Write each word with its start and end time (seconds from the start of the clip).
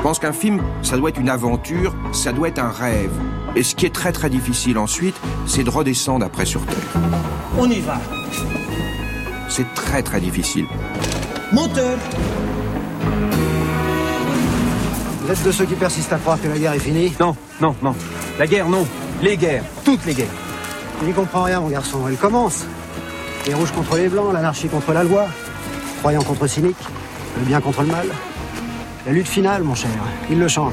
Je 0.00 0.02
pense 0.02 0.18
qu'un 0.18 0.32
film, 0.32 0.62
ça 0.80 0.96
doit 0.96 1.10
être 1.10 1.20
une 1.20 1.28
aventure, 1.28 1.94
ça 2.12 2.32
doit 2.32 2.48
être 2.48 2.58
un 2.58 2.70
rêve. 2.70 3.12
Et 3.54 3.62
ce 3.62 3.74
qui 3.74 3.84
est 3.84 3.94
très 3.94 4.12
très 4.12 4.30
difficile 4.30 4.78
ensuite, 4.78 5.14
c'est 5.46 5.62
de 5.62 5.68
redescendre 5.68 6.24
après 6.24 6.46
sur 6.46 6.64
Terre. 6.64 7.02
On 7.58 7.68
y 7.68 7.80
va. 7.80 8.00
C'est 9.50 9.66
très 9.74 10.02
très 10.02 10.18
difficile. 10.18 10.64
Moteur 11.52 11.98
Vous 15.20 15.30
êtes 15.30 15.42
de 15.44 15.52
ceux 15.52 15.66
qui 15.66 15.74
persistent 15.74 16.14
à 16.14 16.16
croire 16.16 16.40
que 16.40 16.48
la 16.48 16.56
guerre 16.56 16.72
est 16.72 16.78
finie 16.78 17.12
Non, 17.20 17.36
non, 17.60 17.76
non. 17.82 17.94
La 18.38 18.46
guerre, 18.46 18.70
non. 18.70 18.86
Les 19.20 19.36
guerres. 19.36 19.64
Toutes 19.84 20.06
les 20.06 20.14
guerres. 20.14 20.28
Tu 20.98 21.04
n'y 21.04 21.12
comprends 21.12 21.42
rien, 21.42 21.60
mon 21.60 21.68
garçon. 21.68 22.08
Elle 22.08 22.16
commence. 22.16 22.64
Les 23.46 23.52
rouges 23.52 23.72
contre 23.72 23.96
les 23.98 24.08
blancs, 24.08 24.32
l'anarchie 24.32 24.68
contre 24.68 24.94
la 24.94 25.04
loi, 25.04 25.26
croyant 25.98 26.22
contre 26.22 26.46
cynique, 26.46 26.78
le 27.38 27.44
bien 27.44 27.60
contre 27.60 27.82
le 27.82 27.88
mal. 27.88 28.06
La 29.10 29.16
lutte 29.16 29.26
finale, 29.26 29.64
mon 29.64 29.74
cher, 29.74 29.90
il 30.30 30.38
le 30.38 30.46
chante. 30.46 30.72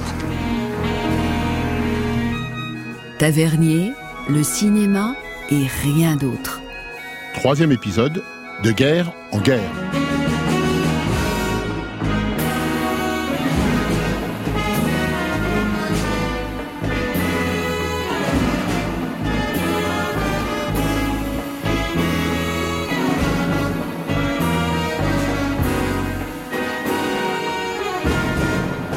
Tavernier, 3.18 3.94
le 4.30 4.44
cinéma 4.44 5.16
et 5.50 5.66
rien 5.82 6.16
d'autre. 6.16 6.62
Troisième 7.34 7.72
épisode, 7.72 8.22
de 8.64 8.72
guerre 8.72 9.12
en 9.32 9.40
guerre. 9.40 9.72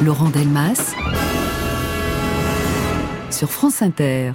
Laurent 0.03 0.29
Delmas 0.29 0.95
sur 3.29 3.51
France 3.51 3.83
Inter. 3.83 4.33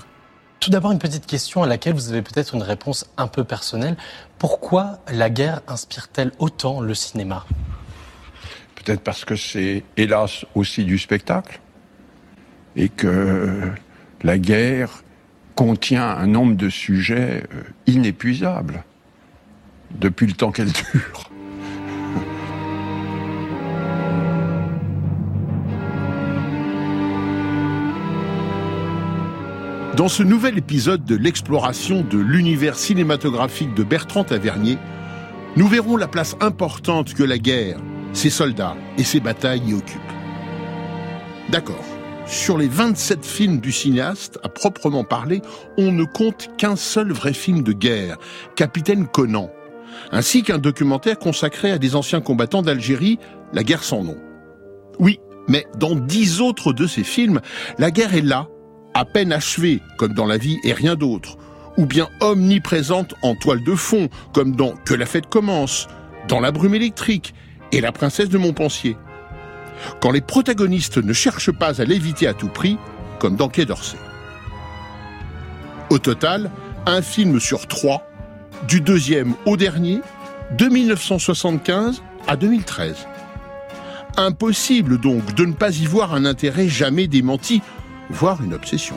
Tout 0.60 0.70
d'abord, 0.70 0.92
une 0.92 1.00
petite 1.00 1.26
question 1.26 1.64
à 1.64 1.66
laquelle 1.66 1.94
vous 1.94 2.12
avez 2.12 2.22
peut-être 2.22 2.54
une 2.54 2.62
réponse 2.62 3.04
un 3.16 3.26
peu 3.26 3.42
personnelle. 3.42 3.96
Pourquoi 4.38 5.00
la 5.12 5.28
guerre 5.28 5.62
inspire-t-elle 5.66 6.30
autant 6.38 6.80
le 6.80 6.94
cinéma? 6.94 7.46
Peut-être 8.76 9.00
parce 9.00 9.24
que 9.24 9.34
c'est, 9.34 9.82
hélas, 9.96 10.46
aussi 10.54 10.84
du 10.84 10.98
spectacle. 10.98 11.60
Et 12.76 12.88
que 12.88 13.72
la 14.22 14.38
guerre 14.38 15.02
contient 15.56 16.08
un 16.08 16.28
nombre 16.28 16.54
de 16.56 16.68
sujets 16.68 17.42
euh, 17.52 17.62
inépuisables 17.86 18.84
depuis 19.90 20.26
le 20.28 20.34
temps 20.34 20.52
qu'elle 20.52 20.70
dure. 20.72 21.30
Dans 29.96 30.08
ce 30.08 30.22
nouvel 30.22 30.58
épisode 30.58 31.06
de 31.06 31.16
l'exploration 31.16 32.02
de 32.02 32.18
l'univers 32.18 32.76
cinématographique 32.76 33.72
de 33.72 33.82
Bertrand 33.82 34.24
Tavernier, 34.24 34.76
nous 35.56 35.66
verrons 35.68 35.96
la 35.96 36.06
place 36.06 36.36
importante 36.40 37.14
que 37.14 37.22
la 37.22 37.38
guerre, 37.38 37.78
ses 38.12 38.28
soldats 38.28 38.76
et 38.98 39.04
ses 39.04 39.20
batailles 39.20 39.62
y 39.66 39.72
occupent. 39.72 40.12
D'accord. 41.48 41.82
Sur 42.26 42.58
les 42.58 42.68
27 42.68 43.24
films 43.24 43.58
du 43.58 43.72
cinéaste, 43.72 44.38
à 44.42 44.50
proprement 44.50 45.02
parler, 45.02 45.40
on 45.78 45.92
ne 45.92 46.04
compte 46.04 46.50
qu'un 46.58 46.76
seul 46.76 47.10
vrai 47.10 47.32
film 47.32 47.62
de 47.62 47.72
guerre, 47.72 48.18
Capitaine 48.54 49.06
Conan, 49.06 49.50
ainsi 50.12 50.42
qu'un 50.42 50.58
documentaire 50.58 51.18
consacré 51.18 51.70
à 51.70 51.78
des 51.78 51.96
anciens 51.96 52.20
combattants 52.20 52.62
d'Algérie, 52.62 53.18
La 53.54 53.64
guerre 53.64 53.82
sans 53.82 54.04
nom. 54.04 54.18
Oui, 54.98 55.20
mais 55.48 55.64
dans 55.78 55.94
dix 55.94 56.42
autres 56.42 56.74
de 56.74 56.86
ces 56.86 57.04
films, 57.04 57.40
la 57.78 57.90
guerre 57.90 58.14
est 58.14 58.20
là, 58.20 58.48
à 58.96 59.04
peine 59.04 59.30
achevée, 59.30 59.82
comme 59.98 60.14
dans 60.14 60.24
La 60.24 60.38
vie 60.38 60.58
et 60.64 60.72
rien 60.72 60.94
d'autre, 60.94 61.36
ou 61.76 61.84
bien 61.84 62.08
omniprésente 62.20 63.14
en 63.20 63.34
toile 63.34 63.62
de 63.62 63.74
fond, 63.74 64.08
comme 64.32 64.56
dans 64.56 64.72
Que 64.86 64.94
la 64.94 65.04
fête 65.04 65.26
commence, 65.26 65.86
dans 66.28 66.40
La 66.40 66.50
brume 66.50 66.74
électrique 66.74 67.34
et 67.72 67.82
La 67.82 67.92
princesse 67.92 68.30
de 68.30 68.38
Montpensier. 68.38 68.96
Quand 70.00 70.12
les 70.12 70.22
protagonistes 70.22 70.96
ne 70.96 71.12
cherchent 71.12 71.52
pas 71.52 71.82
à 71.82 71.84
l'éviter 71.84 72.26
à 72.26 72.32
tout 72.32 72.48
prix, 72.48 72.78
comme 73.18 73.36
dans 73.36 73.50
Quai 73.50 73.66
d'Orsay. 73.66 73.98
Au 75.90 75.98
total, 75.98 76.50
un 76.86 77.02
film 77.02 77.38
sur 77.38 77.66
trois, 77.66 78.08
du 78.66 78.80
deuxième 78.80 79.34
au 79.44 79.58
dernier, 79.58 80.00
de 80.56 80.68
1975 80.68 82.02
à 82.26 82.36
2013. 82.36 83.06
Impossible 84.16 84.98
donc 84.98 85.34
de 85.34 85.44
ne 85.44 85.52
pas 85.52 85.76
y 85.76 85.84
voir 85.84 86.14
un 86.14 86.24
intérêt 86.24 86.68
jamais 86.68 87.08
démenti 87.08 87.60
voire 88.10 88.42
une 88.42 88.54
obsession. 88.54 88.96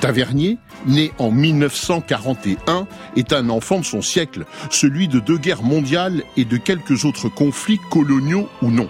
Tavernier, 0.00 0.56
né 0.86 1.12
en 1.18 1.30
1941, 1.30 2.86
est 3.16 3.32
un 3.32 3.50
enfant 3.50 3.80
de 3.80 3.84
son 3.84 4.00
siècle, 4.00 4.44
celui 4.70 5.08
de 5.08 5.20
deux 5.20 5.36
guerres 5.36 5.62
mondiales 5.62 6.22
et 6.36 6.46
de 6.46 6.56
quelques 6.56 7.04
autres 7.04 7.28
conflits 7.28 7.80
coloniaux 7.90 8.48
ou 8.62 8.70
non. 8.70 8.88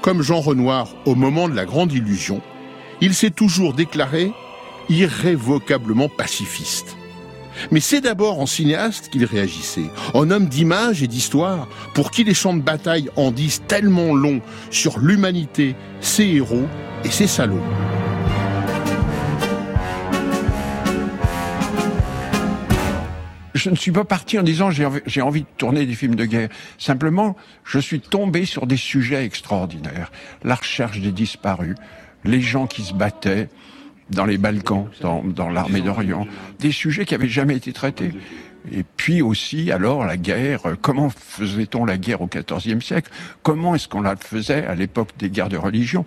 Comme 0.00 0.22
Jean 0.22 0.40
Renoir 0.40 0.88
au 1.04 1.14
moment 1.14 1.48
de 1.48 1.54
la 1.54 1.64
Grande 1.64 1.92
Illusion, 1.92 2.40
il 3.00 3.14
s'est 3.14 3.30
toujours 3.30 3.74
déclaré 3.74 4.32
irrévocablement 4.88 6.08
pacifiste. 6.08 6.96
Mais 7.70 7.80
c'est 7.80 8.00
d'abord 8.00 8.40
en 8.40 8.46
cinéaste 8.46 9.10
qu'il 9.10 9.24
réagissait, 9.24 9.90
en 10.14 10.30
homme 10.30 10.46
d'image 10.46 11.02
et 11.02 11.08
d'histoire, 11.08 11.68
pour 11.94 12.10
qui 12.10 12.24
les 12.24 12.34
champs 12.34 12.54
de 12.54 12.62
bataille 12.62 13.10
en 13.16 13.30
disent 13.30 13.62
tellement 13.66 14.14
long 14.14 14.40
sur 14.70 14.98
l'humanité, 14.98 15.76
ses 16.00 16.24
héros 16.24 16.66
et 17.04 17.10
ses 17.10 17.26
salauds. 17.26 17.62
Je 23.62 23.70
ne 23.70 23.76
suis 23.76 23.92
pas 23.92 24.04
parti 24.04 24.38
en 24.38 24.42
disant 24.42 24.70
j'ai 24.70 25.22
envie, 25.22 25.42
de 25.42 25.46
tourner 25.56 25.86
des 25.86 25.94
films 25.94 26.16
de 26.16 26.24
guerre. 26.24 26.48
Simplement, 26.78 27.36
je 27.64 27.78
suis 27.78 28.00
tombé 28.00 28.44
sur 28.44 28.66
des 28.66 28.76
sujets 28.76 29.24
extraordinaires. 29.24 30.10
La 30.42 30.56
recherche 30.56 31.00
des 31.00 31.12
disparus, 31.12 31.76
les 32.24 32.40
gens 32.40 32.66
qui 32.66 32.82
se 32.82 32.92
battaient 32.92 33.48
dans 34.10 34.26
les 34.26 34.36
Balkans, 34.36 34.88
dans, 35.00 35.48
l'armée 35.48 35.80
d'Orient, 35.80 36.26
des 36.58 36.72
sujets 36.72 37.04
qui 37.04 37.14
avaient 37.14 37.28
jamais 37.28 37.56
été 37.56 37.72
traités. 37.72 38.12
Et 38.70 38.84
puis 38.84 39.22
aussi, 39.22 39.72
alors, 39.72 40.04
la 40.04 40.16
guerre, 40.16 40.62
comment 40.80 41.10
faisait-on 41.10 41.84
la 41.84 41.98
guerre 41.98 42.20
au 42.20 42.28
XIVe 42.28 42.80
siècle? 42.80 43.10
Comment 43.42 43.74
est-ce 43.74 43.88
qu'on 43.88 44.02
la 44.02 44.16
faisait 44.16 44.66
à 44.66 44.74
l'époque 44.74 45.10
des 45.18 45.30
guerres 45.30 45.48
de 45.48 45.56
religion? 45.56 46.04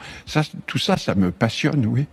Tout 0.66 0.78
ça, 0.78 0.98
ça 0.98 1.16
me 1.16 1.32
passionne, 1.32 1.86
oui. 1.86 2.06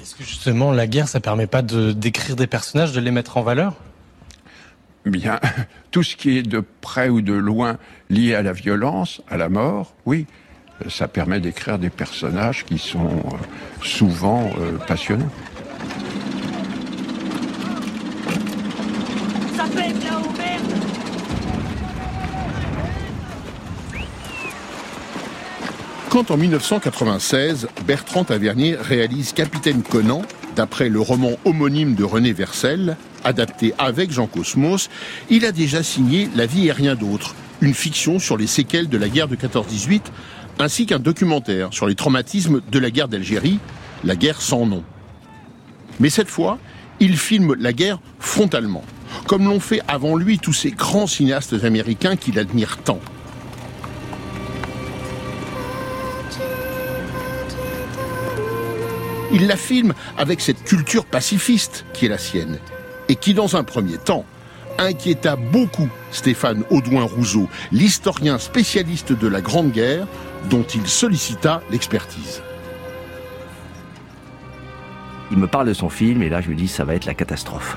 Est-ce 0.00 0.14
que 0.14 0.24
justement, 0.24 0.72
la 0.72 0.86
guerre, 0.86 1.08
ça 1.08 1.20
permet 1.20 1.46
pas 1.46 1.62
d'écrire 1.62 2.36
des 2.36 2.46
personnages, 2.46 2.92
de 2.92 3.00
les 3.00 3.10
mettre 3.10 3.36
en 3.36 3.42
valeur? 3.42 3.76
Bien, 5.10 5.40
tout 5.90 6.02
ce 6.02 6.16
qui 6.16 6.38
est 6.38 6.42
de 6.42 6.62
près 6.80 7.08
ou 7.08 7.20
de 7.20 7.32
loin 7.32 7.78
lié 8.10 8.34
à 8.34 8.42
la 8.42 8.52
violence, 8.52 9.22
à 9.28 9.36
la 9.36 9.48
mort, 9.48 9.94
oui, 10.06 10.26
ça 10.88 11.08
permet 11.08 11.40
d'écrire 11.40 11.78
des 11.78 11.90
personnages 11.90 12.64
qui 12.64 12.78
sont 12.78 13.06
euh, 13.06 13.84
souvent 13.84 14.50
euh, 14.60 14.78
passionnants. 14.86 15.30
Ça 19.56 19.64
pète 19.74 19.94
Quand 26.10 26.30
en 26.30 26.38
1996, 26.38 27.68
Bertrand 27.86 28.24
Tavernier 28.24 28.76
réalise 28.80 29.32
Capitaine 29.32 29.82
Conan, 29.82 30.22
d'après 30.56 30.88
le 30.88 31.00
roman 31.00 31.32
homonyme 31.44 31.94
de 31.94 32.02
René 32.02 32.32
Versel, 32.32 32.96
adapté 33.24 33.74
avec 33.78 34.10
Jean 34.10 34.26
Cosmos, 34.26 34.88
il 35.30 35.44
a 35.44 35.52
déjà 35.52 35.82
signé 35.82 36.28
La 36.34 36.46
vie 36.46 36.68
et 36.68 36.72
rien 36.72 36.94
d'autre, 36.94 37.34
une 37.60 37.74
fiction 37.74 38.18
sur 38.18 38.36
les 38.36 38.46
séquelles 38.46 38.88
de 38.88 38.98
la 38.98 39.08
guerre 39.08 39.28
de 39.28 39.36
14-18, 39.36 40.02
ainsi 40.58 40.86
qu'un 40.86 40.98
documentaire 40.98 41.68
sur 41.72 41.86
les 41.86 41.94
traumatismes 41.94 42.60
de 42.70 42.78
la 42.78 42.90
guerre 42.90 43.08
d'Algérie, 43.08 43.58
La 44.04 44.16
guerre 44.16 44.40
sans 44.40 44.66
nom. 44.66 44.84
Mais 46.00 46.10
cette 46.10 46.28
fois, 46.28 46.58
il 47.00 47.16
filme 47.16 47.54
la 47.58 47.72
guerre 47.72 48.00
frontalement, 48.18 48.84
comme 49.26 49.44
l'ont 49.44 49.60
fait 49.60 49.80
avant 49.88 50.16
lui 50.16 50.38
tous 50.38 50.52
ces 50.52 50.70
grands 50.70 51.06
cinéastes 51.06 51.64
américains 51.64 52.16
qu'il 52.16 52.38
admire 52.38 52.78
tant. 52.78 53.00
Il 59.30 59.46
la 59.46 59.56
filme 59.56 59.92
avec 60.16 60.40
cette 60.40 60.64
culture 60.64 61.04
pacifiste 61.04 61.84
qui 61.92 62.06
est 62.06 62.08
la 62.08 62.18
sienne, 62.18 62.58
et 63.08 63.16
qui, 63.16 63.34
dans 63.34 63.56
un 63.56 63.64
premier 63.64 63.98
temps, 63.98 64.24
inquiéta 64.78 65.36
beaucoup 65.36 65.88
Stéphane 66.10 66.64
Audouin-Rousseau, 66.70 67.48
l'historien 67.72 68.38
spécialiste 68.38 69.12
de 69.12 69.28
la 69.28 69.40
Grande 69.40 69.72
Guerre, 69.72 70.06
dont 70.50 70.62
il 70.62 70.86
sollicita 70.86 71.62
l'expertise. 71.70 72.42
Il 75.30 75.38
me 75.38 75.46
parle 75.46 75.68
de 75.68 75.74
son 75.74 75.90
film 75.90 76.22
et 76.22 76.28
là 76.28 76.40
je 76.40 76.48
me 76.48 76.54
dis 76.54 76.68
ça 76.68 76.84
va 76.84 76.94
être 76.94 77.04
la 77.04 77.14
catastrophe. 77.14 77.76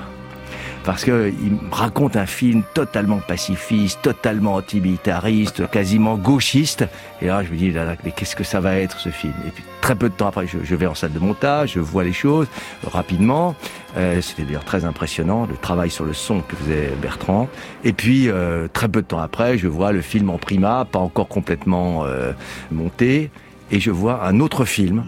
Parce 0.84 1.04
que 1.04 1.32
il 1.42 1.52
me 1.52 1.74
raconte 1.74 2.16
un 2.16 2.26
film 2.26 2.62
totalement 2.74 3.18
pacifiste, 3.18 4.02
totalement 4.02 4.54
antimilitariste, 4.54 5.70
quasiment 5.70 6.16
gauchiste. 6.16 6.84
Et 7.20 7.26
là, 7.26 7.42
je 7.44 7.50
me 7.50 7.56
dis, 7.56 7.70
là, 7.70 7.84
là, 7.84 7.96
mais 8.04 8.10
qu'est-ce 8.10 8.36
que 8.36 8.44
ça 8.44 8.60
va 8.60 8.76
être 8.76 8.98
ce 8.98 9.10
film? 9.10 9.34
Et 9.46 9.50
puis 9.50 9.62
très 9.80 9.94
peu 9.94 10.08
de 10.08 10.14
temps 10.14 10.28
après, 10.28 10.46
je, 10.46 10.58
je 10.62 10.74
vais 10.74 10.86
en 10.86 10.94
salle 10.94 11.12
de 11.12 11.18
montage, 11.18 11.72
je 11.74 11.80
vois 11.80 12.04
les 12.04 12.12
choses 12.12 12.46
rapidement. 12.86 13.54
Euh, 13.96 14.20
C'était 14.20 14.44
d'ailleurs 14.44 14.64
très 14.64 14.84
impressionnant 14.84 15.46
le 15.46 15.56
travail 15.56 15.90
sur 15.90 16.04
le 16.04 16.14
son 16.14 16.40
que 16.40 16.56
faisait 16.56 16.92
Bertrand. 17.00 17.48
Et 17.84 17.92
puis 17.92 18.28
euh, 18.28 18.68
très 18.72 18.88
peu 18.88 19.02
de 19.02 19.06
temps 19.06 19.20
après, 19.20 19.58
je 19.58 19.68
vois 19.68 19.92
le 19.92 20.00
film 20.00 20.30
en 20.30 20.38
prima, 20.38 20.86
pas 20.90 20.98
encore 20.98 21.28
complètement 21.28 22.04
euh, 22.04 22.32
monté, 22.70 23.30
et 23.70 23.80
je 23.80 23.90
vois 23.90 24.24
un 24.24 24.40
autre 24.40 24.64
film 24.64 25.04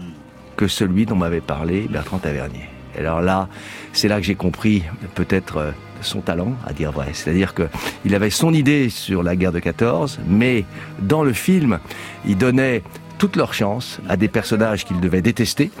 que 0.55 0.67
celui 0.67 1.05
dont 1.05 1.15
m'avait 1.15 1.41
parlé 1.41 1.87
Bertrand 1.89 2.17
Tavernier. 2.17 2.74
Alors 2.97 3.21
là, 3.21 3.47
c'est 3.93 4.07
là 4.07 4.19
que 4.19 4.25
j'ai 4.25 4.35
compris 4.35 4.83
peut-être 5.15 5.57
euh, 5.57 5.71
son 6.01 6.21
talent, 6.21 6.53
à 6.65 6.73
dire 6.73 6.91
vrai. 6.91 7.09
C'est-à-dire 7.13 7.53
que 7.53 7.63
il 8.05 8.15
avait 8.15 8.29
son 8.29 8.53
idée 8.53 8.89
sur 8.89 9.23
la 9.23 9.35
guerre 9.35 9.51
de 9.51 9.59
14, 9.59 10.19
mais 10.27 10.65
dans 10.99 11.23
le 11.23 11.33
film, 11.33 11.79
il 12.25 12.37
donnait 12.37 12.83
toute 13.17 13.35
leur 13.35 13.53
chance 13.53 13.99
à 14.09 14.17
des 14.17 14.27
personnages 14.27 14.85
qu'il 14.85 14.99
devait 14.99 15.21
détester, 15.21 15.71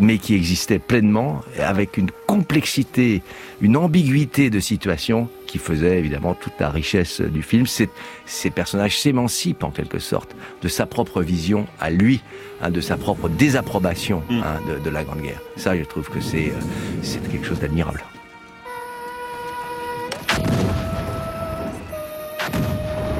mais 0.00 0.18
qui 0.18 0.34
existaient 0.34 0.78
pleinement, 0.78 1.40
avec 1.58 1.96
une 1.96 2.10
complexité, 2.26 3.22
une 3.60 3.76
ambiguïté 3.76 4.50
de 4.50 4.60
situation 4.60 5.28
qui 5.46 5.58
faisait 5.58 5.98
évidemment 5.98 6.34
toute 6.34 6.52
la 6.60 6.70
richesse 6.70 7.20
du 7.20 7.42
film. 7.42 7.66
C'est- 7.66 7.90
Ces 8.26 8.50
personnages 8.50 8.98
s'émancipent 9.00 9.64
en 9.64 9.70
quelque 9.70 9.98
sorte 9.98 10.36
de 10.62 10.68
sa 10.68 10.86
propre 10.86 11.22
vision 11.22 11.66
à 11.80 11.90
lui, 11.90 12.20
hein, 12.62 12.70
de 12.70 12.80
sa 12.80 12.96
propre 12.96 13.28
désapprobation 13.28 14.22
hein, 14.30 14.60
de, 14.68 14.78
de 14.78 14.90
la 14.90 15.02
Grande 15.04 15.22
Guerre. 15.22 15.40
Ça, 15.56 15.76
je 15.76 15.82
trouve 15.84 16.08
que 16.08 16.20
c'est 16.20 16.50
euh, 16.50 16.60
c'est 17.02 17.20
quelque 17.30 17.46
chose 17.46 17.58
d'admirable. 17.60 18.02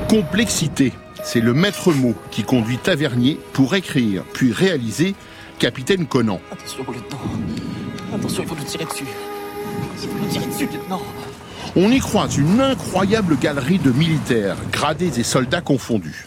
Complexité, 0.08 0.93
c'est 1.25 1.40
le 1.40 1.55
maître 1.55 1.93
mot 1.93 2.14
qui 2.31 2.43
conduit 2.43 2.78
Tavernier 2.78 3.38
pour 3.52 3.75
écrire 3.75 4.25
puis 4.32 4.52
réaliser 4.52 5.14
Capitaine 5.58 6.06
Conan. 6.06 6.40
Attention, 6.50 6.84
lieutenant. 6.84 7.20
Attention, 8.14 8.43
il 8.43 8.49
faut 8.49 8.55
nous 8.55 8.64
tirer 8.64 8.84
dessus. 8.84 9.05
Il 10.02 10.08
faut 10.08 10.19
nous 10.19 10.28
tirer 10.28 10.46
dessus, 10.46 10.67
lieutenant. 10.67 11.02
On 11.76 11.90
y 11.90 11.99
croise 11.99 12.37
une 12.37 12.61
incroyable 12.61 13.37
galerie 13.37 13.78
de 13.78 13.90
militaires, 13.90 14.56
gradés 14.72 15.20
et 15.20 15.22
soldats 15.22 15.61
confondus. 15.61 16.26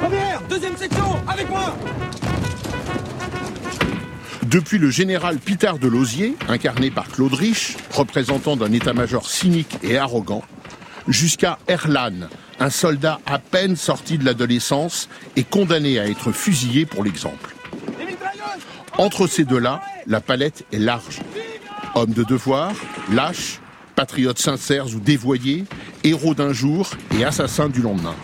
Première, 0.00 0.42
deuxième 0.48 0.76
section, 0.76 1.16
avec 1.26 1.48
moi 1.48 1.76
Depuis 4.44 4.78
le 4.78 4.90
général 4.90 5.38
Pitard 5.38 5.78
de 5.78 5.88
Lausier, 5.88 6.36
incarné 6.48 6.90
par 6.90 7.08
Claude 7.08 7.34
Rich, 7.34 7.76
représentant 7.90 8.56
d'un 8.56 8.70
état-major 8.70 9.28
cynique 9.28 9.78
et 9.82 9.96
arrogant, 9.96 10.42
jusqu'à 11.08 11.58
Erlan, 11.68 12.28
un 12.60 12.70
soldat 12.70 13.20
à 13.26 13.38
peine 13.38 13.76
sorti 13.76 14.18
de 14.18 14.24
l'adolescence 14.24 15.08
et 15.36 15.44
condamné 15.44 15.98
à 15.98 16.06
être 16.06 16.32
fusillé 16.32 16.86
pour 16.86 17.04
l'exemple. 17.04 17.54
Entre 18.98 19.26
ces 19.26 19.44
deux-là, 19.44 19.80
la 20.06 20.20
palette 20.20 20.64
est 20.72 20.78
large. 20.78 21.20
Hommes 21.94 22.12
de 22.12 22.22
devoir, 22.22 22.72
lâches, 23.10 23.60
patriotes 23.94 24.38
sincères 24.38 24.86
ou 24.94 25.00
dévoyés, 25.00 25.64
héros 26.04 26.34
d'un 26.34 26.52
jour 26.52 26.90
et 27.18 27.24
assassins 27.24 27.68
du 27.68 27.82
lendemain. 27.82 28.14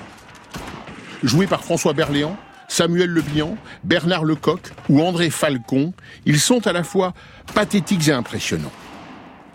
Joués 1.22 1.46
par 1.46 1.64
François 1.64 1.92
Berléand, 1.92 2.36
Samuel 2.68 3.10
Le 3.10 3.22
Bihan, 3.22 3.56
Bernard 3.82 4.24
Lecoq 4.24 4.60
ou 4.88 5.02
André 5.02 5.30
Falcon, 5.30 5.92
ils 6.26 6.38
sont 6.38 6.66
à 6.66 6.72
la 6.72 6.84
fois 6.84 7.14
pathétiques 7.54 8.08
et 8.08 8.12
impressionnants. 8.12 8.72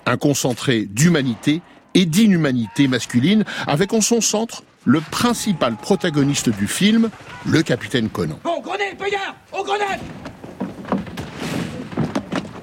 Un 0.05 0.17
concentré 0.17 0.85
d'humanité 0.85 1.61
et 1.93 2.05
d'inhumanité 2.05 2.87
masculine, 2.87 3.43
avec 3.67 3.93
en 3.93 4.01
son 4.01 4.21
centre 4.21 4.63
le 4.85 4.99
principal 4.99 5.75
protagoniste 5.75 6.49
du 6.49 6.67
film, 6.67 7.09
le 7.45 7.61
capitaine 7.61 8.09
Conan. 8.09 8.39
Bon, 8.43 8.59
grenade, 8.61 8.97
payard 8.97 9.35
Aux 9.51 9.63
grenades 9.63 10.01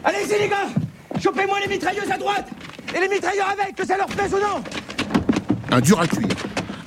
Allez-y, 0.05 0.43
les 0.43 0.49
gars 0.49 0.69
Chopez-moi 1.23 1.59
les 1.61 1.69
mitrailleuses 1.69 2.11
à 2.11 2.19
droite 2.19 2.49
Et 2.94 3.00
les 3.00 3.09
mitrailleurs 3.09 3.49
avec, 3.50 3.75
que 3.75 3.87
ça 3.87 3.97
leur 3.97 4.06
plaise 4.06 4.35
ou 4.35 4.38
non 4.38 4.62
un 5.73 5.81
dur 5.81 6.00
à 6.00 6.09
cuire, 6.09 6.27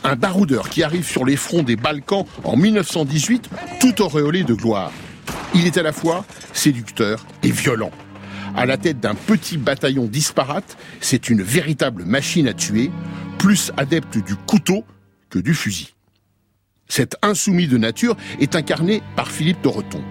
un 0.04 0.18
baroudeur 0.18 0.68
qui 0.68 0.84
arrive 0.84 1.07
sur 1.07 1.24
les 1.24 1.38
fronts 1.38 1.63
des 1.63 1.78
Balkans 1.78 2.25
en 2.44 2.57
1918, 2.57 3.50
tout 3.80 4.01
auréolé 4.01 4.44
de 4.44 4.54
gloire. 4.54 4.92
Il 5.56 5.66
est 5.66 5.78
à 5.78 5.84
la 5.84 5.94
fois 5.94 6.25
séducteur 6.51 7.25
et 7.44 7.51
violent. 7.51 7.92
À 8.56 8.66
la 8.68 8.78
tête 8.78 9.00
d'un 9.00 9.16
petit 9.16 9.58
bataillon 9.58 10.06
disparate, 10.06 10.78
c'est 11.02 11.30
une 11.30 11.42
véritable 11.42 12.06
machine 12.06 12.48
à 12.48 12.54
tuer, 12.54 12.92
plus 13.40 13.72
adepte 13.78 14.18
du 14.18 14.36
couteau 14.36 14.84
que 15.30 15.40
du 15.40 15.56
fusil. 15.56 15.96
Cet 16.88 17.16
insoumis 17.24 17.68
de 17.68 17.78
nature 17.78 18.16
est 18.40 18.56
incarné 18.56 19.02
par 19.16 19.32
Philippe 19.32 19.62
Torreton. 19.64 20.04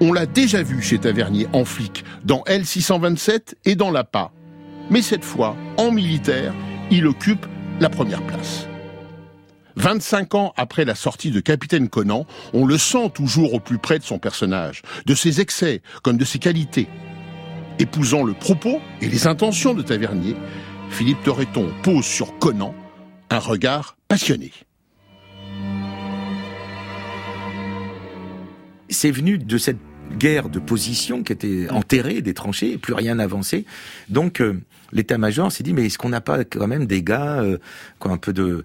On 0.00 0.12
l'a 0.12 0.26
déjà 0.26 0.62
vu 0.62 0.82
chez 0.82 0.98
Tavernier 0.98 1.46
en 1.54 1.64
flic, 1.64 2.04
dans 2.24 2.42
L627 2.46 3.54
et 3.64 3.76
dans 3.76 3.90
l'APA. 3.90 4.30
Mais 4.90 5.00
cette 5.00 5.24
fois, 5.24 5.56
en 5.78 5.90
militaire, 5.90 6.52
il 6.90 7.06
occupe 7.06 7.46
la 7.80 7.88
première 7.88 8.22
place. 8.22 8.66
25 9.76 10.34
ans 10.34 10.52
après 10.58 10.84
la 10.84 10.94
sortie 10.94 11.30
de 11.30 11.40
Capitaine 11.40 11.88
Conan, 11.88 12.26
on 12.52 12.66
le 12.66 12.76
sent 12.76 13.10
toujours 13.14 13.54
au 13.54 13.60
plus 13.60 13.78
près 13.78 13.98
de 13.98 14.04
son 14.04 14.18
personnage, 14.18 14.82
de 15.06 15.14
ses 15.14 15.40
excès 15.40 15.80
comme 16.02 16.18
de 16.18 16.24
ses 16.26 16.38
qualités. 16.38 16.88
Épousant 17.80 18.22
le 18.22 18.34
propos 18.34 18.80
et 19.00 19.08
les 19.08 19.26
intentions 19.26 19.74
de 19.74 19.82
Tavernier, 19.82 20.36
Philippe 20.90 21.22
Torreton 21.24 21.68
pose 21.82 22.04
sur 22.04 22.38
Conan 22.38 22.74
un 23.30 23.38
regard 23.38 23.96
passionné. 24.06 24.52
c'est 28.90 29.10
venu 29.10 29.38
de 29.38 29.56
cette 29.56 29.78
guerre 30.18 30.48
de 30.48 30.58
position 30.58 31.22
qui 31.22 31.32
était 31.32 31.70
enterrée, 31.70 32.20
des 32.20 32.34
tranchées, 32.34 32.72
et 32.72 32.78
plus 32.78 32.92
rien 32.92 33.14
n'avançait. 33.14 33.64
Donc 34.08 34.40
euh, 34.40 34.60
l'état-major 34.92 35.50
s'est 35.50 35.62
dit 35.62 35.72
mais 35.72 35.86
est-ce 35.86 35.96
qu'on 35.96 36.08
n'a 36.08 36.20
pas 36.20 36.44
quand 36.44 36.66
même 36.66 36.86
des 36.86 37.02
gars 37.02 37.40
euh, 37.40 37.58
qui 38.00 38.08
ont 38.08 38.12
un 38.12 38.18
peu 38.18 38.32
de, 38.32 38.64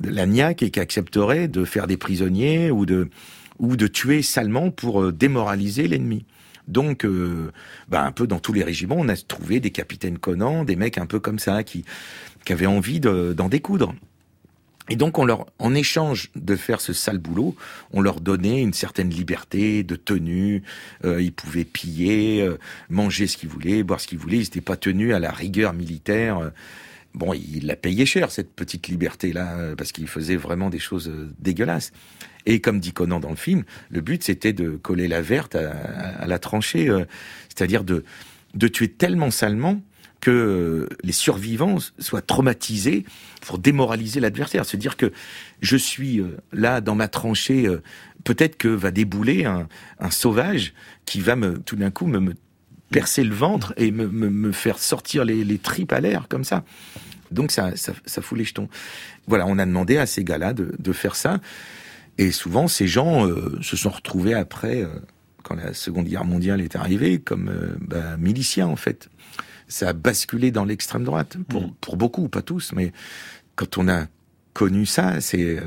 de 0.00 0.10
la 0.10 0.26
niaque 0.26 0.62
et 0.62 0.70
qui 0.70 0.80
accepteraient 0.80 1.48
de 1.48 1.64
faire 1.64 1.86
des 1.86 1.96
prisonniers 1.96 2.70
ou 2.70 2.86
de 2.86 3.10
ou 3.58 3.76
de 3.76 3.86
tuer 3.86 4.22
salement 4.22 4.70
pour 4.70 5.02
euh, 5.02 5.12
démoraliser 5.12 5.86
l'ennemi? 5.86 6.24
Donc, 6.70 7.04
euh, 7.04 7.50
bah, 7.88 8.04
un 8.04 8.12
peu 8.12 8.26
dans 8.26 8.38
tous 8.38 8.52
les 8.52 8.64
régiments, 8.64 8.96
on 8.98 9.08
a 9.08 9.16
trouvé 9.16 9.60
des 9.60 9.70
capitaines 9.70 10.18
Conan, 10.18 10.64
des 10.64 10.76
mecs 10.76 10.98
un 10.98 11.06
peu 11.06 11.20
comme 11.20 11.38
ça, 11.38 11.64
qui, 11.64 11.84
qui 12.44 12.52
avaient 12.52 12.66
envie 12.66 13.00
de- 13.00 13.32
d'en 13.36 13.48
découdre. 13.48 13.94
Et 14.88 14.96
donc, 14.96 15.18
on 15.18 15.24
leur, 15.24 15.46
en 15.58 15.74
échange 15.74 16.30
de 16.34 16.56
faire 16.56 16.80
ce 16.80 16.92
sale 16.92 17.18
boulot, 17.18 17.54
on 17.92 18.00
leur 18.00 18.20
donnait 18.20 18.60
une 18.60 18.72
certaine 18.72 19.10
liberté 19.10 19.84
de 19.84 19.94
tenue. 19.94 20.62
Euh, 21.04 21.22
ils 21.22 21.32
pouvaient 21.32 21.64
piller, 21.64 22.42
euh, 22.42 22.58
manger 22.88 23.26
ce 23.28 23.36
qu'ils 23.36 23.48
voulaient, 23.48 23.82
boire 23.84 24.00
ce 24.00 24.08
qu'ils 24.08 24.18
voulaient. 24.18 24.38
Ils 24.38 24.40
n'étaient 24.40 24.60
pas 24.60 24.76
tenus 24.76 25.14
à 25.14 25.20
la 25.20 25.30
rigueur 25.30 25.74
militaire. 25.74 26.50
Bon, 27.14 27.34
ils 27.34 27.66
la 27.66 27.74
payaient 27.74 28.06
cher 28.06 28.30
cette 28.30 28.54
petite 28.54 28.86
liberté-là 28.86 29.56
euh, 29.58 29.74
parce 29.74 29.90
qu'ils 29.90 30.06
faisaient 30.06 30.36
vraiment 30.36 30.70
des 30.70 30.78
choses 30.78 31.08
euh, 31.08 31.28
dégueulasses. 31.40 31.92
Et 32.46 32.60
comme 32.60 32.78
dit 32.78 32.92
Conan 32.92 33.18
dans 33.18 33.30
le 33.30 33.36
film, 33.36 33.64
le 33.90 34.00
but 34.00 34.22
c'était 34.22 34.52
de 34.52 34.70
coller 34.70 35.08
la 35.08 35.20
verte 35.20 35.56
à, 35.56 36.26
la 36.26 36.38
tranchée, 36.38 36.88
euh, 36.88 37.04
c'est-à-dire 37.48 37.84
de 37.84 38.04
de 38.54 38.68
tuer 38.68 38.88
tellement 38.88 39.30
salement 39.30 39.80
que 40.20 40.88
les 41.02 41.12
survivants 41.12 41.78
soient 41.98 42.20
traumatisés 42.20 43.04
pour 43.42 43.58
démoraliser 43.58 44.20
l'adversaire. 44.20 44.66
Se 44.66 44.76
dire 44.76 44.96
que 44.96 45.12
je 45.60 45.76
suis 45.76 46.20
là 46.52 46.80
dans 46.80 46.94
ma 46.94 47.08
tranchée, 47.08 47.68
peut-être 48.24 48.58
que 48.58 48.68
va 48.68 48.90
débouler 48.90 49.44
un, 49.46 49.68
un 49.98 50.10
sauvage 50.10 50.74
qui 51.06 51.20
va 51.20 51.36
me 51.36 51.60
tout 51.60 51.76
d'un 51.76 51.90
coup 51.90 52.06
me 52.06 52.34
percer 52.90 53.24
le 53.24 53.34
ventre 53.34 53.72
et 53.76 53.90
me, 53.90 54.06
me, 54.08 54.28
me 54.30 54.52
faire 54.52 54.78
sortir 54.78 55.24
les, 55.24 55.44
les 55.44 55.58
tripes 55.58 55.92
à 55.92 56.00
l'air 56.00 56.26
comme 56.28 56.44
ça. 56.44 56.64
Donc 57.30 57.52
ça, 57.52 57.76
ça, 57.76 57.92
ça 58.04 58.22
fout 58.22 58.36
les 58.36 58.44
jetons. 58.44 58.68
Voilà, 59.26 59.46
on 59.46 59.58
a 59.58 59.66
demandé 59.66 59.96
à 59.96 60.06
ces 60.06 60.24
gars-là 60.24 60.52
de, 60.52 60.74
de 60.78 60.92
faire 60.92 61.14
ça. 61.14 61.40
Et 62.18 62.32
souvent, 62.32 62.68
ces 62.68 62.88
gens 62.88 63.26
euh, 63.26 63.56
se 63.62 63.76
sont 63.76 63.90
retrouvés 63.90 64.34
après, 64.34 64.82
euh, 64.82 64.88
quand 65.42 65.54
la 65.54 65.72
Seconde 65.72 66.06
Guerre 66.06 66.24
mondiale 66.24 66.60
est 66.60 66.76
arrivée, 66.76 67.20
comme 67.20 67.48
euh, 67.48 67.76
bah, 67.80 68.16
miliciens 68.18 68.66
en 68.66 68.76
fait. 68.76 69.08
Ça 69.68 69.90
a 69.90 69.92
basculé 69.92 70.50
dans 70.50 70.64
l'extrême 70.64 71.04
droite 71.04 71.36
pour, 71.48 71.72
pour 71.80 71.96
beaucoup, 71.96 72.28
pas 72.28 72.42
tous, 72.42 72.72
mais 72.74 72.92
quand 73.54 73.78
on 73.78 73.88
a 73.88 74.06
connu 74.52 74.84
ça, 74.84 75.20
c'est 75.20 75.58
euh, 75.58 75.60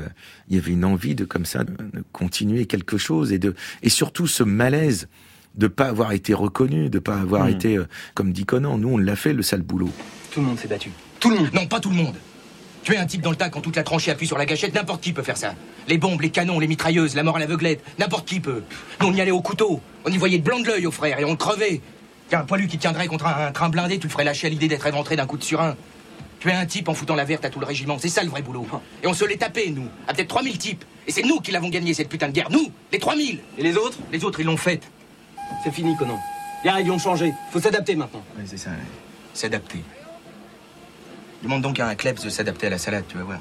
il 0.48 0.56
y 0.56 0.58
avait 0.58 0.72
une 0.72 0.84
envie 0.84 1.14
de 1.14 1.24
comme 1.24 1.46
ça 1.46 1.64
de, 1.64 1.72
de 1.72 2.04
continuer 2.12 2.66
quelque 2.66 2.98
chose 2.98 3.32
et 3.32 3.38
de 3.38 3.54
et 3.82 3.88
surtout 3.88 4.26
ce 4.26 4.42
malaise 4.42 5.08
de 5.56 5.66
pas 5.68 5.86
avoir 5.86 6.12
été 6.12 6.34
reconnu, 6.34 6.90
de 6.90 6.98
pas 6.98 7.16
avoir 7.16 7.44
Mhm. 7.44 7.50
été 7.50 7.76
euh, 7.76 7.86
comme 8.14 8.32
dit 8.32 8.44
Conan, 8.44 8.78
nous 8.78 8.88
on 8.90 8.98
l'a 8.98 9.16
fait 9.16 9.32
le 9.32 9.42
sale 9.42 9.62
boulot. 9.62 9.90
Tout 10.32 10.40
le 10.40 10.46
monde 10.46 10.58
s'est 10.58 10.68
battu. 10.68 10.90
Tout 11.20 11.30
le 11.30 11.36
monde. 11.36 11.48
Non, 11.54 11.66
pas 11.66 11.80
tout 11.80 11.90
le 11.90 11.96
monde. 11.96 12.14
Tuer 12.82 12.98
un 12.98 13.06
type 13.06 13.22
dans 13.22 13.30
le 13.30 13.36
tas 13.36 13.48
quand 13.48 13.60
toute 13.62 13.76
la 13.76 13.82
tranchée 13.82 14.10
appuie 14.10 14.26
sur 14.26 14.36
la 14.36 14.44
gâchette, 14.44 14.74
n'importe 14.74 15.02
qui 15.02 15.12
peut 15.12 15.22
faire 15.22 15.38
ça. 15.38 15.54
Les 15.88 15.96
bombes, 15.96 16.20
les 16.20 16.28
canons, 16.30 16.58
les 16.60 16.66
mitrailleuses, 16.66 17.14
la 17.14 17.22
mort 17.22 17.36
à 17.36 17.38
l'aveuglette, 17.38 17.82
n'importe 17.98 18.28
qui 18.28 18.40
peut. 18.40 18.62
Nous, 19.00 19.06
on 19.06 19.12
y 19.14 19.20
allait 19.22 19.30
au 19.30 19.40
couteau. 19.40 19.80
On 20.04 20.10
y 20.10 20.18
voyait 20.18 20.36
le 20.36 20.42
blanc 20.42 20.60
de 20.60 20.66
l'œil 20.66 20.86
aux 20.86 20.90
frères 20.90 21.18
et 21.18 21.24
on 21.24 21.30
le 21.30 21.36
crevait. 21.36 21.80
Tiens, 22.28 22.40
un 22.40 22.44
poilu 22.44 22.66
qui 22.66 22.76
tiendrait 22.76 23.06
contre 23.06 23.26
un, 23.26 23.46
un 23.46 23.52
train 23.52 23.70
blindé, 23.70 23.98
tu 23.98 24.06
le 24.06 24.12
ferais 24.12 24.24
lâcher 24.24 24.48
à 24.48 24.50
l'idée 24.50 24.68
d'être 24.68 24.86
éventré 24.86 25.16
d'un 25.16 25.24
coup 25.26 25.38
de 25.38 25.44
surin. 25.44 25.76
Tu 26.40 26.50
es 26.50 26.52
un 26.52 26.66
type 26.66 26.90
en 26.90 26.94
foutant 26.94 27.14
la 27.14 27.24
verte 27.24 27.44
à 27.46 27.48
tout 27.50 27.58
le 27.60 27.64
régiment, 27.64 27.96
c'est 27.98 28.08
ça 28.10 28.22
le 28.22 28.28
vrai 28.28 28.42
boulot. 28.42 28.66
Et 29.02 29.06
on 29.06 29.14
se 29.14 29.24
l'est 29.24 29.38
tapé, 29.38 29.70
nous, 29.70 29.88
à 30.06 30.12
peut-être 30.12 30.28
3000 30.28 30.58
types. 30.58 30.84
Et 31.06 31.12
c'est 31.12 31.22
nous 31.22 31.40
qui 31.40 31.52
l'avons 31.52 31.70
gagné, 31.70 31.94
cette 31.94 32.10
putain 32.10 32.28
de 32.28 32.32
guerre, 32.32 32.50
nous, 32.50 32.70
les 32.92 32.98
3000 32.98 33.38
Et 33.56 33.62
les 33.62 33.76
autres? 33.78 33.96
Les 34.12 34.24
autres, 34.24 34.40
ils 34.40 34.46
l'ont 34.46 34.58
faite. 34.58 34.82
C'est 35.62 35.72
fini, 35.72 35.96
Conan. 35.96 36.18
Les 36.64 36.70
règles 36.70 36.90
ont 36.90 36.98
changé. 36.98 37.34
Faut 37.50 37.60
s'adapter 37.60 37.96
maintenant. 37.96 38.22
Ouais, 38.36 38.44
c'est 38.46 38.56
ça, 38.56 38.70
ouais. 38.70 38.76
S'adapter. 39.34 39.82
Demande 41.42 41.62
donc 41.62 41.78
à 41.78 41.88
un 41.88 41.94
klebs 41.94 42.22
de 42.22 42.30
s'adapter 42.30 42.68
à 42.68 42.70
la 42.70 42.78
salade, 42.78 43.04
tu 43.08 43.18
vas 43.18 43.24
voir. 43.24 43.40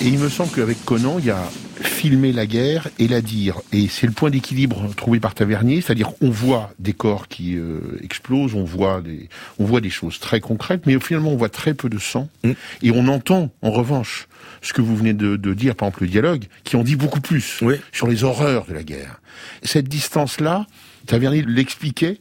Et 0.00 0.06
il 0.06 0.18
me 0.18 0.28
semble 0.28 0.50
qu'avec 0.52 0.84
Conan, 0.84 1.18
il 1.18 1.26
y 1.26 1.30
a 1.30 1.42
filmer 1.82 2.32
la 2.32 2.46
guerre 2.46 2.88
et 2.98 3.08
la 3.08 3.20
dire. 3.20 3.60
Et 3.72 3.88
c'est 3.88 4.06
le 4.06 4.12
point 4.12 4.30
d'équilibre 4.30 4.92
trouvé 4.96 5.20
par 5.20 5.34
Tavernier, 5.34 5.80
c'est-à-dire 5.80 6.10
on 6.20 6.30
voit 6.30 6.72
des 6.78 6.92
corps 6.92 7.28
qui 7.28 7.56
euh, 7.56 7.80
explosent, 8.02 8.54
on 8.54 8.64
voit 8.64 9.00
des, 9.00 9.28
on 9.58 9.64
voit 9.64 9.80
des 9.80 9.90
choses 9.90 10.18
très 10.18 10.40
concrètes, 10.40 10.86
mais 10.86 10.98
finalement 11.00 11.32
on 11.32 11.36
voit 11.36 11.48
très 11.48 11.74
peu 11.74 11.88
de 11.88 11.98
sang. 11.98 12.28
Mm. 12.44 12.52
Et 12.82 12.90
on 12.90 13.08
entend, 13.08 13.50
en 13.62 13.70
revanche, 13.70 14.28
ce 14.62 14.72
que 14.72 14.82
vous 14.82 14.96
venez 14.96 15.12
de, 15.12 15.36
de 15.36 15.54
dire, 15.54 15.74
par 15.74 15.88
exemple 15.88 16.04
le 16.04 16.10
dialogue, 16.10 16.44
qui 16.64 16.76
en 16.76 16.82
dit 16.82 16.96
beaucoup 16.96 17.20
plus 17.20 17.60
Oui. 17.62 17.76
sur 17.92 18.08
les 18.08 18.24
horreurs 18.24 18.66
de 18.66 18.74
la 18.74 18.82
guerre. 18.82 19.20
Cette 19.62 19.88
distance-là, 19.88 20.66
Tavernier 21.06 21.42
l'expliquait. 21.42 22.20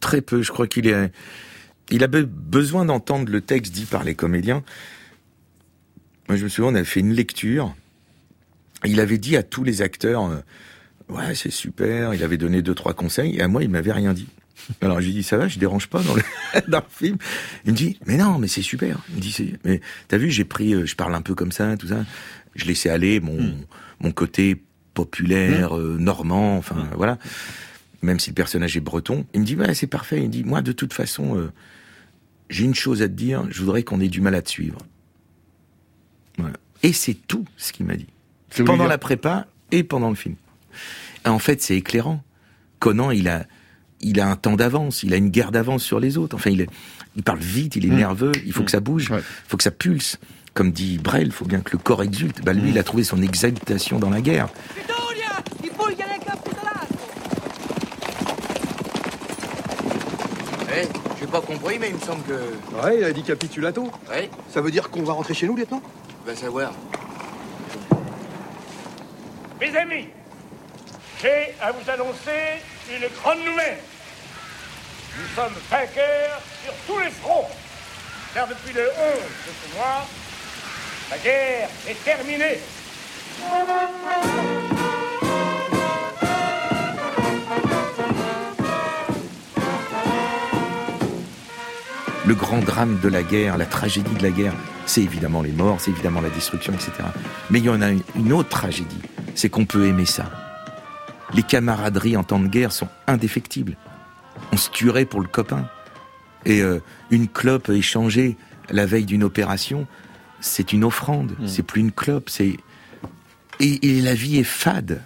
Très 0.00 0.20
peu. 0.20 0.42
Je 0.42 0.52
crois 0.52 0.68
qu'il 0.68 0.86
est, 0.86 1.12
il 1.90 2.04
avait 2.04 2.22
besoin 2.22 2.84
d'entendre 2.84 3.30
le 3.30 3.40
texte 3.40 3.72
dit 3.72 3.84
par 3.84 4.04
les 4.04 4.14
comédiens. 4.14 4.62
Moi, 6.28 6.36
je 6.36 6.44
me 6.44 6.48
souviens, 6.48 6.72
on 6.72 6.74
avait 6.74 6.84
fait 6.84 7.00
une 7.00 7.14
lecture. 7.14 7.74
Il 8.84 9.00
avait 9.00 9.18
dit 9.18 9.36
à 9.36 9.42
tous 9.42 9.64
les 9.64 9.82
acteurs, 9.82 10.26
euh, 10.26 10.40
ouais, 11.08 11.34
c'est 11.34 11.50
super. 11.50 12.14
Il 12.14 12.22
avait 12.22 12.36
donné 12.36 12.62
deux, 12.62 12.74
trois 12.74 12.94
conseils. 12.94 13.36
Et 13.36 13.42
à 13.42 13.48
moi, 13.48 13.62
il 13.62 13.70
m'avait 13.70 13.92
rien 13.92 14.14
dit. 14.14 14.28
Alors, 14.80 15.00
j'ai 15.00 15.12
dit, 15.12 15.22
ça 15.22 15.36
va, 15.36 15.48
je 15.48 15.58
dérange 15.58 15.88
pas 15.88 16.02
dans 16.02 16.14
le, 16.14 16.22
dans 16.68 16.78
le 16.78 16.84
film. 16.90 17.16
Il 17.64 17.72
me 17.72 17.76
dit, 17.76 17.98
mais 18.06 18.16
non, 18.16 18.38
mais 18.38 18.48
c'est 18.48 18.62
super. 18.62 18.98
Il 19.10 19.16
me 19.16 19.20
dit, 19.20 19.54
mais 19.64 19.80
t'as 20.08 20.18
vu, 20.18 20.30
j'ai 20.30 20.44
pris, 20.44 20.74
euh, 20.74 20.86
je 20.86 20.94
parle 20.94 21.14
un 21.14 21.22
peu 21.22 21.34
comme 21.34 21.52
ça, 21.52 21.76
tout 21.76 21.88
ça. 21.88 22.04
Je 22.54 22.64
laissais 22.64 22.90
aller 22.90 23.20
mon, 23.20 23.54
mon 24.00 24.10
côté 24.10 24.60
populaire, 24.94 25.76
euh, 25.76 25.96
normand, 25.98 26.56
enfin, 26.56 26.88
voilà. 26.96 27.18
Même 28.02 28.20
si 28.20 28.30
le 28.30 28.34
personnage 28.34 28.76
est 28.76 28.80
breton. 28.80 29.26
Il 29.34 29.40
me 29.40 29.46
dit, 29.46 29.56
ouais, 29.56 29.74
c'est 29.74 29.86
parfait. 29.86 30.18
Il 30.18 30.26
me 30.26 30.32
dit, 30.32 30.44
moi, 30.44 30.62
de 30.62 30.72
toute 30.72 30.92
façon, 30.92 31.36
euh, 31.36 31.50
j'ai 32.48 32.64
une 32.64 32.74
chose 32.74 33.02
à 33.02 33.08
te 33.08 33.12
dire. 33.12 33.44
Je 33.50 33.60
voudrais 33.60 33.82
qu'on 33.82 34.00
ait 34.00 34.08
du 34.08 34.20
mal 34.20 34.34
à 34.34 34.42
te 34.42 34.50
suivre. 34.50 34.78
Voilà. 36.36 36.56
Et 36.82 36.92
c'est 36.92 37.14
tout 37.14 37.44
ce 37.56 37.72
qu'il 37.72 37.86
m'a 37.86 37.96
dit. 37.96 38.06
Pendant 38.64 38.86
la 38.86 38.98
prépa 38.98 39.46
et 39.70 39.82
pendant 39.84 40.08
le 40.10 40.14
film. 40.16 40.36
Et 41.24 41.28
en 41.28 41.38
fait, 41.38 41.60
c'est 41.62 41.76
éclairant. 41.76 42.22
Conan, 42.78 43.10
il 43.10 43.28
a, 43.28 43.44
il 44.00 44.20
a 44.20 44.28
un 44.28 44.36
temps 44.36 44.56
d'avance, 44.56 45.02
il 45.02 45.12
a 45.12 45.16
une 45.16 45.28
guerre 45.30 45.50
d'avance 45.52 45.82
sur 45.82 46.00
les 46.00 46.16
autres. 46.18 46.36
Enfin, 46.36 46.50
il, 46.50 46.60
est- 46.62 46.70
il 47.16 47.22
parle 47.22 47.40
vite, 47.40 47.76
il 47.76 47.84
est 47.86 47.94
nerveux, 47.94 48.32
il 48.46 48.52
faut 48.52 48.62
que 48.62 48.70
ça 48.70 48.80
bouge, 48.80 49.06
il 49.10 49.14
Ouais. 49.16 49.22
faut 49.48 49.56
que 49.56 49.62
ça 49.64 49.70
pulse. 49.70 50.18
Comme 50.54 50.72
dit 50.72 50.98
Brel, 50.98 51.26
il 51.26 51.32
faut 51.32 51.44
bien 51.44 51.60
que 51.60 51.72
le 51.72 51.78
corps 51.78 52.02
exulte. 52.02 52.42
Bah, 52.42 52.52
lui, 52.52 52.70
il 52.70 52.78
a 52.78 52.82
trouvé 52.82 53.04
son 53.04 53.20
exaltation 53.22 53.98
dans 53.98 54.10
la 54.10 54.20
guerre. 54.20 54.48
Eh, 60.70 60.86
j'ai 61.20 61.26
pas 61.26 61.40
compris, 61.40 61.78
mais 61.78 61.88
il 61.88 61.94
me 61.94 62.00
semble 62.00 62.22
que. 62.24 62.84
Ouais, 62.84 62.98
il 62.98 63.04
a 63.04 63.12
dit 63.12 63.22
capitulato. 63.22 63.90
Ouais, 64.10 64.30
Ça 64.52 64.60
veut 64.60 64.70
dire 64.70 64.90
qu'on 64.90 65.02
va 65.02 65.12
rentrer 65.14 65.34
chez 65.34 65.46
nous, 65.46 65.56
lieutenant? 65.56 65.82
Va 66.26 66.34
savoir. 66.36 66.72
Mes 69.60 69.76
amis, 69.76 70.08
j'ai 71.20 71.54
à 71.60 71.72
vous 71.72 71.90
annoncer 71.90 72.60
une 72.90 73.08
grande 73.20 73.38
nouvelle. 73.44 73.78
Nous 75.18 75.26
sommes 75.34 75.54
vainqueurs 75.70 76.40
sur 76.64 76.72
tous 76.86 77.00
les 77.00 77.10
fronts. 77.10 77.48
Car 78.34 78.46
depuis 78.46 78.72
le 78.72 78.82
11 78.82 78.88
de 78.88 79.52
ce 79.70 79.76
mois, 79.76 80.06
la 81.10 81.18
guerre 81.18 81.68
est 81.88 82.04
terminée. 82.04 82.58
Le 92.26 92.34
grand 92.34 92.58
drame 92.58 92.98
de 93.02 93.08
la 93.08 93.22
guerre, 93.22 93.56
la 93.56 93.64
tragédie 93.64 94.14
de 94.14 94.22
la 94.22 94.30
guerre, 94.30 94.52
c'est 94.84 95.00
évidemment 95.02 95.40
les 95.42 95.52
morts, 95.52 95.78
c'est 95.80 95.90
évidemment 95.90 96.20
la 96.20 96.28
destruction, 96.28 96.72
etc. 96.74 96.90
Mais 97.50 97.58
il 97.60 97.64
y 97.64 97.70
en 97.70 97.80
a 97.80 97.88
une- 97.88 98.02
une 98.16 98.32
autre 98.34 98.50
tragédie, 98.50 99.00
c'est 99.38 99.50
qu'on 99.50 99.66
peut 99.66 99.86
aimer 99.86 100.04
ça. 100.04 100.28
Les 101.32 101.44
camaraderies 101.44 102.16
en 102.16 102.24
temps 102.24 102.40
de 102.40 102.48
guerre 102.48 102.72
sont 102.72 102.88
indéfectibles. 103.06 103.76
On 104.50 104.56
se 104.56 104.68
tuerait 104.68 105.04
pour 105.04 105.20
le 105.20 105.28
copain. 105.28 105.70
Et 106.44 106.60
euh, 106.60 106.80
une 107.12 107.28
clope 107.28 107.68
échangée 107.68 108.36
la 108.68 108.84
veille 108.84 109.04
d'une 109.04 109.22
opération, 109.22 109.86
c'est 110.40 110.72
une 110.72 110.82
offrande, 110.82 111.36
c'est 111.46 111.62
plus 111.62 111.80
une 111.80 111.92
clope, 111.92 112.28
c'est... 112.28 112.56
Et, 113.60 113.98
et 113.98 114.00
la 114.00 114.14
vie 114.14 114.38
est 114.38 114.44
fade. 114.44 115.02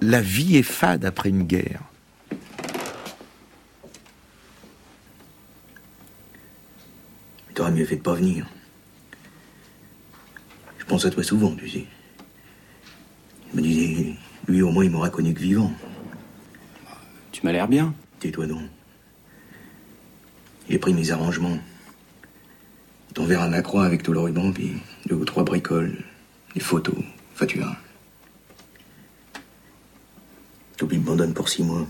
La 0.00 0.20
vie 0.20 0.56
est 0.56 0.62
fade 0.62 1.04
après 1.04 1.28
une 1.28 1.42
guerre. 1.42 1.82
T'aurais 7.54 7.72
mieux 7.72 7.84
fait 7.86 7.96
de 7.96 8.02
pas 8.02 8.14
venir. 8.14 8.46
Je 10.78 10.84
pense 10.84 11.04
à 11.04 11.10
toi 11.10 11.24
souvent, 11.24 11.56
tu 11.56 11.68
sais. 11.68 11.86
Je 13.52 13.60
me 13.60 13.62
disais, 13.62 14.14
lui 14.48 14.62
au 14.62 14.70
moins 14.70 14.84
il 14.84 14.90
m'aura 14.90 15.10
connu 15.10 15.34
que 15.34 15.40
vivant. 15.40 15.70
Tu 17.32 17.44
m'as 17.44 17.52
l'air 17.52 17.68
bien. 17.68 17.94
Tais-toi 18.18 18.46
donc. 18.46 18.62
J'ai 20.68 20.78
pris 20.78 20.94
mes 20.94 21.10
arrangements. 21.10 21.58
Je 23.08 23.14
t'enverrai 23.14 23.50
ma 23.50 23.60
croix 23.60 23.84
avec 23.84 24.02
tout 24.02 24.12
le 24.12 24.20
ruban, 24.20 24.52
puis 24.52 24.72
deux 25.06 25.16
ou 25.16 25.24
trois 25.24 25.44
bricoles, 25.44 26.02
des 26.54 26.60
photos, 26.60 26.96
enfin 27.34 27.44
tu 27.44 27.58
verras. 27.58 27.76
T'oublies 30.78 30.98
me 30.98 31.14
donne 31.14 31.34
pour 31.34 31.48
six 31.48 31.62
mois. 31.62 31.86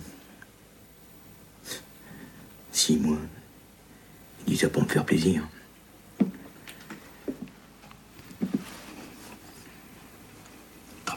Six 2.73 2.97
mois. 2.99 3.21
Il 4.47 4.54
dit 4.54 4.59
ça 4.59 4.69
pour 4.69 4.83
me 4.83 4.88
faire 4.88 5.04
plaisir. 5.04 5.47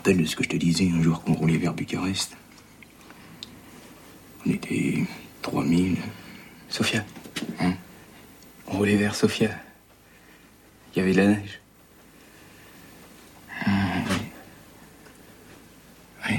Rappelles 0.06 0.22
de 0.22 0.26
ce 0.28 0.36
que 0.36 0.44
je 0.44 0.50
te 0.50 0.56
disais 0.56 0.88
un 0.94 1.02
jour 1.02 1.24
qu'on 1.24 1.34
roulait 1.34 1.58
vers 1.58 1.74
Bucarest 1.74 2.38
On 4.46 4.52
était 4.52 5.04
3000. 5.42 5.98
Sophia. 6.70 7.04
Hein? 7.60 7.74
On 8.68 8.78
roulait 8.78 8.98
vers 8.98 9.16
Sophia. 9.16 9.50
Il 10.94 11.00
y 11.00 11.02
avait 11.02 11.14
de 11.14 11.18
la 11.18 11.28
neige. 11.30 11.60
Oui. 16.30 16.36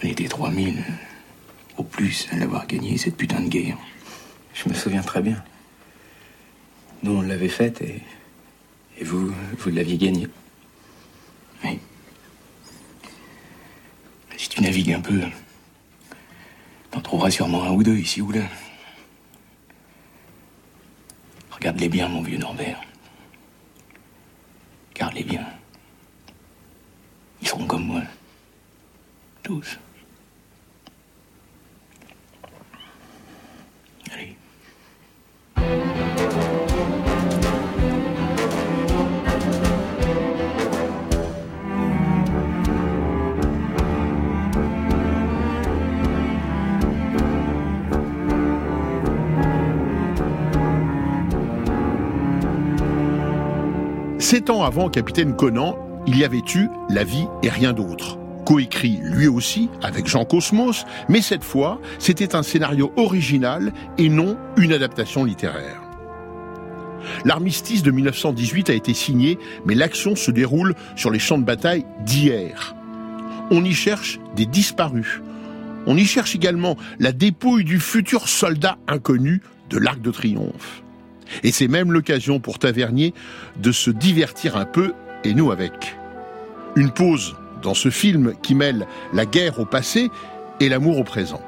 On 0.00 0.06
était 0.06 0.28
3000 0.28 0.84
au 1.76 1.82
plus 1.82 2.28
à 2.30 2.36
l'avoir 2.36 2.68
gagné 2.68 2.98
cette 2.98 3.16
putain 3.16 3.40
de 3.40 3.48
guerre. 3.48 3.78
Je 4.54 4.68
me 4.68 4.74
souviens 4.74 5.02
très 5.02 5.22
bien. 5.22 5.42
Nous, 7.02 7.16
on 7.16 7.22
l'avait 7.22 7.48
faite 7.48 7.82
et. 7.82 8.00
Et 8.98 9.04
vous, 9.04 9.32
vous 9.58 9.70
l'aviez 9.70 9.98
gagnée. 9.98 10.28
Oui. 11.64 11.78
Un 14.76 15.00
peu, 15.00 15.22
t'en 16.90 17.00
trouveras 17.00 17.30
sûrement 17.30 17.64
un 17.64 17.70
ou 17.70 17.82
deux 17.82 17.96
ici 17.96 18.20
ou 18.20 18.30
là. 18.30 18.42
Regarde-les 21.50 21.88
bien, 21.88 22.08
mon 22.08 22.20
vieux 22.20 22.36
Norbert. 22.36 22.78
Sept 54.28 54.50
ans 54.50 54.64
avant 54.64 54.88
Capitaine 54.88 55.36
Conan, 55.36 55.78
il 56.08 56.18
y 56.18 56.24
avait 56.24 56.42
eu 56.56 56.66
La 56.90 57.04
vie 57.04 57.28
et 57.44 57.48
rien 57.48 57.72
d'autre. 57.72 58.18
Coécrit 58.44 58.98
lui 59.00 59.28
aussi 59.28 59.70
avec 59.84 60.08
Jean 60.08 60.24
Cosmos, 60.24 60.84
mais 61.08 61.22
cette 61.22 61.44
fois, 61.44 61.80
c'était 62.00 62.34
un 62.34 62.42
scénario 62.42 62.92
original 62.96 63.72
et 63.98 64.08
non 64.08 64.36
une 64.56 64.72
adaptation 64.72 65.22
littéraire. 65.22 65.80
L'armistice 67.24 67.84
de 67.84 67.92
1918 67.92 68.70
a 68.70 68.74
été 68.74 68.94
signé, 68.94 69.38
mais 69.64 69.76
l'action 69.76 70.16
se 70.16 70.32
déroule 70.32 70.74
sur 70.96 71.12
les 71.12 71.20
champs 71.20 71.38
de 71.38 71.44
bataille 71.44 71.84
d'hier. 72.04 72.74
on 73.52 73.64
y 73.64 73.74
cherche 73.74 74.18
des 74.34 74.46
disparus. 74.46 75.22
On 75.86 75.96
y 75.96 76.04
cherche 76.04 76.34
également 76.34 76.76
la 76.98 77.12
dépouille 77.12 77.62
du 77.62 77.78
futur 77.78 78.26
soldat 78.28 78.76
inconnu 78.88 79.40
de 79.70 79.78
l'Arc 79.78 80.00
de 80.00 80.10
Triomphe. 80.10 80.82
Et 81.42 81.52
c'est 81.52 81.68
même 81.68 81.92
l'occasion 81.92 82.40
pour 82.40 82.58
Tavernier 82.58 83.14
de 83.56 83.72
se 83.72 83.90
divertir 83.90 84.56
un 84.56 84.64
peu, 84.64 84.94
et 85.24 85.34
nous 85.34 85.50
avec. 85.50 85.96
Une 86.76 86.90
pause 86.90 87.36
dans 87.62 87.74
ce 87.74 87.90
film 87.90 88.34
qui 88.42 88.54
mêle 88.54 88.86
la 89.12 89.26
guerre 89.26 89.58
au 89.58 89.64
passé 89.64 90.10
et 90.60 90.68
l'amour 90.68 90.98
au 90.98 91.04
présent. 91.04 91.42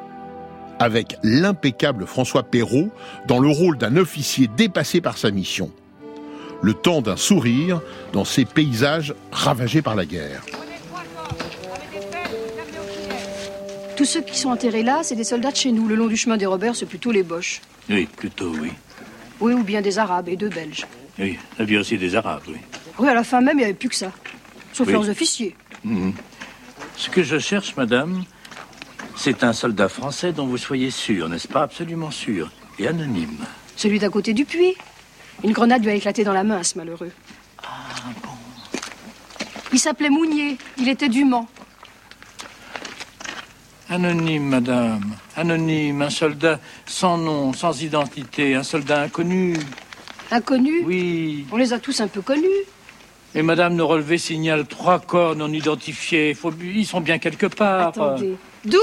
Avec 0.79 1.17
l'impeccable 1.23 2.07
François 2.07 2.45
Perrault 2.45 2.91
dans 3.27 3.39
le 3.39 3.49
rôle 3.49 3.79
d'un 3.79 3.97
officier 3.97 4.49
dépassé 4.57 5.01
par 5.01 5.19
sa 5.19 5.31
mission. 5.31 5.71
Le 6.63 6.75
temps 6.75 7.03
d'un 7.03 7.17
sourire 7.17 7.81
dans 8.13 8.25
ces 8.25 8.45
paysages 8.45 9.15
ravagés 9.31 9.83
par 9.83 9.95
la 9.95 10.07
guerre. 10.07 10.43
Tous 13.97 14.05
ceux 14.05 14.23
qui 14.23 14.39
sont 14.39 14.51
enterrés 14.51 14.85
là, 14.85 15.01
c'est 15.03 15.17
des 15.17 15.25
soldats 15.25 15.51
de 15.51 15.57
chez 15.57 15.73
nous. 15.73 15.89
Le 15.89 15.97
long 15.97 16.07
du 16.07 16.17
chemin 16.17 16.37
des 16.37 16.47
Robert, 16.47 16.77
c'est 16.77 16.87
plutôt 16.87 17.11
les 17.11 17.25
Boches. 17.25 17.61
Oui, 17.91 18.07
plutôt, 18.17 18.53
oui. 18.61 18.71
Oui, 19.41 19.53
ou 19.55 19.63
bien 19.63 19.81
des 19.81 19.99
Arabes 19.99 20.29
et 20.29 20.37
deux 20.37 20.49
Belges. 20.49 20.87
Oui, 21.19 21.39
il 21.55 21.61
y 21.61 21.63
avait 21.63 21.79
aussi 21.79 21.99
des 21.99 22.15
Arabes, 22.17 22.43
oui. 22.49 22.57
Oui, 22.99 23.09
à 23.09 23.15
la 23.15 23.25
fin 23.25 23.41
même, 23.41 23.57
il 23.57 23.61
n'y 23.61 23.65
avait 23.65 23.75
plus 23.75 23.89
que 23.89 23.95
ça. 23.95 24.11
Sauf 24.73 24.87
Oui. 24.87 24.93
leurs 24.93 25.09
officiers. 25.09 25.55
Mhm. 25.85 26.13
Ce 26.97 27.09
que 27.11 27.23
je 27.23 27.39
cherche, 27.39 27.77
madame, 27.77 28.25
c'est 29.17 29.45
un 29.45 29.53
soldat 29.53 29.89
français 29.89 30.33
dont 30.33 30.47
vous 30.47 30.59
soyez 30.59 30.91
sûr, 30.91 31.29
n'est-ce 31.29 31.47
pas? 31.49 31.63
Absolument 31.63 32.11
sûr. 32.11 32.51
Et 32.79 32.87
anonyme. 32.89 33.39
Celui 33.77 33.99
d'à 33.99 34.09
côté 34.09 34.33
du 34.35 34.45
puits. 34.45 34.75
Une 35.45 35.53
grenade 35.53 35.83
lui 35.85 35.91
a 35.91 35.95
éclaté 35.95 36.25
dans 36.25 36.33
la 36.33 36.43
main 36.45 36.63
ce 36.65 36.77
malheureux. 36.79 37.13
Ah 37.63 37.67
bon 38.25 38.31
Il 39.73 39.79
s'appelait 39.79 40.11
Mounier. 40.11 40.59
Il 40.79 40.89
était 40.89 41.09
du 41.09 41.25
Mans. 41.25 41.49
Anonyme, 43.91 44.45
madame. 44.45 45.01
Anonyme, 45.37 46.03
un 46.03 46.11
soldat 46.11 46.59
sans 46.87 47.17
nom, 47.17 47.53
sans 47.55 47.81
identité, 47.83 48.55
un 48.55 48.63
soldat 48.63 49.03
inconnu. 49.03 49.55
Inconnu? 50.31 50.83
Oui. 50.85 51.47
On 51.51 51.57
les 51.57 51.73
a 51.73 51.79
tous 51.79 51.99
un 52.01 52.09
peu 52.09 52.21
connus. 52.21 52.65
Et 53.35 53.43
madame, 53.43 53.75
nos 53.75 53.87
relevés 53.87 54.19
signalent 54.19 54.67
trois 54.67 54.99
corps 54.99 55.37
non 55.37 55.49
identifiés. 55.53 56.35
Faut- 56.35 56.53
Ils 56.63 56.87
sont 56.87 57.01
bien 57.01 57.19
quelque 57.19 57.47
part. 57.47 57.89
Attendez. 57.89 58.37
Du! 58.65 58.77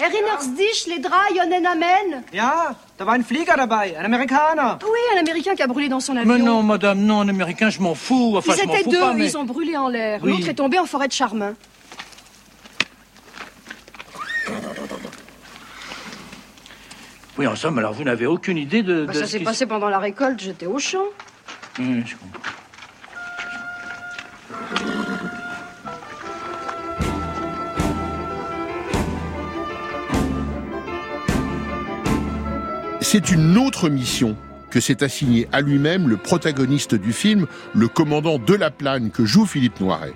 Erinnerst 0.00 0.56
dich, 0.56 0.86
les 0.88 0.98
draps, 0.98 1.30
Yonen 1.36 1.64
Amen 1.66 2.24
Ja, 2.32 2.74
da 2.98 3.04
war 3.06 3.14
ein 3.14 3.22
Flieger 3.22 3.54
dabei, 3.56 3.94
ein 3.96 4.04
Amerikaner. 4.04 4.78
Oui, 4.82 4.98
un 5.14 5.20
Américain 5.20 5.54
qui 5.54 5.62
a 5.62 5.68
brûlé 5.68 5.88
dans 5.88 6.00
son 6.00 6.16
avion. 6.16 6.32
Mais 6.32 6.38
non, 6.40 6.64
madame, 6.64 6.98
non, 7.00 7.20
un 7.20 7.28
américain, 7.28 7.70
je 7.70 7.78
m'en 7.80 7.94
fous. 7.94 8.34
Enfin, 8.36 8.54
Ils 8.56 8.58
je 8.58 8.64
étaient 8.64 8.82
fous 8.82 8.90
deux, 8.90 8.98
pas, 8.98 9.12
mais... 9.12 9.26
ils 9.26 9.38
ont 9.38 9.44
brûlé 9.44 9.76
en 9.76 9.86
l'air. 9.88 10.18
Oui. 10.24 10.32
L'autre 10.32 10.48
est 10.48 10.54
tombé 10.54 10.80
en 10.80 10.86
forêt 10.86 11.06
de 11.06 11.12
Charmin. 11.12 11.54
Oui, 17.36 17.46
en 17.48 17.56
somme, 17.56 17.78
alors 17.78 17.92
vous 17.92 18.04
n'avez 18.04 18.26
aucune 18.26 18.56
idée 18.56 18.82
de... 18.82 19.06
Bah, 19.06 19.12
de 19.12 19.18
ça 19.18 19.26
s'est 19.26 19.40
passé 19.40 19.66
pendant 19.66 19.88
la 19.88 19.98
récolte, 19.98 20.40
j'étais 20.40 20.66
au 20.66 20.78
champ. 20.78 21.04
Oui, 21.78 22.02
je 22.06 22.14
comprends. 22.16 22.40
C'est 33.00 33.30
une 33.30 33.58
autre 33.58 33.88
mission 33.88 34.36
que 34.70 34.80
s'est 34.80 35.04
assigné 35.04 35.46
à 35.52 35.60
lui-même 35.60 36.08
le 36.08 36.16
protagoniste 36.16 36.96
du 36.96 37.12
film, 37.12 37.46
le 37.74 37.86
commandant 37.86 38.38
de 38.38 38.54
la 38.54 38.70
Plagne 38.70 39.10
que 39.10 39.24
joue 39.24 39.46
Philippe 39.46 39.80
Noiret. 39.80 40.14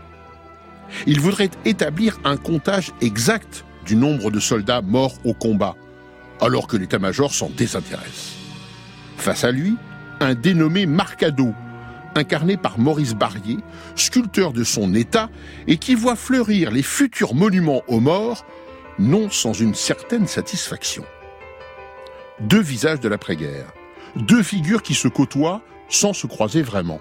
Il 1.06 1.20
voudrait 1.20 1.50
établir 1.64 2.18
un 2.24 2.36
comptage 2.36 2.92
exact 3.00 3.64
du 3.86 3.94
nombre 3.94 4.30
de 4.30 4.40
soldats 4.40 4.82
morts 4.82 5.14
au 5.24 5.32
combat, 5.32 5.76
alors 6.40 6.66
que 6.66 6.76
l'état-major 6.76 7.32
s'en 7.32 7.50
désintéresse. 7.50 8.34
Face 9.16 9.44
à 9.44 9.50
lui, 9.50 9.76
un 10.20 10.34
dénommé 10.34 10.86
Marcado, 10.86 11.54
incarné 12.14 12.56
par 12.56 12.78
Maurice 12.78 13.14
Barrier, 13.14 13.58
sculpteur 13.94 14.52
de 14.52 14.64
son 14.64 14.94
état 14.94 15.30
et 15.66 15.76
qui 15.76 15.94
voit 15.94 16.16
fleurir 16.16 16.70
les 16.70 16.82
futurs 16.82 17.34
monuments 17.34 17.82
aux 17.88 18.00
morts, 18.00 18.44
non 18.98 19.30
sans 19.30 19.52
une 19.52 19.74
certaine 19.74 20.26
satisfaction 20.26 21.04
deux 22.40 22.60
visages 22.60 23.00
de 23.00 23.08
l'après-guerre, 23.08 23.72
deux 24.16 24.42
figures 24.42 24.82
qui 24.82 24.94
se 24.94 25.08
côtoient 25.08 25.62
sans 25.88 26.12
se 26.12 26.26
croiser 26.26 26.62
vraiment. 26.62 27.00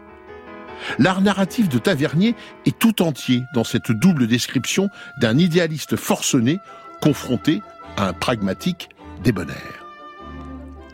L'art 1.00 1.22
narratif 1.22 1.70
de 1.70 1.80
Tavernier 1.80 2.36
est 2.66 2.78
tout 2.78 3.02
entier 3.02 3.44
dans 3.54 3.64
cette 3.64 3.92
double 3.92 4.28
description 4.28 4.90
d'un 5.20 5.38
idéaliste 5.38 5.96
forcené 5.96 6.60
confronté 7.02 7.62
à 7.98 8.08
un 8.08 8.14
pragmatique 8.14 8.90
débonnaire. 9.24 9.86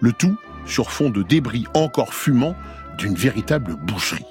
Le 0.02 0.12
tout 0.12 0.38
sur 0.66 0.92
fond 0.92 1.10
de 1.10 1.24
débris 1.24 1.66
encore 1.74 2.14
fumants 2.14 2.56
d'une 2.98 3.16
véritable 3.16 3.76
boucherie. 3.76 4.26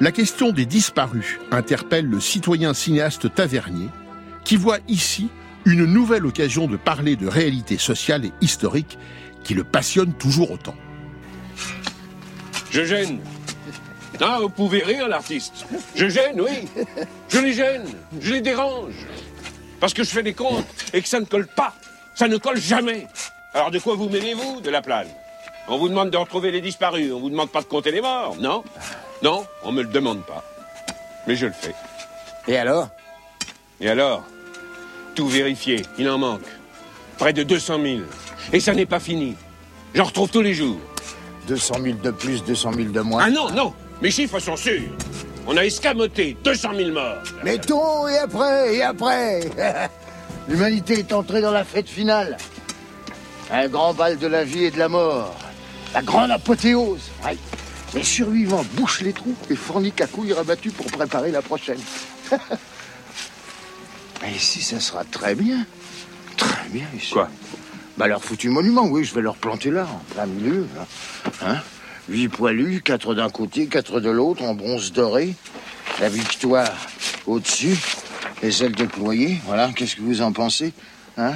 La 0.00 0.12
question 0.12 0.52
des 0.52 0.66
disparus 0.66 1.38
interpelle 1.50 2.06
le 2.06 2.20
citoyen 2.20 2.74
cinéaste 2.74 3.34
Tavernier, 3.34 3.88
qui 4.44 4.56
voit 4.56 4.78
ici 4.88 5.28
une 5.64 5.84
nouvelle 5.84 6.26
occasion 6.26 6.66
de 6.66 6.76
parler 6.76 7.16
de 7.16 7.26
réalité 7.26 7.78
sociale 7.78 8.24
et 8.24 8.32
historique 8.40 8.98
qui 9.42 9.54
le 9.54 9.64
passionne 9.64 10.12
toujours 10.12 10.50
autant. 10.50 10.76
Je 12.70 12.84
gêne. 12.84 13.20
Ah, 14.20 14.38
vous 14.40 14.48
pouvez 14.48 14.82
rire, 14.82 15.08
l'artiste. 15.08 15.66
Je 15.94 16.08
gêne, 16.08 16.40
oui. 16.40 16.68
Je 17.28 17.38
les 17.38 17.52
gêne. 17.52 17.84
Je 18.20 18.34
les 18.34 18.40
dérange. 18.40 18.94
Parce 19.80 19.94
que 19.94 20.04
je 20.04 20.10
fais 20.10 20.22
des 20.22 20.34
comptes 20.34 20.66
et 20.92 21.02
que 21.02 21.08
ça 21.08 21.20
ne 21.20 21.24
colle 21.24 21.46
pas. 21.46 21.74
Ça 22.16 22.28
ne 22.28 22.38
colle 22.38 22.58
jamais. 22.58 23.06
Alors 23.52 23.70
de 23.70 23.78
quoi 23.78 23.94
vous 23.94 24.08
mêlez-vous 24.08 24.62
de 24.62 24.70
la 24.70 24.80
plane? 24.80 25.08
On 25.68 25.76
vous 25.76 25.88
demande 25.88 26.10
de 26.10 26.16
retrouver 26.16 26.50
les 26.50 26.62
disparus. 26.62 27.12
On 27.12 27.20
vous 27.20 27.28
demande 27.28 27.50
pas 27.50 27.60
de 27.60 27.66
compter 27.66 27.90
les 27.90 28.00
morts, 28.00 28.36
non? 28.40 28.64
Non, 29.22 29.46
on 29.62 29.72
me 29.72 29.82
le 29.82 29.88
demande 29.88 30.24
pas. 30.24 30.42
Mais 31.26 31.36
je 31.36 31.46
le 31.46 31.52
fais. 31.52 31.74
Et 32.48 32.56
alors? 32.56 32.88
Et 33.80 33.90
alors? 33.90 34.24
Tout 35.14 35.28
vérifié. 35.28 35.82
Il 35.98 36.08
en 36.08 36.16
manque. 36.16 36.46
Près 37.18 37.34
de 37.34 37.42
200 37.42 37.82
000. 37.82 38.00
Et 38.52 38.60
ça 38.60 38.72
n'est 38.72 38.86
pas 38.86 39.00
fini. 39.00 39.36
J'en 39.94 40.04
retrouve 40.04 40.30
tous 40.30 40.42
les 40.42 40.54
jours. 40.54 40.78
200 41.48 41.74
000 41.82 41.98
de 41.98 42.10
plus, 42.10 42.42
200 42.44 42.72
000 42.72 42.88
de 42.90 43.00
moins. 43.00 43.24
Ah 43.26 43.30
non, 43.30 43.50
non 43.50 43.74
Mes 44.00 44.10
chiffres 44.10 44.38
sont 44.38 44.56
sûrs. 44.56 44.90
On 45.46 45.56
a 45.56 45.64
escamoté 45.64 46.36
200 46.42 46.70
000 46.76 46.90
morts. 46.92 47.22
Mettons, 47.44 48.08
et 48.08 48.18
après, 48.18 48.74
et 48.76 48.82
après? 48.82 49.40
L'humanité 50.48 51.00
est 51.00 51.12
entrée 51.12 51.40
dans 51.40 51.50
la 51.50 51.64
fête 51.64 51.88
finale. 51.88 52.36
Un 53.50 53.68
grand 53.68 53.94
bal 53.94 54.18
de 54.18 54.26
la 54.26 54.44
vie 54.44 54.64
et 54.64 54.70
de 54.70 54.78
la 54.78 54.88
mort. 54.88 55.36
La 55.92 56.02
grande 56.02 56.30
apothéose. 56.30 57.10
Ouais. 57.24 57.36
Les 57.94 58.02
survivants 58.04 58.64
bouchent 58.74 59.00
les 59.00 59.12
trous 59.12 59.36
et 59.50 59.56
fournissent 59.56 60.00
à 60.00 60.06
couilles 60.06 60.32
rabattues 60.32 60.70
pour 60.70 60.86
préparer 60.86 61.30
la 61.30 61.42
prochaine. 61.42 61.80
Mais 64.22 64.32
ici, 64.32 64.62
ça 64.62 64.80
sera 64.80 65.04
très 65.04 65.34
bien. 65.34 65.66
Très 66.36 66.68
bien 66.68 66.86
ici. 66.96 67.12
Quoi? 67.12 67.28
Bah 67.96 68.06
leur 68.06 68.22
foutu 68.22 68.50
monument, 68.50 68.86
oui, 68.86 69.04
je 69.04 69.14
vais 69.14 69.22
leur 69.22 69.36
planter 69.36 69.70
là, 69.70 69.86
en 69.90 70.14
plein 70.14 70.26
milieu. 70.26 70.66
Là. 70.76 70.86
Hein? 71.42 71.56
Huit 72.08 72.28
poilus, 72.28 72.82
quatre 72.82 73.14
d'un 73.14 73.30
côté, 73.30 73.66
quatre 73.66 74.00
de 74.00 74.10
l'autre, 74.10 74.42
en 74.44 74.54
bronze 74.54 74.92
doré. 74.92 75.34
La 76.00 76.08
victoire 76.08 76.70
au-dessus 77.26 77.78
et 78.42 78.50
celle 78.50 78.72
déployée. 78.72 79.38
Voilà, 79.44 79.72
qu'est-ce 79.74 79.96
que 79.96 80.02
vous 80.02 80.22
en 80.22 80.32
pensez 80.32 80.72
Hein 81.18 81.34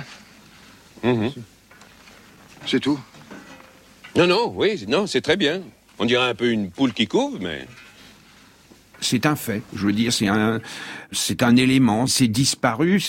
C'est 2.67 2.81
tout 2.81 3.01
Non, 4.17 4.27
non, 4.27 4.53
oui, 4.55 4.85
non, 4.89 5.07
c'est 5.07 5.21
très 5.21 5.37
bien. 5.37 5.63
On 5.99 6.05
dirait 6.05 6.29
un 6.29 6.35
peu 6.35 6.51
une 6.51 6.71
poule 6.71 6.93
qui 6.93 7.07
couve, 7.07 7.39
mais... 7.41 7.67
C'est 9.01 9.27
un 9.27 9.37
fait. 9.37 9.63
Je 9.75 9.87
veux 9.87 9.93
dire, 9.93 10.13
c'est 10.13 10.29
un, 10.29 10.61
c'est 11.13 11.43
un 11.43 11.57
élément. 11.57 12.07
C'est 12.07 12.29
disparu. 12.29 13.03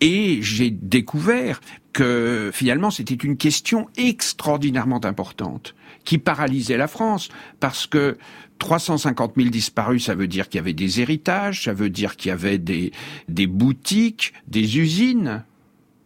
Et 0.00 0.38
j'ai 0.42 0.70
découvert 0.70 1.60
que 1.92 2.50
finalement, 2.52 2.90
c'était 2.90 3.14
une 3.14 3.36
question 3.36 3.88
extraordinairement 3.96 5.04
importante 5.04 5.74
qui 6.04 6.18
paralysait 6.18 6.76
la 6.76 6.88
France 6.88 7.28
parce 7.60 7.86
que 7.86 8.16
350 8.58 9.32
000 9.36 9.48
disparus, 9.50 10.04
ça 10.06 10.14
veut 10.14 10.28
dire 10.28 10.48
qu'il 10.48 10.58
y 10.58 10.60
avait 10.60 10.72
des 10.72 11.00
héritages, 11.00 11.64
ça 11.64 11.72
veut 11.72 11.90
dire 11.90 12.16
qu'il 12.16 12.28
y 12.28 12.32
avait 12.32 12.58
des, 12.58 12.92
des 13.28 13.46
boutiques, 13.46 14.32
des 14.46 14.78
usines 14.78 15.44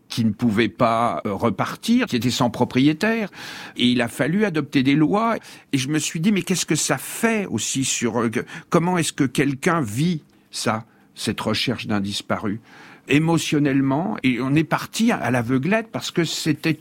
qui 0.09 0.25
ne 0.25 0.33
pouvaient 0.33 0.69
pas 0.69 1.23
euh, 1.27 1.33
repartir, 1.33 2.07
qui 2.07 2.17
étaient 2.17 2.31
sans 2.31 2.51
propriétaire. 2.51 3.31
Et 3.77 3.87
il 3.87 4.01
a 4.01 4.09
fallu 4.09 4.45
adopter 4.45 4.83
des 4.83 4.95
lois. 4.95 5.37
Et 5.73 5.79
je 5.79 5.89
me 5.89 5.99
suis 5.99 6.21
dit, 6.21 6.33
mais 6.33 6.43
qu'est-ce 6.43 6.67
que 6.67 6.77
ça 6.77 6.99
fait 6.99 7.47
aussi 7.47 7.85
sur... 7.85 8.21
euh, 8.21 8.31
comment 8.69 8.99
est-ce 8.99 9.13
que 9.13 9.25
quelqu'un 9.25 9.81
vit 9.81 10.23
ça, 10.51 10.85
cette 11.15 11.41
recherche 11.41 11.87
d'un 11.87 12.01
disparu? 12.01 12.61
Émotionnellement 13.09 14.17
Et 14.23 14.41
on 14.41 14.55
est 14.55 14.65
parti 14.65 15.13
à 15.13 15.31
l'aveuglette 15.31 15.89
parce 15.93 16.11
que 16.11 16.25
c'était 16.25 16.79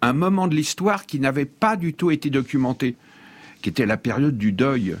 un 0.00 0.12
moment 0.12 0.48
de 0.48 0.56
l'histoire 0.56 1.06
qui 1.06 1.20
n'avait 1.20 1.44
pas 1.44 1.76
du 1.76 1.94
tout 1.94 2.10
été 2.10 2.30
documenté, 2.30 2.96
qui 3.62 3.68
était 3.68 3.86
la 3.86 3.96
période 3.96 4.36
du 4.36 4.50
deuil. 4.50 4.96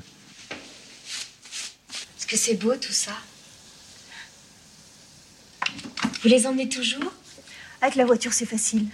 Est-ce 2.16 2.26
que 2.26 2.36
c'est 2.36 2.54
beau 2.54 2.74
tout 2.76 2.92
ça? 2.92 3.12
Vous 6.22 6.28
les 6.28 6.46
emmenez 6.46 6.68
toujours? 6.68 7.12
Avec 7.82 7.96
la 7.96 8.04
voiture, 8.04 8.32
c'est 8.32 8.46
facile. 8.46 8.86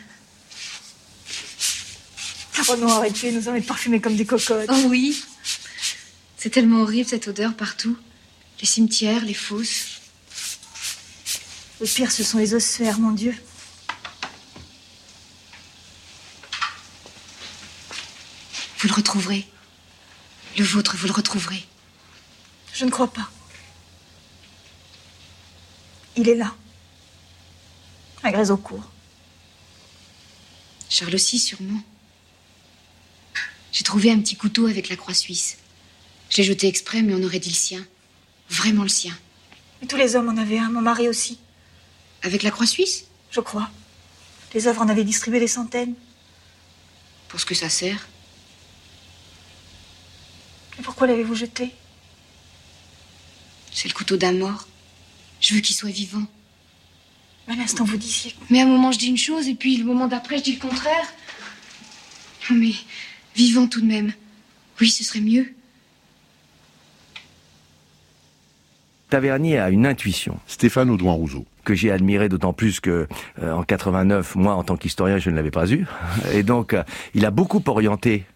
Renaud 2.66 2.88
aurait 2.88 3.10
pu 3.10 3.30
nous 3.30 3.46
emmener 3.46 3.60
parfumés 3.60 4.00
comme 4.00 4.16
des 4.16 4.24
cocottes. 4.24 4.68
Oh 4.72 4.84
oui. 4.86 5.22
C'est 6.38 6.48
tellement 6.48 6.80
horrible 6.80 7.06
cette 7.06 7.28
odeur 7.28 7.54
partout. 7.54 7.98
Les 8.60 8.66
cimetières, 8.66 9.26
les 9.26 9.34
fosses. 9.34 10.00
Le 11.80 11.86
pire, 11.86 12.10
ce 12.10 12.24
sont 12.24 12.38
les 12.38 12.54
ossuaires, 12.54 12.98
mon 12.98 13.12
Dieu. 13.12 13.34
Vous 18.78 18.88
le 18.88 18.94
retrouverez. 18.94 19.46
Le 20.56 20.64
vôtre, 20.64 20.96
vous 20.96 21.08
le 21.08 21.12
retrouverez. 21.12 21.62
Je 22.72 22.86
ne 22.86 22.90
crois 22.90 23.12
pas. 23.12 23.30
Il 26.16 26.28
est 26.28 26.34
là. 26.34 26.54
À 28.28 28.30
Grésocourt. 28.30 28.84
Charles 30.90 31.14
aussi, 31.14 31.38
sûrement. 31.38 31.80
J'ai 33.72 33.84
trouvé 33.84 34.12
un 34.12 34.20
petit 34.20 34.36
couteau 34.36 34.66
avec 34.66 34.90
la 34.90 34.96
croix 34.96 35.14
suisse. 35.14 35.56
Je 36.28 36.36
l'ai 36.36 36.42
jeté 36.44 36.68
exprès, 36.68 37.00
mais 37.00 37.14
on 37.14 37.22
aurait 37.22 37.38
dit 37.38 37.48
le 37.48 37.54
sien. 37.54 37.86
Vraiment 38.50 38.82
le 38.82 38.90
sien. 38.90 39.16
Mais 39.80 39.88
tous 39.88 39.96
les 39.96 40.14
hommes 40.14 40.28
en 40.28 40.36
avaient 40.36 40.58
un, 40.58 40.68
mon 40.68 40.82
mari 40.82 41.08
aussi. 41.08 41.38
Avec 42.22 42.42
la 42.42 42.50
croix 42.50 42.66
suisse? 42.66 43.06
Je 43.30 43.40
crois. 43.40 43.70
Les 44.52 44.66
œuvres 44.66 44.82
en 44.82 44.90
avaient 44.90 45.04
distribué 45.04 45.40
des 45.40 45.48
centaines. 45.48 45.94
Pour 47.28 47.40
ce 47.40 47.46
que 47.46 47.54
ça 47.54 47.70
sert. 47.70 48.08
Et 50.78 50.82
pourquoi 50.82 51.06
l'avez-vous 51.06 51.34
jeté? 51.34 51.70
C'est 53.72 53.88
le 53.88 53.94
couteau 53.94 54.18
d'un 54.18 54.32
mort. 54.32 54.68
Je 55.40 55.54
veux 55.54 55.60
qu'il 55.60 55.74
soit 55.74 55.88
vivant. 55.88 56.26
À 57.48 57.54
l'instant, 57.56 57.84
vous 57.84 57.96
disiez. 57.96 58.34
Mais 58.50 58.60
à 58.60 58.64
un 58.64 58.66
moment, 58.66 58.92
je 58.92 58.98
dis 58.98 59.08
une 59.08 59.16
chose, 59.16 59.48
et 59.48 59.54
puis 59.54 59.76
le 59.78 59.84
moment 59.84 60.06
d'après, 60.06 60.38
je 60.38 60.44
dis 60.44 60.52
le 60.52 60.60
contraire. 60.60 61.12
Oh, 62.50 62.54
mais 62.54 62.72
vivant 63.34 63.66
tout 63.66 63.80
de 63.80 63.86
même. 63.86 64.12
Oui, 64.80 64.90
ce 64.90 65.02
serait 65.02 65.20
mieux. 65.20 65.46
Tavernier 69.08 69.58
a 69.58 69.70
une 69.70 69.86
intuition. 69.86 70.38
Stéphane 70.46 70.90
Audouin-Rousseau. 70.90 71.46
Que 71.64 71.74
j'ai 71.74 71.90
admiré 71.90 72.28
d'autant 72.28 72.52
plus 72.52 72.80
que 72.80 73.08
euh, 73.42 73.52
en 73.52 73.62
89, 73.62 74.36
moi, 74.36 74.54
en 74.54 74.64
tant 74.64 74.76
qu'historien, 74.76 75.18
je 75.18 75.30
ne 75.30 75.36
l'avais 75.36 75.50
pas 75.50 75.70
eu. 75.70 75.86
Et 76.32 76.42
donc, 76.42 76.74
euh, 76.74 76.82
il 77.14 77.24
a 77.24 77.30
beaucoup 77.30 77.62
orienté 77.66 78.26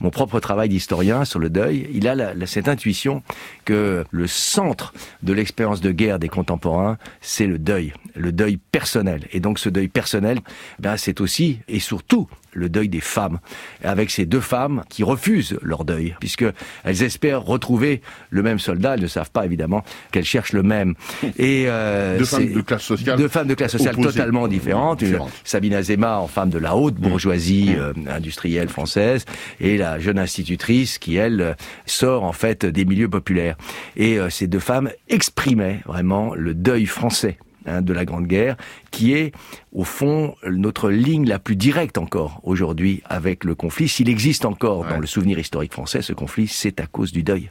mon 0.00 0.10
propre 0.10 0.40
travail 0.40 0.68
d'historien 0.68 1.24
sur 1.24 1.38
le 1.38 1.50
deuil, 1.50 1.88
il 1.92 2.08
a 2.08 2.34
cette 2.46 2.68
intuition 2.68 3.22
que 3.64 4.04
le 4.10 4.26
centre 4.26 4.92
de 5.22 5.32
l'expérience 5.32 5.80
de 5.80 5.90
guerre 5.90 6.18
des 6.18 6.28
contemporains, 6.28 6.98
c'est 7.20 7.46
le 7.46 7.58
deuil, 7.58 7.92
le 8.14 8.32
deuil 8.32 8.58
personnel. 8.58 9.26
Et 9.32 9.40
donc 9.40 9.58
ce 9.58 9.68
deuil 9.68 9.88
personnel, 9.88 10.40
ben, 10.78 10.96
c'est 10.96 11.20
aussi 11.20 11.60
et 11.68 11.80
surtout 11.80 12.28
le 12.56 12.68
deuil 12.68 12.88
des 12.88 13.00
femmes, 13.00 13.38
avec 13.84 14.10
ces 14.10 14.24
deux 14.24 14.40
femmes 14.40 14.82
qui 14.88 15.04
refusent 15.04 15.58
leur 15.62 15.84
deuil, 15.84 16.16
puisque 16.18 16.44
elles 16.84 17.02
espèrent 17.02 17.42
retrouver 17.42 18.00
le 18.30 18.42
même 18.42 18.58
soldat. 18.58 18.94
Elles 18.94 19.02
ne 19.02 19.06
savent 19.06 19.30
pas 19.30 19.44
évidemment 19.44 19.84
qu'elles 20.10 20.24
cherchent 20.24 20.52
le 20.52 20.62
même. 20.62 20.94
Et 21.38 21.64
euh, 21.66 22.18
deux 22.18 22.24
femmes 22.24 22.52
de 22.52 22.60
classe 22.60 22.82
sociale, 22.82 23.18
deux 23.18 23.28
femmes 23.28 23.48
de 23.48 23.54
classe 23.54 23.72
sociale 23.72 23.94
opposées. 23.94 24.18
totalement 24.18 24.48
différentes. 24.48 25.02
Une, 25.02 25.18
Sabine 25.44 25.74
Azema 25.74 26.18
en 26.18 26.26
femme 26.26 26.50
de 26.50 26.58
la 26.58 26.76
haute 26.76 26.94
bourgeoisie 26.94 27.74
mmh. 27.76 27.78
euh, 27.78 27.92
industrielle 28.16 28.68
française, 28.68 29.24
et 29.60 29.76
la 29.76 29.98
jeune 29.98 30.18
institutrice 30.18 30.98
qui 30.98 31.16
elle 31.16 31.56
sort 31.84 32.24
en 32.24 32.32
fait 32.32 32.64
des 32.64 32.84
milieux 32.84 33.08
populaires. 33.08 33.56
Et 33.96 34.18
euh, 34.18 34.30
ces 34.30 34.46
deux 34.46 34.58
femmes 34.58 34.90
exprimaient 35.08 35.80
vraiment 35.86 36.34
le 36.34 36.54
deuil 36.54 36.86
français 36.86 37.38
hein, 37.66 37.82
de 37.82 37.92
la 37.92 38.04
Grande 38.04 38.26
Guerre, 38.26 38.56
qui 38.90 39.12
est 39.12 39.32
au 39.72 39.84
fond 39.84 40.34
notre 40.46 40.90
ligne 40.90 41.26
la 41.26 41.38
plus 41.38 41.56
directe 41.56 41.98
encore 41.98 42.40
aujourd'hui 42.44 43.02
avec 43.04 43.44
le 43.44 43.54
conflit. 43.54 43.88
S'il 43.88 44.08
existe 44.08 44.44
encore 44.44 44.80
ouais. 44.80 44.90
dans 44.90 44.98
le 44.98 45.06
souvenir 45.06 45.38
historique 45.38 45.72
français, 45.72 46.02
ce 46.02 46.12
conflit, 46.12 46.48
c'est 46.48 46.80
à 46.80 46.86
cause 46.86 47.12
du 47.12 47.22
deuil. 47.22 47.50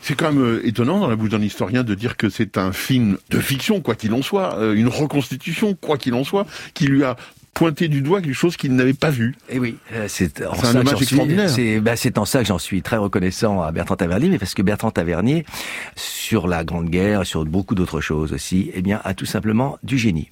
C'est 0.00 0.14
quand 0.14 0.32
même 0.32 0.42
euh, 0.42 0.66
étonnant 0.66 1.00
dans 1.00 1.08
la 1.08 1.16
bouche 1.16 1.30
d'un 1.30 1.42
historien 1.42 1.82
de 1.82 1.94
dire 1.94 2.16
que 2.16 2.28
c'est 2.28 2.56
un 2.56 2.72
film 2.72 3.18
de 3.30 3.40
fiction, 3.40 3.80
quoi 3.80 3.94
qu'il 3.94 4.12
en 4.14 4.22
soit, 4.22 4.56
euh, 4.58 4.74
une 4.74 4.88
reconstitution, 4.88 5.74
quoi 5.74 5.98
qu'il 5.98 6.14
en 6.14 6.24
soit, 6.24 6.46
qui 6.72 6.86
lui 6.86 7.04
a 7.04 7.16
pointé 7.58 7.88
du 7.88 8.02
doigt 8.02 8.22
quelque 8.22 8.32
chose 8.34 8.56
qu'il 8.56 8.74
n'avait 8.76 8.94
pas 8.94 9.10
vu. 9.10 9.34
Et 9.48 9.56
Eh 9.56 9.58
oui, 9.58 9.76
euh, 9.92 10.06
c'est 10.08 10.44
en 10.46 10.52
un 10.52 10.56
ça 10.56 10.84
que 10.84 11.04
suis- 11.04 11.16
C'est 11.48 11.80
bah, 11.80 11.96
c'est 11.96 12.16
en 12.18 12.24
ça 12.24 12.38
que 12.40 12.46
j'en 12.46 12.58
suis 12.58 12.82
très 12.82 12.96
reconnaissant 12.96 13.60
à 13.62 13.72
Bertrand 13.72 13.96
Tavernier, 13.96 14.28
mais 14.28 14.38
parce 14.38 14.54
que 14.54 14.62
Bertrand 14.62 14.92
Tavernier, 14.92 15.44
sur 15.96 16.46
la 16.46 16.62
Grande 16.64 16.88
Guerre, 16.88 17.26
sur 17.26 17.44
beaucoup 17.44 17.74
d'autres 17.74 18.00
choses 18.00 18.32
aussi, 18.32 18.70
eh 18.74 18.82
bien, 18.82 19.00
a 19.04 19.12
tout 19.14 19.26
simplement 19.26 19.76
du 19.82 19.98
génie. 19.98 20.30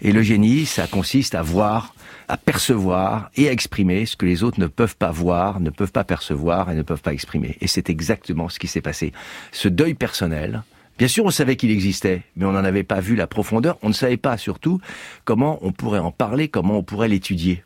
Et 0.00 0.12
le 0.12 0.22
génie, 0.22 0.64
ça 0.66 0.86
consiste 0.86 1.34
à 1.34 1.42
voir, 1.42 1.94
à 2.28 2.36
percevoir 2.36 3.30
et 3.36 3.48
à 3.48 3.52
exprimer 3.52 4.06
ce 4.06 4.16
que 4.16 4.24
les 4.26 4.42
autres 4.42 4.60
ne 4.60 4.66
peuvent 4.66 4.96
pas 4.96 5.10
voir, 5.10 5.60
ne 5.60 5.70
peuvent 5.70 5.92
pas 5.92 6.04
percevoir 6.04 6.70
et 6.70 6.74
ne 6.74 6.82
peuvent 6.82 7.02
pas 7.02 7.12
exprimer. 7.12 7.56
Et 7.60 7.66
c'est 7.66 7.90
exactement 7.90 8.48
ce 8.48 8.58
qui 8.58 8.66
s'est 8.66 8.80
passé. 8.82 9.12
Ce 9.50 9.68
deuil 9.68 9.94
personnel, 9.94 10.62
Bien 10.98 11.08
sûr, 11.08 11.24
on 11.24 11.30
savait 11.30 11.56
qu'il 11.56 11.70
existait, 11.70 12.22
mais 12.36 12.44
on 12.44 12.52
n'en 12.52 12.64
avait 12.64 12.84
pas 12.84 13.00
vu 13.00 13.16
la 13.16 13.26
profondeur. 13.26 13.78
On 13.82 13.88
ne 13.88 13.94
savait 13.94 14.16
pas 14.16 14.36
surtout 14.36 14.80
comment 15.24 15.58
on 15.62 15.72
pourrait 15.72 15.98
en 15.98 16.12
parler, 16.12 16.48
comment 16.48 16.78
on 16.78 16.82
pourrait 16.82 17.08
l'étudier. 17.08 17.64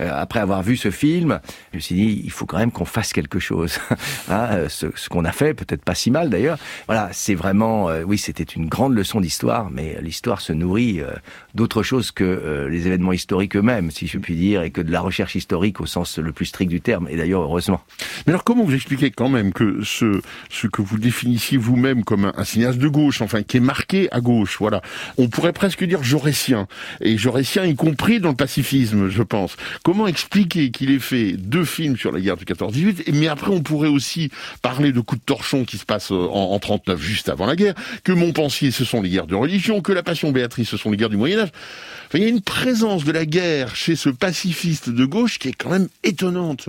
Euh, 0.00 0.10
après 0.12 0.40
avoir 0.40 0.62
vu 0.62 0.76
ce 0.76 0.90
film, 0.90 1.40
je 1.72 1.76
me 1.76 1.80
suis 1.80 1.94
dit, 1.94 2.22
il 2.24 2.30
faut 2.30 2.46
quand 2.46 2.58
même 2.58 2.72
qu'on 2.72 2.84
fasse 2.84 3.12
quelque 3.12 3.38
chose. 3.38 3.78
Hein, 4.30 4.48
euh, 4.52 4.68
ce 4.68 4.88
ce 4.94 5.08
qu'on 5.08 5.24
a 5.24 5.32
fait, 5.32 5.54
peut-être 5.54 5.82
pas 5.82 5.94
si 5.94 6.10
mal 6.10 6.28
d'ailleurs. 6.28 6.58
Voilà, 6.86 7.08
c'est 7.12 7.34
vraiment, 7.34 7.88
euh, 7.88 8.02
oui, 8.02 8.18
c'était 8.18 8.42
une 8.42 8.66
grande 8.66 8.94
leçon 8.94 9.20
d'histoire, 9.20 9.70
mais 9.70 9.98
l'histoire 10.02 10.40
se 10.40 10.52
nourrit 10.52 11.00
euh, 11.00 11.10
d'autre 11.54 11.82
chose 11.82 12.10
que 12.10 12.24
euh, 12.24 12.68
les 12.68 12.86
événements 12.86 13.12
historiques 13.12 13.56
eux-mêmes, 13.56 13.90
si 13.90 14.06
je 14.06 14.18
puis 14.18 14.36
dire, 14.36 14.62
et 14.62 14.70
que 14.70 14.80
de 14.80 14.92
la 14.92 15.00
recherche 15.00 15.34
historique 15.34 15.80
au 15.80 15.86
sens 15.86 16.18
le 16.18 16.32
plus 16.32 16.46
strict 16.46 16.70
du 16.70 16.80
terme. 16.80 17.08
Et 17.10 17.16
d'ailleurs, 17.16 17.42
heureusement. 17.42 17.80
Mais 18.26 18.32
alors 18.32 18.44
comment 18.44 18.64
vous 18.64 18.74
expliquez 18.74 19.10
quand 19.10 19.28
même 19.28 19.52
que 19.52 19.82
ce, 19.82 20.20
ce 20.50 20.66
que 20.66 20.82
vous 20.82 20.98
définissiez 20.98 21.58
vous-même 21.58 22.04
comme 22.04 22.26
un, 22.26 22.32
un 22.36 22.44
cinéaste 22.44 22.78
de 22.78 22.88
gauche, 22.88 23.22
enfin 23.22 23.42
qui 23.42 23.56
est 23.56 23.60
marqué 23.60 24.08
à 24.12 24.20
gauche, 24.20 24.58
voilà, 24.58 24.82
on 25.16 25.28
pourrait 25.28 25.52
presque 25.52 25.84
dire 25.84 26.02
jaurétien, 26.02 26.66
et 27.00 27.16
jaurétien 27.16 27.64
y 27.64 27.74
compris 27.74 28.20
dans 28.20 28.30
le 28.30 28.36
pacifisme, 28.36 29.08
je 29.08 29.22
pense. 29.22 29.47
Comment 29.84 30.06
expliquer 30.06 30.70
qu'il 30.70 30.90
ait 30.90 30.98
fait 30.98 31.32
deux 31.32 31.64
films 31.64 31.96
sur 31.96 32.12
la 32.12 32.20
guerre 32.20 32.36
du 32.36 32.44
14-18, 32.44 33.02
et- 33.06 33.12
mais 33.12 33.28
après 33.28 33.50
on 33.50 33.62
pourrait 33.62 33.88
aussi 33.88 34.30
parler 34.62 34.92
de 34.92 35.00
coups 35.00 35.20
de 35.20 35.24
torchon 35.24 35.64
qui 35.64 35.78
se 35.78 35.84
passent 35.84 36.12
euh, 36.12 36.28
en, 36.30 36.52
en 36.52 36.58
39, 36.58 37.00
juste 37.00 37.28
avant 37.28 37.46
la 37.46 37.56
guerre, 37.56 37.74
que 38.04 38.12
Montpensier 38.12 38.70
ce 38.70 38.84
sont 38.84 39.02
les 39.02 39.10
guerres 39.10 39.26
de 39.26 39.34
religion, 39.34 39.80
que 39.80 39.92
la 39.92 40.02
Passion 40.02 40.32
Béatrice 40.32 40.68
ce 40.68 40.76
sont 40.76 40.90
les 40.90 40.96
guerres 40.96 41.08
du 41.08 41.16
Moyen 41.16 41.40
Âge. 41.40 41.50
Enfin, 42.06 42.18
il 42.18 42.22
y 42.22 42.26
a 42.26 42.28
une 42.28 42.40
présence 42.42 43.04
de 43.04 43.12
la 43.12 43.26
guerre 43.26 43.74
chez 43.76 43.96
ce 43.96 44.08
pacifiste 44.08 44.88
de 44.90 45.04
gauche 45.04 45.38
qui 45.38 45.48
est 45.48 45.52
quand 45.52 45.70
même 45.70 45.88
étonnante. 46.04 46.68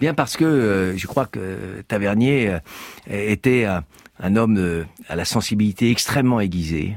Bien 0.00 0.14
parce 0.14 0.36
que 0.36 0.44
euh, 0.44 0.96
je 0.96 1.06
crois 1.06 1.26
que 1.26 1.82
Tavernier 1.88 2.48
euh, 2.50 2.58
était 3.08 3.64
un, 3.64 4.36
homme 4.36 4.84
à 5.08 5.16
la 5.16 5.24
sensibilité 5.24 5.90
extrêmement 5.90 6.40
aiguisée, 6.40 6.96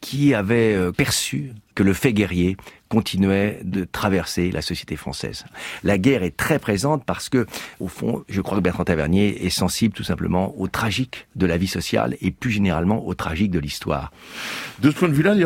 qui 0.00 0.32
avait 0.34 0.76
perçu 0.92 1.52
que 1.74 1.82
le 1.82 1.92
fait 1.92 2.12
guerrier 2.12 2.56
continuait 2.90 3.60
de 3.62 3.84
traverser 3.84 4.50
la 4.50 4.62
société 4.62 4.96
française. 4.96 5.46
La 5.84 5.96
guerre 5.96 6.24
est 6.24 6.36
très 6.36 6.58
présente 6.58 7.04
parce 7.04 7.28
que, 7.28 7.46
au 7.78 7.86
fond, 7.86 8.24
je 8.28 8.40
crois 8.40 8.58
que 8.58 8.62
Bertrand 8.62 8.84
Tavernier 8.84 9.46
est 9.46 9.50
sensible 9.50 9.94
tout 9.94 10.02
simplement 10.02 10.54
au 10.58 10.66
tragique 10.66 11.28
de 11.36 11.46
la 11.46 11.56
vie 11.56 11.68
sociale 11.68 12.16
et 12.20 12.32
plus 12.32 12.50
généralement 12.50 13.06
au 13.06 13.14
tragique 13.14 13.52
de 13.52 13.60
l'histoire. 13.60 14.10
De 14.80 14.90
ce 14.90 14.96
point 14.96 15.08
de 15.08 15.14
vue-là, 15.14 15.36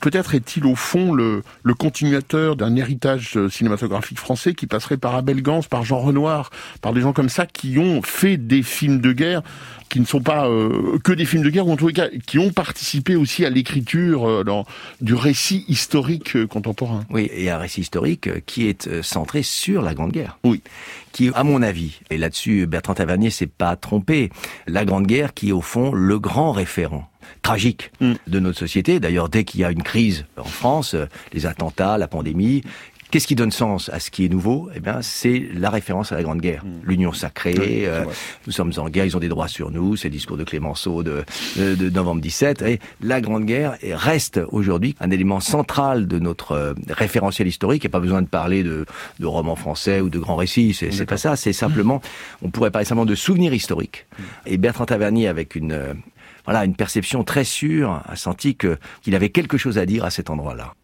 peut-être 0.00 0.34
est-il 0.34 0.66
au 0.66 0.74
fond 0.74 1.14
le, 1.14 1.42
continuateur 1.78 2.56
d'un 2.56 2.74
héritage 2.74 3.36
euh, 3.36 3.48
cinématographique 3.48 4.18
français 4.18 4.52
qui 4.52 4.66
passerait 4.66 4.96
par 4.96 5.14
Abel 5.14 5.42
Gance, 5.42 5.68
par 5.68 5.84
Jean 5.84 6.00
Renoir, 6.00 6.50
par 6.82 6.92
des 6.92 7.02
gens 7.02 7.12
comme 7.12 7.28
ça 7.28 7.46
qui 7.46 7.78
ont 7.78 8.02
fait 8.02 8.36
des 8.36 8.64
films 8.64 9.00
de 9.00 9.12
guerre 9.12 9.42
qui 9.88 10.00
ne 10.00 10.04
sont 10.04 10.20
pas 10.20 10.48
euh, 10.48 10.98
que 11.02 11.12
des 11.12 11.24
films 11.24 11.42
de 11.42 11.50
guerre, 11.50 11.66
ou 11.66 11.72
en 11.72 11.86
les 11.86 11.92
cas, 11.92 12.08
qui 12.26 12.38
ont 12.38 12.50
participé 12.50 13.16
aussi 13.16 13.44
à 13.44 13.50
l'écriture 13.50 14.28
euh, 14.28 14.62
du 15.00 15.14
récit 15.14 15.64
historique 15.68 16.36
euh, 16.36 16.46
contemporain. 16.88 17.06
Oui, 17.10 17.30
et 17.32 17.50
un 17.50 17.58
récit 17.58 17.82
historique 17.82 18.26
euh, 18.28 18.40
qui 18.44 18.66
est 18.66 18.88
euh, 18.88 19.02
centré 19.02 19.42
sur 19.42 19.82
la 19.82 19.94
Grande 19.94 20.12
Guerre. 20.12 20.38
Oui. 20.44 20.62
Qui, 21.12 21.30
à 21.34 21.44
mon 21.44 21.62
avis, 21.62 22.00
et 22.10 22.18
là-dessus 22.18 22.66
Bertrand 22.66 22.94
Tavernier 22.94 23.30
s'est 23.30 23.46
pas 23.46 23.76
trompé, 23.76 24.30
la 24.66 24.84
Grande 24.84 25.06
Guerre 25.06 25.34
qui 25.34 25.50
est 25.50 25.52
au 25.52 25.60
fond 25.60 25.92
le 25.92 26.18
grand 26.18 26.52
référent 26.52 27.08
tragique 27.42 27.92
de 28.00 28.40
notre 28.40 28.58
société. 28.58 29.00
D'ailleurs, 29.00 29.28
dès 29.28 29.44
qu'il 29.44 29.60
y 29.60 29.64
a 29.64 29.70
une 29.70 29.82
crise 29.82 30.26
en 30.36 30.44
France, 30.44 30.94
euh, 30.94 31.06
les 31.32 31.46
attentats, 31.46 31.98
la 31.98 32.08
pandémie, 32.08 32.62
Qu'est-ce 33.10 33.26
qui 33.26 33.34
donne 33.34 33.50
sens 33.52 33.88
à 33.88 34.00
ce 34.00 34.10
qui 34.10 34.26
est 34.26 34.28
nouveau? 34.28 34.68
Eh 34.74 34.80
bien, 34.80 35.00
c'est 35.00 35.48
la 35.54 35.70
référence 35.70 36.12
à 36.12 36.14
la 36.16 36.22
Grande 36.22 36.40
Guerre, 36.42 36.62
l'union 36.84 37.12
sacrée. 37.14 37.54
Oui, 37.58 37.86
euh, 37.86 38.04
nous 38.46 38.52
sommes 38.52 38.72
en 38.76 38.88
guerre, 38.90 39.06
ils 39.06 39.16
ont 39.16 39.20
des 39.20 39.30
droits 39.30 39.48
sur 39.48 39.70
nous. 39.70 39.96
C'est 39.96 40.08
le 40.08 40.12
discours 40.12 40.36
de 40.36 40.44
Clémenceau 40.44 41.02
de, 41.02 41.24
de, 41.56 41.74
de 41.74 41.88
novembre 41.88 42.20
17. 42.20 42.60
Et 42.62 42.80
la 43.00 43.22
Grande 43.22 43.46
Guerre 43.46 43.76
est- 43.80 43.94
reste 43.94 44.40
aujourd'hui 44.52 44.94
un 45.00 45.10
élément 45.10 45.40
central 45.40 46.06
de 46.06 46.18
notre 46.18 46.52
euh, 46.52 46.74
référentiel 46.90 47.48
historique. 47.48 47.82
Il 47.84 47.86
n'y 47.86 47.92
a 47.92 47.96
pas 47.96 48.00
besoin 48.00 48.20
de 48.20 48.26
parler 48.28 48.62
de, 48.62 48.84
de 49.20 49.26
romans 49.26 49.56
français 49.56 50.02
ou 50.02 50.10
de 50.10 50.18
grands 50.18 50.36
récits. 50.36 50.74
C'est 50.74 51.06
pas 51.06 51.16
ça. 51.16 51.34
C'est 51.36 51.54
simplement, 51.54 52.02
on 52.42 52.50
pourrait 52.50 52.70
parler 52.70 52.84
simplement 52.84 53.06
de 53.06 53.14
souvenirs 53.14 53.54
historiques. 53.54 54.04
Et 54.44 54.58
Bertrand 54.58 54.84
Tavernier, 54.84 55.28
avec 55.28 55.54
une 55.54 55.72
euh, 55.72 55.94
voilà, 56.44 56.64
une 56.66 56.74
perception 56.74 57.24
très 57.24 57.44
sûre, 57.44 58.02
a 58.06 58.16
senti 58.16 58.54
qu'il 58.56 59.14
avait 59.14 59.30
quelque 59.30 59.56
chose 59.58 59.78
à 59.78 59.86
dire 59.86 60.04
à 60.04 60.10
cet 60.10 60.28
endroit-là. 60.30 60.74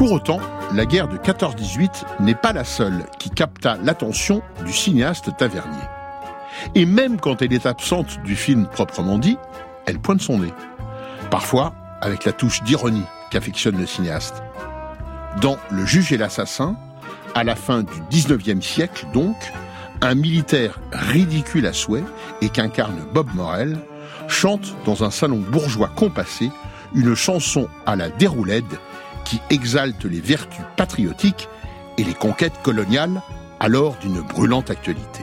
Pour 0.00 0.12
autant, 0.12 0.40
la 0.72 0.86
guerre 0.86 1.08
de 1.08 1.18
14-18 1.18 2.20
n'est 2.20 2.34
pas 2.34 2.54
la 2.54 2.64
seule 2.64 3.04
qui 3.18 3.28
capta 3.28 3.76
l'attention 3.84 4.40
du 4.64 4.72
cinéaste 4.72 5.36
Tavernier. 5.36 5.76
Et 6.74 6.86
même 6.86 7.20
quand 7.20 7.42
elle 7.42 7.52
est 7.52 7.66
absente 7.66 8.18
du 8.22 8.34
film 8.34 8.66
proprement 8.66 9.18
dit, 9.18 9.36
elle 9.84 9.98
pointe 9.98 10.22
son 10.22 10.38
nez. 10.38 10.54
Parfois 11.30 11.74
avec 12.00 12.24
la 12.24 12.32
touche 12.32 12.62
d'ironie 12.62 13.04
qu'affectionne 13.30 13.76
le 13.76 13.84
cinéaste. 13.84 14.42
Dans 15.42 15.58
Le 15.70 15.84
juge 15.84 16.14
et 16.14 16.16
l'assassin, 16.16 16.76
à 17.34 17.44
la 17.44 17.54
fin 17.54 17.82
du 17.82 18.00
19e 18.10 18.62
siècle 18.62 19.04
donc, 19.12 19.36
un 20.00 20.14
militaire 20.14 20.80
ridicule 20.92 21.66
à 21.66 21.74
souhait 21.74 22.04
et 22.40 22.48
qu'incarne 22.48 23.04
Bob 23.12 23.28
Morel 23.34 23.78
chante 24.28 24.74
dans 24.86 25.04
un 25.04 25.10
salon 25.10 25.44
bourgeois 25.50 25.90
compassé 25.94 26.50
une 26.94 27.14
chanson 27.14 27.68
à 27.84 27.96
la 27.96 28.08
déroulède 28.08 28.78
qui 29.24 29.40
exalte 29.50 30.04
les 30.04 30.20
vertus 30.20 30.64
patriotiques 30.76 31.48
et 31.98 32.04
les 32.04 32.14
conquêtes 32.14 32.60
coloniales 32.62 33.22
alors 33.60 33.96
d'une 33.96 34.20
brûlante 34.20 34.70
actualité. 34.70 35.22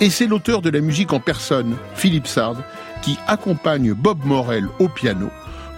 Et 0.00 0.10
c'est 0.10 0.26
l'auteur 0.26 0.60
de 0.62 0.70
la 0.70 0.80
musique 0.80 1.12
en 1.12 1.20
personne, 1.20 1.76
Philippe 1.94 2.26
Sard, 2.26 2.56
qui 3.02 3.18
accompagne 3.26 3.92
Bob 3.92 4.24
Morel 4.24 4.66
au 4.78 4.88
piano 4.88 5.30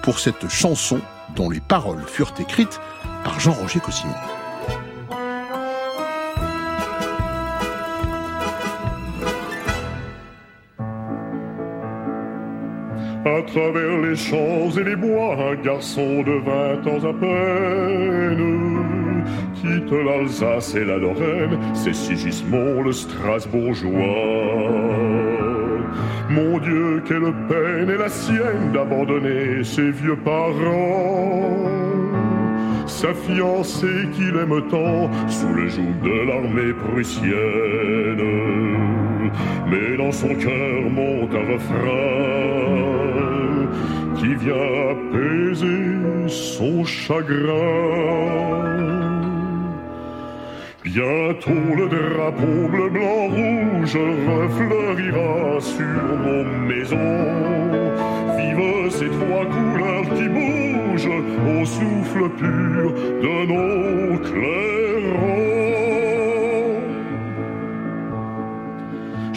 pour 0.02 0.20
cette 0.20 0.48
chanson 0.48 1.00
dont 1.34 1.50
les 1.50 1.60
paroles 1.60 2.04
furent 2.06 2.34
écrites 2.38 2.80
par 3.24 3.40
Jean-Roger 3.40 3.80
Cossimon. 3.80 4.14
À 13.26 13.42
travers 13.42 13.98
les 14.02 14.14
champs 14.14 14.70
et 14.78 14.84
les 14.84 14.94
bois, 14.94 15.36
un 15.50 15.56
garçon 15.56 16.22
de 16.22 16.34
vingt 16.44 16.86
ans 16.86 17.08
à 17.08 17.12
peine 17.12 18.84
quitte 19.56 19.90
l'Alsace 19.90 20.76
et 20.76 20.84
la 20.84 20.96
Lorraine, 20.96 21.58
c'est 21.74 21.92
Sigismond 21.92 22.82
le 22.84 22.92
Strasbourgeois. 22.92 23.90
Mon 26.30 26.58
Dieu, 26.58 27.02
quelle 27.04 27.32
peine 27.48 27.90
est 27.90 27.98
la 27.98 28.08
sienne 28.08 28.70
d'abandonner 28.72 29.64
ses 29.64 29.90
vieux 29.90 30.18
parents. 30.24 31.64
Sa 32.86 33.12
fiancée 33.12 34.08
qu'il 34.14 34.36
aime 34.36 34.62
tant 34.70 35.10
sous 35.26 35.52
le 35.52 35.68
joug 35.68 36.00
de 36.04 36.28
l'armée 36.28 36.72
prussienne. 36.72 38.22
Mais 39.68 39.96
dans 39.96 40.12
son 40.12 40.32
cœur 40.36 40.90
monte 40.92 41.34
un 41.34 41.54
refrain 41.54 42.95
qui 44.18 44.34
vient 44.34 44.54
apaiser 44.90 46.28
son 46.28 46.84
chagrin. 46.84 48.36
Bientôt 50.84 51.74
le 51.76 51.88
drapeau 51.88 52.68
bleu, 52.68 52.88
blanc, 52.90 53.28
rouge 53.28 53.98
refleurira 54.28 55.60
sur 55.60 56.02
nos 56.24 56.44
maisons. 56.68 57.24
Vive 58.38 58.90
ces 58.90 59.10
trois 59.18 59.44
couleurs 59.44 60.08
qui 60.16 60.28
bougent 60.28 61.10
au 61.52 61.64
souffle 61.64 62.30
pur 62.38 62.92
de 63.22 63.36
nos 63.46 64.18
clairons. 64.18 65.55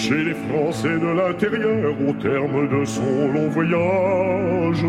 Chez 0.09 0.23
les 0.23 0.33
Français 0.33 0.97
de 0.97 1.05
l'intérieur, 1.05 1.93
au 2.01 2.13
terme 2.13 2.67
de 2.67 2.83
son 2.83 3.31
long 3.31 3.47
voyage, 3.49 4.83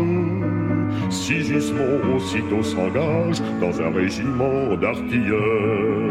Sigismond 1.11 2.15
aussitôt 2.15 2.63
s'engage 2.63 3.39
dans 3.61 3.79
un 3.83 3.91
régiment 3.91 4.75
d'artilleurs. 4.77 6.09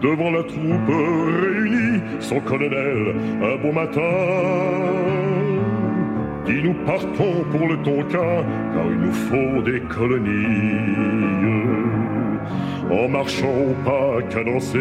Devant 0.00 0.30
la 0.30 0.44
troupe 0.44 0.94
réunie, 1.42 2.00
son 2.20 2.38
colonel, 2.38 3.16
un 3.42 3.56
beau 3.60 3.72
matin, 3.72 4.00
dit 6.44 6.62
nous 6.62 6.74
partons 6.86 7.42
pour 7.50 7.66
le 7.66 7.76
Tonkin, 7.78 8.44
car 8.72 8.84
il 8.88 8.98
nous 8.98 9.12
faut 9.12 9.62
des 9.62 9.80
colonies. 9.80 11.26
En 12.88 13.08
marchant 13.08 13.48
au 13.48 13.74
pas 13.84 14.22
cadencé, 14.30 14.78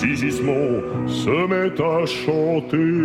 Sigismond 0.00 0.80
se 1.06 1.46
met 1.46 1.78
à 1.78 2.06
chanter. 2.06 3.04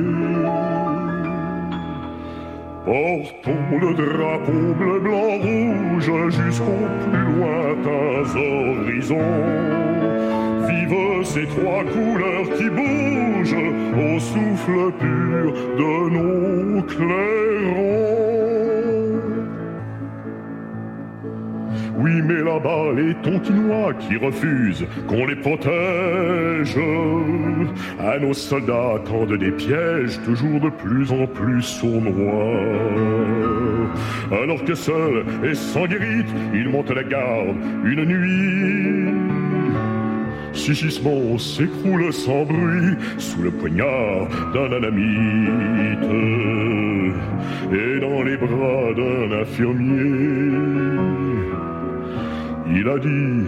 Portons 2.86 3.79
le 3.81 3.93
drapeau 3.95 4.73
bleu, 4.79 4.99
blanc, 5.01 5.38
rouge 5.43 6.12
jusqu'aux 6.31 6.88
plus 7.03 7.25
lointains 7.36 8.25
horizons. 8.38 9.41
Vive 10.69 11.25
ces 11.25 11.45
trois 11.47 11.84
couleurs 11.84 12.47
qui 12.58 12.69
bougent 12.69 13.73
au 14.05 14.19
souffle 14.19 14.93
pur 14.97 15.51
de 15.77 16.10
nos 16.15 16.81
clairons. 16.84 18.24
Oui, 21.97 22.21
mais 22.21 22.41
là-bas, 22.43 22.91
les 22.95 23.13
Tontinois 23.15 23.93
qui 23.93 24.17
refusent 24.17 24.86
qu'on 25.08 25.25
les 25.25 25.36
protège. 25.36 26.77
À 27.99 28.19
nos 28.19 28.34
soldats 28.34 28.99
tendent 29.05 29.38
des 29.38 29.51
pièges 29.51 30.19
toujours 30.25 30.60
de 30.60 30.69
plus 30.69 31.12
en 31.12 31.25
plus 31.25 31.62
sournois. 31.62 32.60
Alors 34.31 34.63
que 34.65 34.75
seul 34.75 35.23
et 35.43 35.53
sans 35.53 35.86
guérite, 35.86 36.27
ils 36.53 36.67
montent 36.67 36.91
la 36.91 37.03
garde 37.03 37.55
une 37.86 38.05
nuit. 38.05 39.13
Sigismond 40.53 41.38
s'écroule 41.38 42.12
sans 42.12 42.43
bruit 42.43 42.95
sous 43.17 43.41
le 43.41 43.51
poignard 43.51 44.27
d'un 44.53 44.71
anamite 44.71 45.99
et 47.71 47.99
dans 47.99 48.23
les 48.23 48.38
bras 48.38 48.93
d'un 48.95 49.41
infirmier. 49.41 50.95
Il 52.67 52.88
a 52.88 52.97
dit 52.97 53.45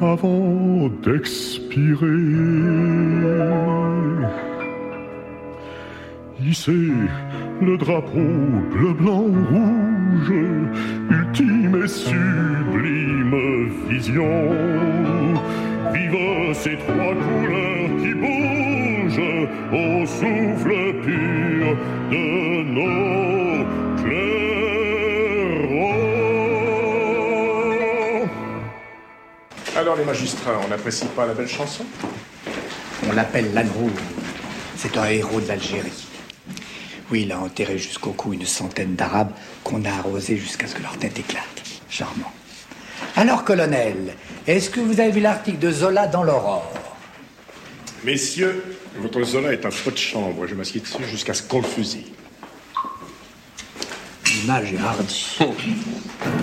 avant 0.00 0.88
d'expirer. 1.02 2.06
Hissez 6.44 6.92
le 7.62 7.76
drapeau 7.78 8.18
bleu, 8.72 8.92
blanc, 8.92 9.26
rouge, 9.50 10.32
ultime 11.10 11.82
et 11.82 11.88
sublime 11.88 13.70
vision. 13.88 14.50
Vive 15.94 16.54
ces 16.54 16.76
trois 16.76 17.14
couleurs 17.14 17.90
qui 18.00 18.12
bougent 18.14 19.48
au 19.72 20.06
souffle 20.06 20.74
pur 21.02 21.76
de 22.10 22.62
nos 22.74 23.41
Alors 29.82 29.96
les 29.96 30.04
magistrats, 30.04 30.60
on 30.64 30.68
n'apprécie 30.68 31.06
pas 31.06 31.26
la 31.26 31.34
belle 31.34 31.48
chanson? 31.48 31.84
On 33.08 33.12
l'appelle 33.14 33.52
l'Anrou. 33.52 33.90
C'est 34.76 34.96
un 34.96 35.06
héros 35.06 35.40
de 35.40 35.48
l'Algérie. 35.48 36.06
Oui, 37.10 37.22
il 37.22 37.32
a 37.32 37.40
enterré 37.40 37.78
jusqu'au 37.78 38.12
cou 38.12 38.32
une 38.32 38.46
centaine 38.46 38.94
d'Arabes 38.94 39.32
qu'on 39.64 39.84
a 39.84 39.90
arrosés 39.90 40.36
jusqu'à 40.36 40.68
ce 40.68 40.76
que 40.76 40.82
leur 40.84 40.96
tête 40.98 41.18
éclate. 41.18 41.64
Charmant. 41.88 42.30
Alors, 43.16 43.42
colonel, 43.42 44.14
est-ce 44.46 44.70
que 44.70 44.78
vous 44.78 45.00
avez 45.00 45.10
vu 45.10 45.20
l'article 45.20 45.58
de 45.58 45.72
Zola 45.72 46.06
dans 46.06 46.22
l'Aurore? 46.22 46.72
Messieurs, 48.04 48.62
votre 48.98 49.24
Zola 49.24 49.52
est 49.52 49.66
un 49.66 49.72
faux 49.72 49.90
de 49.90 49.98
chambre. 49.98 50.46
Je 50.46 50.54
m'assieds 50.54 50.80
dessus 50.80 51.02
jusqu'à 51.10 51.34
ce 51.34 51.42
qu'on 51.42 51.60
le 51.60 51.66
fusille. 51.66 52.12
L'image 54.26 54.74
est 54.74 54.78
hardie. 54.78 55.38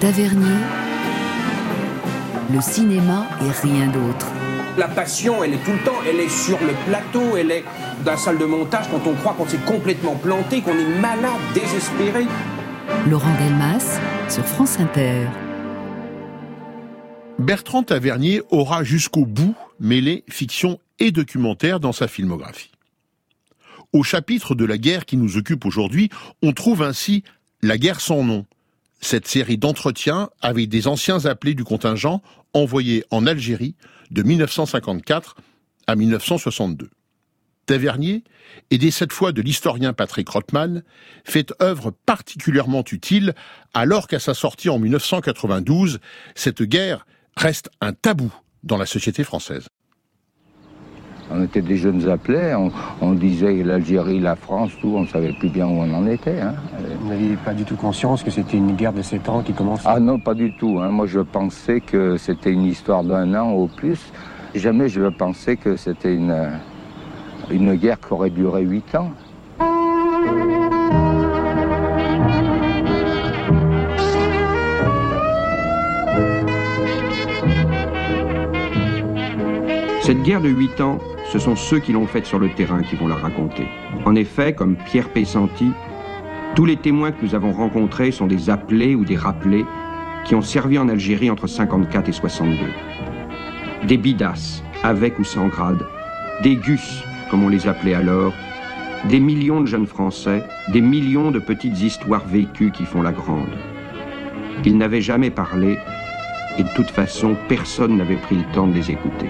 Tavernier, 0.00 0.46
le 2.52 2.60
cinéma 2.60 3.26
et 3.44 3.50
rien 3.66 3.88
d'autre. 3.88 4.28
La 4.76 4.86
passion, 4.86 5.42
elle 5.42 5.54
est 5.54 5.64
tout 5.64 5.72
le 5.72 5.84
temps, 5.84 5.98
elle 6.08 6.20
est 6.20 6.28
sur 6.28 6.56
le 6.60 6.72
plateau, 6.86 7.36
elle 7.36 7.50
est 7.50 7.64
dans 8.04 8.12
la 8.12 8.16
salle 8.16 8.38
de 8.38 8.44
montage 8.44 8.86
quand 8.92 9.04
on 9.10 9.14
croit 9.14 9.34
qu'on 9.34 9.48
s'est 9.48 9.58
complètement 9.66 10.14
planté, 10.14 10.60
qu'on 10.60 10.78
est 10.78 11.00
malade, 11.00 11.40
désespéré. 11.52 12.26
Laurent 13.10 13.34
Delmas 13.40 13.98
sur 14.28 14.44
France 14.44 14.78
Inter. 14.78 15.26
Bertrand 17.40 17.82
Tavernier 17.82 18.42
aura 18.50 18.84
jusqu'au 18.84 19.26
bout 19.26 19.56
mêlé 19.80 20.22
fiction 20.28 20.78
et 21.00 21.10
documentaire 21.10 21.80
dans 21.80 21.92
sa 21.92 22.06
filmographie. 22.06 22.70
Au 23.92 24.04
chapitre 24.04 24.54
de 24.54 24.64
la 24.64 24.78
guerre 24.78 25.06
qui 25.06 25.16
nous 25.16 25.38
occupe 25.38 25.64
aujourd'hui, 25.64 26.08
on 26.40 26.52
trouve 26.52 26.84
ainsi 26.84 27.24
La 27.62 27.78
guerre 27.78 28.00
sans 28.00 28.22
nom, 28.22 28.46
cette 29.00 29.26
série 29.26 29.58
d'entretiens 29.58 30.30
avec 30.40 30.68
des 30.68 30.86
anciens 30.86 31.24
appelés 31.26 31.54
du 31.54 31.64
contingent 31.64 32.22
envoyés 32.52 33.04
en 33.10 33.26
Algérie 33.26 33.76
de 34.10 34.22
1954 34.22 35.36
à 35.86 35.96
1962. 35.96 36.90
Tavernier, 37.66 38.24
aidé 38.70 38.90
cette 38.90 39.12
fois 39.12 39.32
de 39.32 39.42
l'historien 39.42 39.92
Patrick 39.92 40.28
Rothman, 40.28 40.82
fait 41.24 41.52
œuvre 41.60 41.90
particulièrement 42.06 42.82
utile 42.90 43.34
alors 43.74 44.08
qu'à 44.08 44.18
sa 44.18 44.32
sortie 44.32 44.70
en 44.70 44.78
1992, 44.78 46.00
cette 46.34 46.62
guerre 46.62 47.06
reste 47.36 47.68
un 47.82 47.92
tabou 47.92 48.32
dans 48.62 48.78
la 48.78 48.86
société 48.86 49.22
française. 49.22 49.66
On 51.30 51.42
était 51.44 51.60
des 51.60 51.76
jeunes 51.76 52.08
appelés, 52.08 52.54
on, 53.00 53.12
disait 53.12 53.62
l'Algérie, 53.62 54.18
la 54.20 54.34
France, 54.34 54.70
tout, 54.80 54.94
on 54.96 55.02
ne 55.02 55.06
savait 55.06 55.32
plus 55.32 55.48
bien 55.48 55.66
où 55.66 55.80
on 55.82 55.94
en 55.94 56.06
était. 56.06 56.40
Hein. 56.40 56.54
Vous 57.00 57.08
n'aviez 57.08 57.36
pas 57.36 57.52
du 57.52 57.64
tout 57.64 57.76
conscience 57.76 58.22
que 58.22 58.30
c'était 58.30 58.56
une 58.56 58.74
guerre 58.76 58.92
de 58.92 59.02
7 59.02 59.28
ans 59.28 59.42
qui 59.42 59.52
commençait? 59.52 59.84
Ah 59.86 60.00
non, 60.00 60.18
pas 60.18 60.34
du 60.34 60.52
tout. 60.54 60.78
Hein. 60.80 60.88
Moi, 60.88 61.06
je 61.06 61.20
pensais 61.20 61.80
que 61.80 62.16
c'était 62.16 62.52
une 62.52 62.64
histoire 62.64 63.04
d'un 63.04 63.34
an 63.34 63.50
au 63.50 63.66
plus. 63.66 64.12
Jamais 64.54 64.88
je 64.88 65.02
pensais 65.02 65.56
que 65.56 65.76
c'était 65.76 66.14
une, 66.14 66.34
une 67.50 67.74
guerre 67.74 68.00
qui 68.00 68.12
aurait 68.12 68.30
duré 68.30 68.62
8 68.62 68.94
ans. 68.94 69.10
Cette 80.08 80.22
guerre 80.22 80.40
de 80.40 80.48
8 80.48 80.80
ans, 80.80 80.98
ce 81.30 81.38
sont 81.38 81.54
ceux 81.54 81.80
qui 81.80 81.92
l'ont 81.92 82.06
faite 82.06 82.24
sur 82.24 82.38
le 82.38 82.48
terrain 82.48 82.82
qui 82.82 82.96
vont 82.96 83.08
la 83.08 83.16
raconter. 83.16 83.66
En 84.06 84.14
effet, 84.14 84.54
comme 84.54 84.74
Pierre 84.74 85.10
Pessanti, 85.10 85.70
tous 86.54 86.64
les 86.64 86.78
témoins 86.78 87.12
que 87.12 87.22
nous 87.22 87.34
avons 87.34 87.52
rencontrés 87.52 88.10
sont 88.10 88.26
des 88.26 88.48
appelés 88.48 88.94
ou 88.94 89.04
des 89.04 89.18
rappelés 89.18 89.66
qui 90.24 90.34
ont 90.34 90.40
servi 90.40 90.78
en 90.78 90.88
Algérie 90.88 91.30
entre 91.30 91.46
54 91.46 92.08
et 92.08 92.12
62. 92.12 92.56
Des 93.86 93.98
bidas, 93.98 94.62
avec 94.82 95.18
ou 95.18 95.24
sans 95.24 95.48
grade, 95.48 95.84
des 96.42 96.56
gus, 96.56 97.04
comme 97.30 97.44
on 97.44 97.50
les 97.50 97.68
appelait 97.68 97.92
alors, 97.92 98.32
des 99.10 99.20
millions 99.20 99.60
de 99.60 99.66
jeunes 99.66 99.86
Français, 99.86 100.42
des 100.72 100.80
millions 100.80 101.30
de 101.30 101.38
petites 101.38 101.82
histoires 101.82 102.26
vécues 102.26 102.70
qui 102.70 102.86
font 102.86 103.02
la 103.02 103.12
grande. 103.12 103.58
Ils 104.64 104.78
n'avaient 104.78 105.02
jamais 105.02 105.28
parlé, 105.28 105.78
et 106.56 106.62
de 106.62 106.74
toute 106.74 106.90
façon, 106.90 107.36
personne 107.46 107.98
n'avait 107.98 108.16
pris 108.16 108.36
le 108.36 108.54
temps 108.54 108.68
de 108.68 108.72
les 108.72 108.90
écouter. 108.90 109.28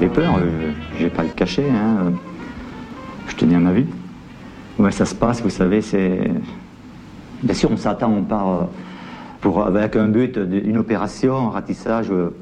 J'avais 0.00 0.12
peur, 0.12 0.36
euh, 0.36 0.70
je 0.96 1.04
vais 1.04 1.10
pas 1.10 1.24
le 1.24 1.30
cacher. 1.30 1.64
Hein. 1.68 2.12
Je 3.26 3.34
tenais 3.34 3.56
à 3.56 3.58
ma 3.58 3.72
vie. 3.72 3.86
Ouais, 4.78 4.92
ça 4.92 5.04
se 5.04 5.12
passe, 5.12 5.42
vous 5.42 5.50
savez, 5.50 5.82
c'est. 5.82 6.30
Bien 7.42 7.54
sûr, 7.54 7.68
on 7.72 7.76
s'attend, 7.76 8.12
on 8.12 8.22
part 8.22 8.48
euh, 8.48 8.64
pour, 9.40 9.66
avec 9.66 9.96
un 9.96 10.06
but, 10.06 10.36
une 10.36 10.78
opération, 10.78 11.48
un 11.48 11.50
ratissage 11.50 12.12
euh, 12.12 12.32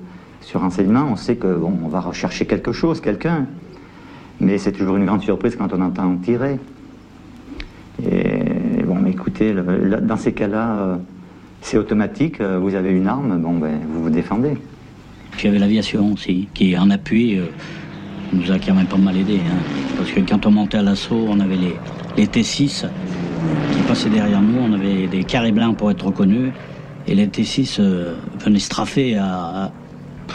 sur 0.42 0.60
renseignement. 0.60 1.06
On 1.10 1.16
sait 1.16 1.36
que 1.36 1.54
bon, 1.54 1.72
on 1.82 1.88
va 1.88 2.00
rechercher 2.00 2.44
quelque 2.44 2.72
chose, 2.72 3.00
quelqu'un. 3.00 3.46
Mais 4.38 4.58
c'est 4.58 4.72
toujours 4.72 4.98
une 4.98 5.06
grande 5.06 5.22
surprise 5.22 5.56
quand 5.56 5.72
on 5.72 5.80
entend 5.80 6.14
tirer. 6.18 6.58
Et 8.04 8.82
bon, 8.82 9.02
écoutez, 9.06 9.54
dans 10.02 10.18
ces 10.18 10.32
cas-là, 10.32 10.98
c'est 11.62 11.78
automatique. 11.78 12.42
Vous 12.42 12.74
avez 12.74 12.90
une 12.90 13.06
arme, 13.06 13.38
bon, 13.38 13.54
ben, 13.54 13.78
vous 13.88 14.02
vous 14.02 14.10
défendez. 14.10 14.58
Puis 15.36 15.44
il 15.44 15.46
y 15.46 15.48
avait 15.48 15.58
l'aviation 15.58 16.12
aussi, 16.12 16.48
qui 16.54 16.76
en 16.78 16.90
appui 16.90 17.38
euh, 17.38 17.46
nous 18.32 18.50
a 18.50 18.58
quand 18.58 18.74
même 18.74 18.86
pas 18.86 18.96
mal 18.96 19.16
aidé. 19.16 19.36
Hein. 19.36 19.58
Parce 19.96 20.10
que 20.10 20.20
quand 20.20 20.46
on 20.46 20.50
montait 20.50 20.78
à 20.78 20.82
l'assaut, 20.82 21.26
on 21.28 21.40
avait 21.40 21.56
les, 21.56 21.76
les 22.16 22.26
T6 22.26 22.86
qui 23.72 23.80
passaient 23.86 24.08
derrière 24.08 24.40
nous, 24.40 24.58
on 24.58 24.72
avait 24.72 25.06
des 25.06 25.24
carrés 25.24 25.52
blancs 25.52 25.76
pour 25.76 25.90
être 25.90 26.06
reconnus. 26.06 26.52
Et 27.06 27.14
les 27.14 27.26
T6 27.26 27.76
euh, 27.80 28.14
venaient 28.40 28.58
straffer 28.58 29.16
à, 29.16 29.64
à, 29.64 29.72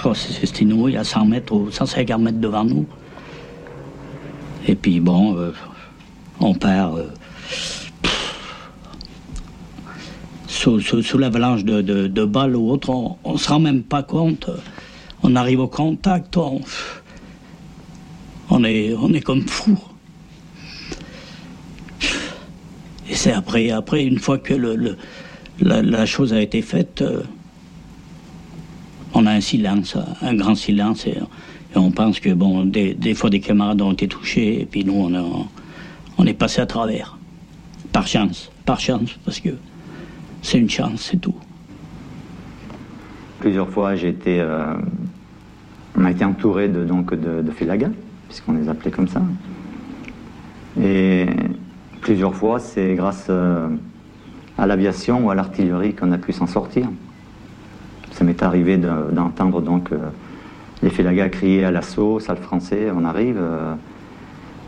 oh, 0.05 0.13
inouï, 0.61 0.95
à 0.97 1.03
100 1.03 1.25
mètres 1.25 1.53
ou 1.53 1.71
150 1.71 2.21
mètres 2.21 2.39
devant 2.39 2.63
nous. 2.63 2.85
Et 4.67 4.75
puis 4.75 4.99
bon, 4.99 5.35
euh, 5.37 5.51
on. 6.39 6.53
Euh, 6.63 7.07
sous, 10.47 10.79
sous, 10.79 11.17
l'avalanche 11.17 11.65
de, 11.65 11.81
de, 11.81 12.07
de, 12.07 12.25
balles 12.25 12.55
ou 12.55 12.69
autre, 12.69 12.91
on 12.91 13.33
ne 13.33 13.37
se 13.37 13.49
rend 13.49 13.59
même 13.59 13.81
pas 13.81 14.03
compte 14.03 14.49
on 15.23 15.35
arrive 15.35 15.59
au 15.59 15.67
contact, 15.67 16.37
on, 16.37 16.63
est, 18.63 19.21
comme 19.23 19.47
fou. 19.47 19.77
Et 23.09 23.15
c'est 23.15 23.31
après, 23.31 23.71
après, 23.71 24.03
une 24.03 24.19
fois 24.19 24.37
que 24.37 24.53
la, 25.59 26.05
chose 26.05 26.33
a 26.33 26.41
été 26.41 26.61
faite, 26.61 27.01
euh, 27.01 27.23
on 29.13 29.25
a 29.25 29.31
un 29.31 29.41
silence, 29.41 29.97
un 30.21 30.35
grand 30.35 30.55
silence, 30.55 31.05
et, 31.07 31.17
on 31.75 31.91
pense 31.91 32.19
que, 32.19 32.29
bon, 32.29 32.65
des, 32.65 32.93
des, 32.93 33.13
fois 33.13 33.29
des 33.29 33.39
camarades 33.39 33.81
ont 33.81 33.93
été 33.93 34.07
touchés, 34.07 34.61
et 34.61 34.65
puis 34.65 34.83
nous, 34.83 34.93
on, 34.93 35.47
on 36.17 36.25
est 36.25 36.33
passé 36.33 36.61
à 36.61 36.65
travers. 36.65 37.17
Par 37.93 38.07
chance, 38.07 38.51
par 38.65 38.79
chance, 38.79 39.11
parce 39.25 39.39
que 39.39 39.49
c'est 40.41 40.57
une 40.57 40.69
chance, 40.69 41.09
c'est 41.11 41.17
tout. 41.17 41.35
Plusieurs 43.41 43.69
fois, 43.69 43.95
j'ai 43.95 44.09
été 44.09 44.39
euh, 44.39 44.75
on 45.97 46.05
a 46.05 46.11
été 46.11 46.23
entouré 46.23 46.69
de, 46.69 46.85
donc, 46.85 47.15
de, 47.15 47.41
puisqu'on 48.27 48.53
les 48.53 48.69
appelait 48.69 48.91
comme 48.91 49.07
ça. 49.07 49.23
Et 50.79 51.25
plusieurs 52.01 52.35
fois, 52.35 52.59
c'est 52.59 52.93
grâce 52.93 53.25
euh, 53.31 53.67
à 54.59 54.67
l'aviation 54.67 55.25
ou 55.25 55.31
à 55.31 55.35
l'artillerie 55.35 55.95
qu'on 55.95 56.11
a 56.11 56.19
pu 56.19 56.33
s'en 56.33 56.45
sortir. 56.45 56.87
Ça 58.11 58.23
m'est 58.23 58.43
arrivé 58.43 58.77
d'entendre 58.77 59.59
donc 59.59 59.91
euh, 59.91 59.97
les 60.83 60.91
félagas 60.91 61.29
crier 61.29 61.63
à 61.63 61.71
l'assaut, 61.71 62.19
salle 62.19 62.37
français, 62.37 62.91
on 62.95 63.03
arrive, 63.05 63.41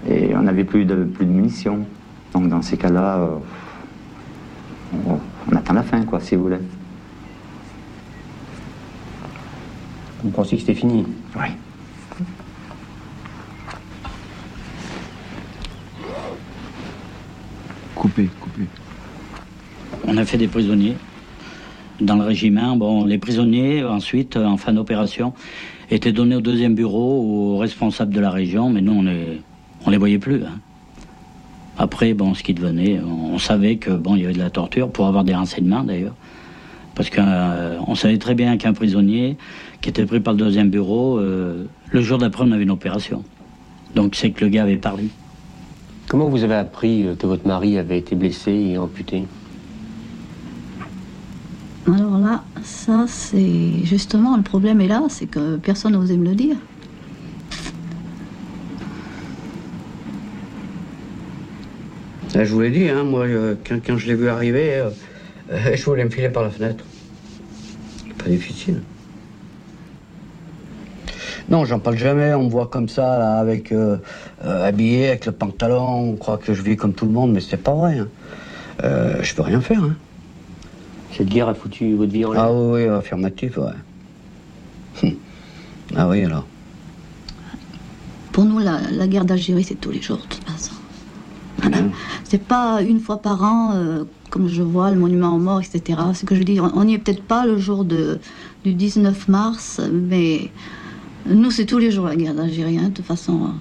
et 0.10 0.36
on 0.36 0.42
n'avait 0.42 0.64
plus 0.64 0.86
de, 0.86 1.04
plus 1.04 1.28
de 1.28 1.32
munitions. 1.32 1.86
Donc 2.34 2.50
dans 2.50 2.64
ces 2.64 2.78
cas-là, 2.78 3.20
on, 5.08 5.20
on 5.52 5.56
attend 5.56 5.74
la 5.74 5.84
fin, 5.84 6.04
quoi, 6.06 6.20
si 6.20 6.36
vous 6.36 6.44
voulez. 6.44 6.58
Vous 10.24 10.30
pensiez 10.30 10.58
que 10.58 10.62
c'était 10.62 10.80
fini 10.80 11.06
Oui. 11.36 11.48
Coupé, 17.94 18.30
coupé. 18.40 18.62
On 20.08 20.16
a 20.18 20.26
fait 20.26 20.38
des 20.38 20.48
prisonniers 20.48 20.96
dans 22.00 22.16
le 22.16 22.24
régiment. 22.24 22.78
Bon, 22.78 23.04
les 23.06 23.18
prisonniers, 23.18 23.84
ensuite, 23.84 24.38
en 24.38 24.56
fin 24.56 24.72
d'opération, 24.72 25.34
étaient 25.92 26.14
donnés 26.14 26.36
au 26.36 26.42
deuxième 26.42 26.76
bureau, 26.76 27.56
aux 27.56 27.58
responsables 27.58 28.14
de 28.14 28.20
la 28.22 28.30
région, 28.30 28.70
mais 28.70 28.82
nous, 28.82 28.94
on 28.94 29.04
les, 29.04 29.42
on 29.86 29.90
les 29.90 29.98
voyait 29.98 30.20
plus. 30.20 30.44
Hein. 30.44 30.60
Après, 31.78 32.14
bon, 32.14 32.34
ce 32.34 32.44
qui 32.44 32.54
devenait, 32.54 33.02
on 33.02 33.38
savait 33.40 33.78
que 33.78 33.92
bon, 33.92 34.16
il 34.16 34.22
y 34.22 34.26
avait 34.26 34.34
de 34.34 34.40
la 34.40 34.52
torture 34.52 34.90
pour 34.90 35.08
avoir 35.08 35.24
des 35.24 35.36
renseignements 35.36 35.84
d'ailleurs. 35.84 36.16
Parce 36.96 37.10
qu'on 37.10 37.26
euh, 37.26 37.96
savait 37.96 38.20
très 38.20 38.36
bien 38.36 38.58
qu'un 38.58 38.74
prisonnier 38.74 39.38
qui 39.84 39.90
était 39.90 40.06
pris 40.06 40.22
par 40.22 40.34
le 40.34 40.40
deuxième 40.40 40.70
bureau, 40.70 41.18
euh, 41.18 41.66
le 41.92 42.02
jour 42.02 42.18
d'après, 42.18 42.46
on 42.48 42.52
avait 42.54 42.64
une 42.64 42.72
opération. 42.72 43.22
Donc 43.96 44.16
c'est 44.16 44.32
que 44.32 44.46
le 44.46 44.50
gars 44.50 44.64
avait 44.64 44.78
parlé. 44.78 45.10
Comment 46.08 46.30
vous 46.30 46.46
avez 46.46 46.56
appris 46.56 47.06
euh, 47.06 47.16
que 47.16 47.28
votre 47.28 47.46
mari 47.46 47.78
avait 47.78 47.98
été 47.98 48.16
blessé 48.16 48.52
et 48.52 48.78
amputé? 48.78 49.26
Alors 51.86 52.18
là, 52.18 52.46
ça 52.64 53.04
c'est 53.10 53.84
justement 53.84 54.38
le 54.38 54.42
problème 54.42 54.80
est 54.80 54.88
là, 54.88 55.04
c'est 55.10 55.26
que 55.26 55.58
personne 55.58 55.92
n'osait 55.92 56.16
me 56.18 56.30
le 56.30 56.36
dire. 56.36 56.56
je 62.34 62.52
vous 62.52 62.62
l'ai 62.62 62.72
dit, 62.72 62.90
hein, 62.90 63.04
moi, 63.04 63.28
quand, 63.68 63.98
je 63.98 64.08
l'ai 64.08 64.16
vu 64.16 64.28
arriver, 64.28 64.84
je 65.76 65.86
voulais 65.86 66.04
me 66.04 66.10
filer 66.10 66.30
par 66.30 66.42
la 66.42 66.50
fenêtre. 66.50 66.84
Pas 68.18 68.30
difficile. 68.30 68.82
Non, 71.50 71.66
j'en 71.66 71.80
parle 71.80 71.98
jamais. 71.98 72.34
On 72.34 72.44
me 72.46 72.50
voit 72.50 72.68
comme 72.68 72.88
ça, 72.88 73.38
avec 73.40 73.72
euh, 73.72 73.98
euh, 74.46 74.68
habillé, 74.68 75.10
avec 75.10 75.26
le 75.26 75.32
pantalon. 75.32 76.12
On 76.12 76.16
croit 76.16 76.38
que 76.38 76.54
je 76.54 76.62
vis 76.62 76.78
comme 76.78 76.94
tout 76.94 77.06
le 77.06 77.12
monde, 77.12 77.34
mais 77.34 77.42
c'est 77.42 77.58
pas 77.58 77.74
vrai. 77.74 78.00
Hein. 78.00 78.08
Euh, 78.84 79.22
je 79.22 79.36
peux 79.36 79.42
rien 79.42 79.62
faire. 79.62 79.84
Hein. 79.84 79.96
Cette 81.16 81.28
guerre 81.28 81.50
a 81.50 81.54
foutu 81.54 81.96
votre 81.96 82.12
vie 82.12 82.26
en 82.26 82.34
l'air. 82.34 82.44
Ah 82.44 82.54
oui, 82.54 82.84
oui, 82.84 82.88
affirmatif, 82.88 83.58
ouais. 83.58 85.04
Hum. 85.04 85.16
ah 85.96 86.08
oui, 86.08 86.24
alors. 86.24 86.46
Pour 88.32 88.46
nous, 88.46 88.60
la, 88.60 89.08
guerre 89.08 89.26
d'Algérie, 89.26 89.64
c'est 89.64 89.80
tous 89.80 89.92
les 89.92 90.02
jours, 90.02 90.18
de 90.18 90.24
toute 90.24 90.44
façon. 90.50 90.74
C'est 92.24 92.42
pas 92.42 92.82
une 92.82 93.00
fois 93.00 93.22
par 93.22 93.44
an, 93.44 94.06
comme 94.32 94.48
je 94.48 94.64
vois 94.64 94.90
le 94.90 94.98
monument 94.98 95.36
aux 95.36 95.40
morts, 95.40 95.62
etc. 95.62 96.00
Ce 96.16 96.26
que 96.26 96.34
je 96.34 96.42
dis, 96.42 96.60
on 96.60 96.84
n'y 96.84 96.96
est 96.96 96.98
peut-être 96.98 97.22
pas 97.22 97.46
le 97.46 97.60
jour 97.60 97.86
de, 97.86 98.20
du 98.64 98.74
19 98.74 99.28
mars, 99.28 99.80
mais 99.92 100.50
nous, 101.26 101.52
c'est 101.52 101.66
tous 101.66 101.78
les 101.78 101.92
jours 101.92 102.06
la 102.06 102.16
guerre 102.16 102.36
d'Algérie, 102.36 102.78
hein, 102.78 102.90
de 102.90 102.94
toute 102.96 103.06
façon. 103.06 103.54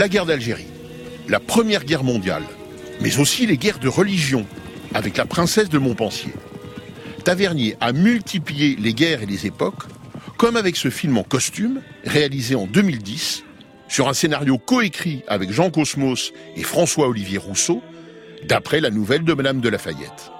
La 0.00 0.08
guerre 0.08 0.24
d'Algérie, 0.24 0.66
la 1.28 1.40
première 1.40 1.84
guerre 1.84 2.04
mondiale, 2.04 2.44
mais 3.02 3.18
aussi 3.18 3.44
les 3.44 3.58
guerres 3.58 3.80
de 3.80 3.88
religion 3.88 4.46
avec 4.94 5.18
la 5.18 5.26
princesse 5.26 5.68
de 5.68 5.76
Montpensier. 5.76 6.32
Tavernier 7.22 7.76
a 7.82 7.92
multiplié 7.92 8.76
les 8.76 8.94
guerres 8.94 9.24
et 9.24 9.26
les 9.26 9.44
époques, 9.44 9.84
comme 10.38 10.56
avec 10.56 10.76
ce 10.76 10.88
film 10.88 11.18
en 11.18 11.22
costume, 11.22 11.82
réalisé 12.06 12.54
en 12.54 12.66
2010, 12.66 13.44
sur 13.88 14.08
un 14.08 14.14
scénario 14.14 14.56
coécrit 14.56 15.22
avec 15.28 15.52
Jean 15.52 15.70
Cosmos 15.70 16.32
et 16.56 16.62
François-Olivier 16.62 17.36
Rousseau, 17.36 17.82
d'après 18.48 18.80
la 18.80 18.88
nouvelle 18.88 19.24
de 19.24 19.34
Madame 19.34 19.60
de 19.60 19.68
Lafayette. 19.68 20.32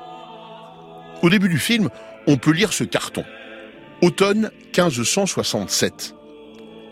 Au 1.20 1.28
début 1.28 1.50
du 1.50 1.58
film, 1.58 1.90
on 2.26 2.38
peut 2.38 2.52
lire 2.52 2.72
ce 2.72 2.84
carton. 2.84 3.24
Automne 4.00 4.52
1567. 4.74 6.14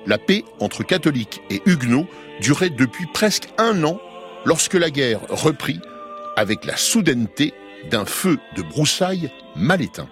La 0.09 0.17
paix 0.17 0.43
entre 0.59 0.85
catholiques 0.85 1.43
et 1.51 1.61
huguenots 1.67 2.07
durait 2.41 2.71
depuis 2.71 3.05
presque 3.13 3.51
un 3.59 3.85
an 3.85 4.01
lorsque 4.47 4.73
la 4.73 4.89
guerre 4.89 5.21
reprit 5.29 5.81
avec 6.35 6.65
la 6.65 6.79
soudaineté 6.79 7.53
d'un 7.91 8.07
feu 8.07 8.39
de 8.57 8.63
broussailles 8.63 9.31
mal 9.55 9.83
éteint. 9.83 10.09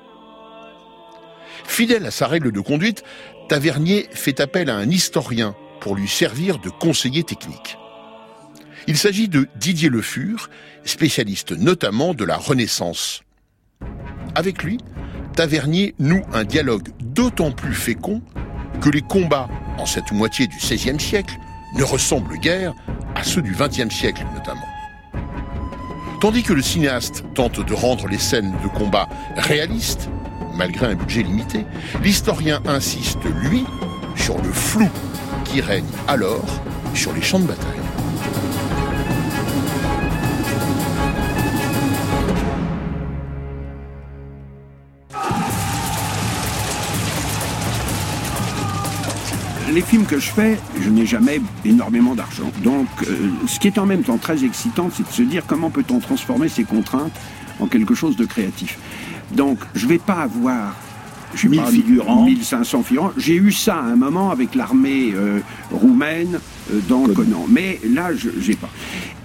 Fidèle 1.65 2.05
à 2.05 2.11
sa 2.11 2.27
règle 2.27 2.53
de 2.53 2.61
conduite, 2.61 3.05
Tavernier 3.49 4.07
fait 4.11 4.39
appel 4.41 4.69
à 4.69 4.77
un 4.77 4.91
historien 4.91 5.57
pour 5.81 5.97
lui 5.97 6.09
servir 6.09 6.59
de 6.59 6.69
conseiller 6.69 7.23
technique. 7.23 7.79
Il 8.87 8.99
s'agit 8.99 9.29
de 9.29 9.49
Didier 9.57 9.89
Le 9.89 10.03
Fur, 10.03 10.51
spécialiste 10.85 11.53
notamment 11.53 12.13
de 12.13 12.25
la 12.27 12.37
Renaissance. 12.37 13.23
Avec 14.35 14.63
lui, 14.63 14.77
Tavernier 15.35 15.95
noue 15.99 16.23
un 16.35 16.45
dialogue 16.45 16.91
d'autant 17.01 17.51
plus 17.51 17.75
fécond 17.75 18.21
que 18.81 18.91
les 18.91 19.03
combats 19.03 19.49
en 19.79 19.87
cette 19.87 20.13
moitié 20.13 20.47
du 20.47 20.57
XVIe 20.57 21.01
siècle 21.01 21.39
ne 21.75 21.85
ressemblent 21.85 22.39
guère 22.39 22.75
à 23.15 23.23
ceux 23.25 23.43
du 23.43 23.53
XXe 23.53 23.95
siècle 23.95 24.25
notamment. 24.35 24.67
Tandis 26.21 26.43
que 26.43 26.53
le 26.53 26.63
cinéaste 26.63 27.25
tente 27.35 27.65
de 27.65 27.75
rendre 27.75 28.09
les 28.09 28.19
scènes 28.19 28.55
de 28.63 28.69
combat 28.69 29.09
réalistes, 29.37 30.09
malgré 30.55 30.87
un 30.87 30.95
budget 30.95 31.23
limité, 31.23 31.67
l'historien 32.03 32.63
insiste, 32.67 33.19
lui, 33.43 33.65
sur 34.17 34.37
le 34.39 34.51
flou 34.51 34.89
qui 35.45 35.61
règne 35.61 35.85
alors 36.09 36.45
sur 36.95 37.13
les 37.13 37.23
champs 37.23 37.41
de 37.41 37.47
bataille. 37.47 37.81
Les 49.77 49.83
films 49.83 50.07
que 50.07 50.19
je 50.19 50.31
fais, 50.31 50.59
je 50.81 50.89
n'ai 50.89 51.05
jamais 51.05 51.39
énormément 51.67 52.15
d'argent. 52.15 52.51
Donc, 52.65 52.87
euh, 53.03 53.29
ce 53.47 53.61
qui 53.61 53.67
est 53.67 53.77
en 53.77 53.85
même 53.85 54.03
temps 54.03 54.17
très 54.17 54.43
excitant, 54.43 54.89
c'est 54.91 55.07
de 55.07 55.13
se 55.13 55.21
dire 55.21 55.43
comment 55.47 55.69
peut-on 55.69 55.99
transformer 55.99 56.49
ces 56.49 56.65
contraintes 56.65 57.13
en 57.61 57.67
quelque 57.67 57.95
chose 57.95 58.17
de 58.17 58.25
créatif. 58.25 58.79
Donc, 59.33 59.59
je 59.75 59.85
ne 59.85 59.91
vais 59.91 59.99
pas 59.99 60.23
avoir 60.23 60.75
1000 61.35 61.61
figurants. 61.65 62.25
1500 62.25 62.85
figurants. 62.85 63.13
J'ai 63.19 63.35
eu 63.35 63.53
ça 63.53 63.77
à 63.77 63.83
un 63.83 63.97
moment 63.97 64.31
avec 64.31 64.55
l'armée 64.55 65.13
euh, 65.15 65.41
roumaine 65.71 66.41
euh, 66.73 66.81
dans 66.89 67.07
Conan. 67.09 67.45
Mais 67.47 67.79
là, 67.87 68.15
je 68.15 68.31
n'ai 68.31 68.57
pas. 68.57 68.71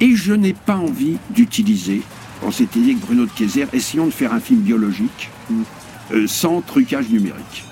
Et 0.01 0.17
je 0.17 0.33
n'ai 0.33 0.53
pas 0.53 0.75
envie 0.75 1.15
d'utiliser, 1.29 2.01
on 2.43 2.51
s'était 2.51 2.81
dit 2.81 2.89
avec 2.91 2.99
Bruno 2.99 3.25
de 3.25 3.31
Kayser, 3.31 3.67
essayons 3.71 4.07
de 4.07 4.11
faire 4.11 4.33
un 4.33 4.41
film 4.41 4.59
biologique 4.59 5.29
sans 6.27 6.59
trucage 6.59 7.07
numérique. 7.07 7.63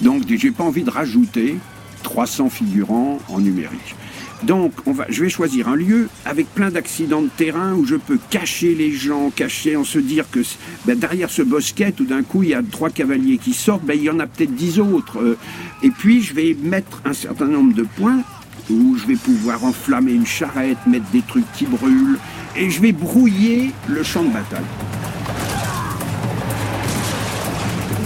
Donc, 0.00 0.22
j'ai 0.26 0.52
pas 0.52 0.64
envie 0.64 0.84
de 0.84 0.90
rajouter 0.90 1.58
300 2.04 2.50
figurants 2.50 3.18
en 3.28 3.40
numérique. 3.40 3.96
Donc, 4.44 4.72
je 5.08 5.22
vais 5.22 5.30
choisir 5.30 5.68
un 5.68 5.76
lieu 5.76 6.08
avec 6.26 6.46
plein 6.54 6.70
d'accidents 6.70 7.22
de 7.22 7.30
terrain 7.34 7.72
où 7.72 7.86
je 7.86 7.96
peux 7.96 8.18
cacher 8.30 8.74
les 8.74 8.92
gens, 8.92 9.30
cacher, 9.30 9.74
en 9.74 9.84
se 9.84 9.98
dire 9.98 10.26
que 10.30 10.40
ben, 10.84 10.98
derrière 10.98 11.30
ce 11.30 11.40
bosquet, 11.40 11.92
tout 11.92 12.04
d'un 12.04 12.22
coup, 12.22 12.42
il 12.42 12.50
y 12.50 12.54
a 12.54 12.62
trois 12.62 12.90
cavaliers 12.90 13.38
qui 13.38 13.54
sortent, 13.54 13.84
ben, 13.84 13.96
il 13.96 14.02
y 14.02 14.10
en 14.10 14.20
a 14.20 14.26
peut-être 14.26 14.54
dix 14.54 14.78
autres. 14.78 15.18
Euh. 15.18 15.38
et 15.82 15.90
puis, 15.90 16.20
je 16.20 16.34
vais 16.34 16.54
mettre 16.62 17.00
un 17.06 17.14
certain 17.14 17.46
nombre 17.46 17.74
de 17.74 17.84
points 17.84 18.22
où 18.70 18.96
je 18.98 19.06
vais 19.06 19.16
pouvoir 19.16 19.64
enflammer 19.64 20.12
une 20.12 20.26
charrette, 20.26 20.78
mettre 20.86 21.10
des 21.10 21.22
trucs 21.22 21.50
qui 21.52 21.64
brûlent, 21.64 22.18
et 22.54 22.70
je 22.70 22.80
vais 22.82 22.92
brouiller 22.92 23.70
le 23.88 24.02
champ 24.02 24.24
de 24.24 24.30
bataille. 24.30 24.60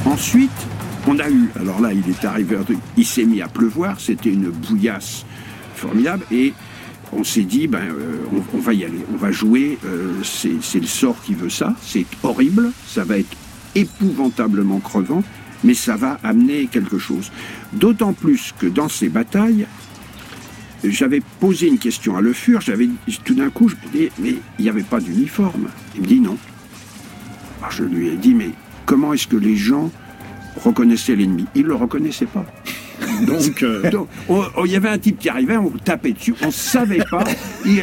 Ensuite, 0.05 0.68
on 1.09 1.19
a 1.19 1.31
eu, 1.31 1.49
alors 1.59 1.81
là, 1.81 1.91
il 1.93 2.09
est 2.09 2.25
arrivé 2.25 2.59
il 2.97 3.07
s'est 3.07 3.25
mis 3.25 3.41
à 3.41 3.49
pleuvoir, 3.49 3.99
c'était 3.99 4.31
une 4.31 4.51
bouillasse 4.51 5.25
formidable, 5.75 6.25
et 6.31 6.53
on 7.13 7.25
s'est 7.25 7.45
dit, 7.45 7.67
ben, 7.67 7.79
euh, 7.79 8.19
on, 8.55 8.59
va 8.59 8.75
y 8.75 8.85
aller, 8.85 9.01
on 9.13 9.17
va 9.17 9.33
jouer, 9.33 9.79
euh, 9.87 10.13
c'est 10.23 10.81
le 10.81 10.87
sort 10.87 11.23
qui 11.23 11.33
veut 11.33 11.49
ça, 11.49 11.75
c'est 11.81 12.05
horrible, 12.23 12.73
ça 12.87 13.05
va 13.05 13.19
être 13.19 13.35
épouvantablement 13.75 14.81
crevant, 14.81 15.25
mais 15.65 15.73
ça 15.73 15.97
va 15.97 16.19
amener 16.23 16.67
quelque 16.67 16.99
chose. 16.99 17.33
D'autant 17.73 18.13
plus 18.13 18.53
que 18.59 18.67
dans 18.67 18.91
ces 18.91 19.09
batailles, 19.09 19.67
j'avais 20.85 21.23
posé 21.41 21.69
une 21.69 21.79
question 21.79 22.19
à 22.19 22.21
Le 22.21 22.35
Fur, 22.35 22.61
j'avais 22.61 22.89
tout 23.25 23.35
d'un 23.35 23.49
coup, 23.49 23.71
je 23.71 23.77
me 23.77 23.93
dis, 23.93 24.11
mais 24.19 24.35
il 24.59 24.63
n'y 24.63 24.69
avait 24.69 24.83
pas 24.83 25.01
d'uniforme. 25.01 25.69
Il 25.95 26.03
me 26.03 26.07
dit 26.07 26.21
non. 26.21 26.37
Alors 27.61 27.73
je 27.73 27.85
lui 27.85 28.09
ai 28.09 28.17
dit, 28.17 28.35
mais 28.35 28.51
comment 28.85 29.15
est-ce 29.15 29.27
que 29.27 29.37
les 29.37 29.57
gens 29.57 29.91
reconnaissait 30.59 31.17
l'ennemi. 31.17 31.47
Il 31.55 31.63
ne 31.63 31.69
le 31.69 31.75
reconnaissait 31.75 32.27
pas. 32.27 32.45
Donc, 33.27 33.63
euh, 33.63 33.91
il 34.65 34.71
y 34.71 34.77
avait 34.77 34.89
un 34.89 34.99
type 34.99 35.19
qui 35.19 35.29
arrivait, 35.29 35.57
on 35.57 35.71
tapait 35.71 36.13
dessus, 36.13 36.35
on 36.43 36.47
ne 36.47 36.51
savait 36.51 37.05
pas. 37.11 37.25
Il, 37.65 37.83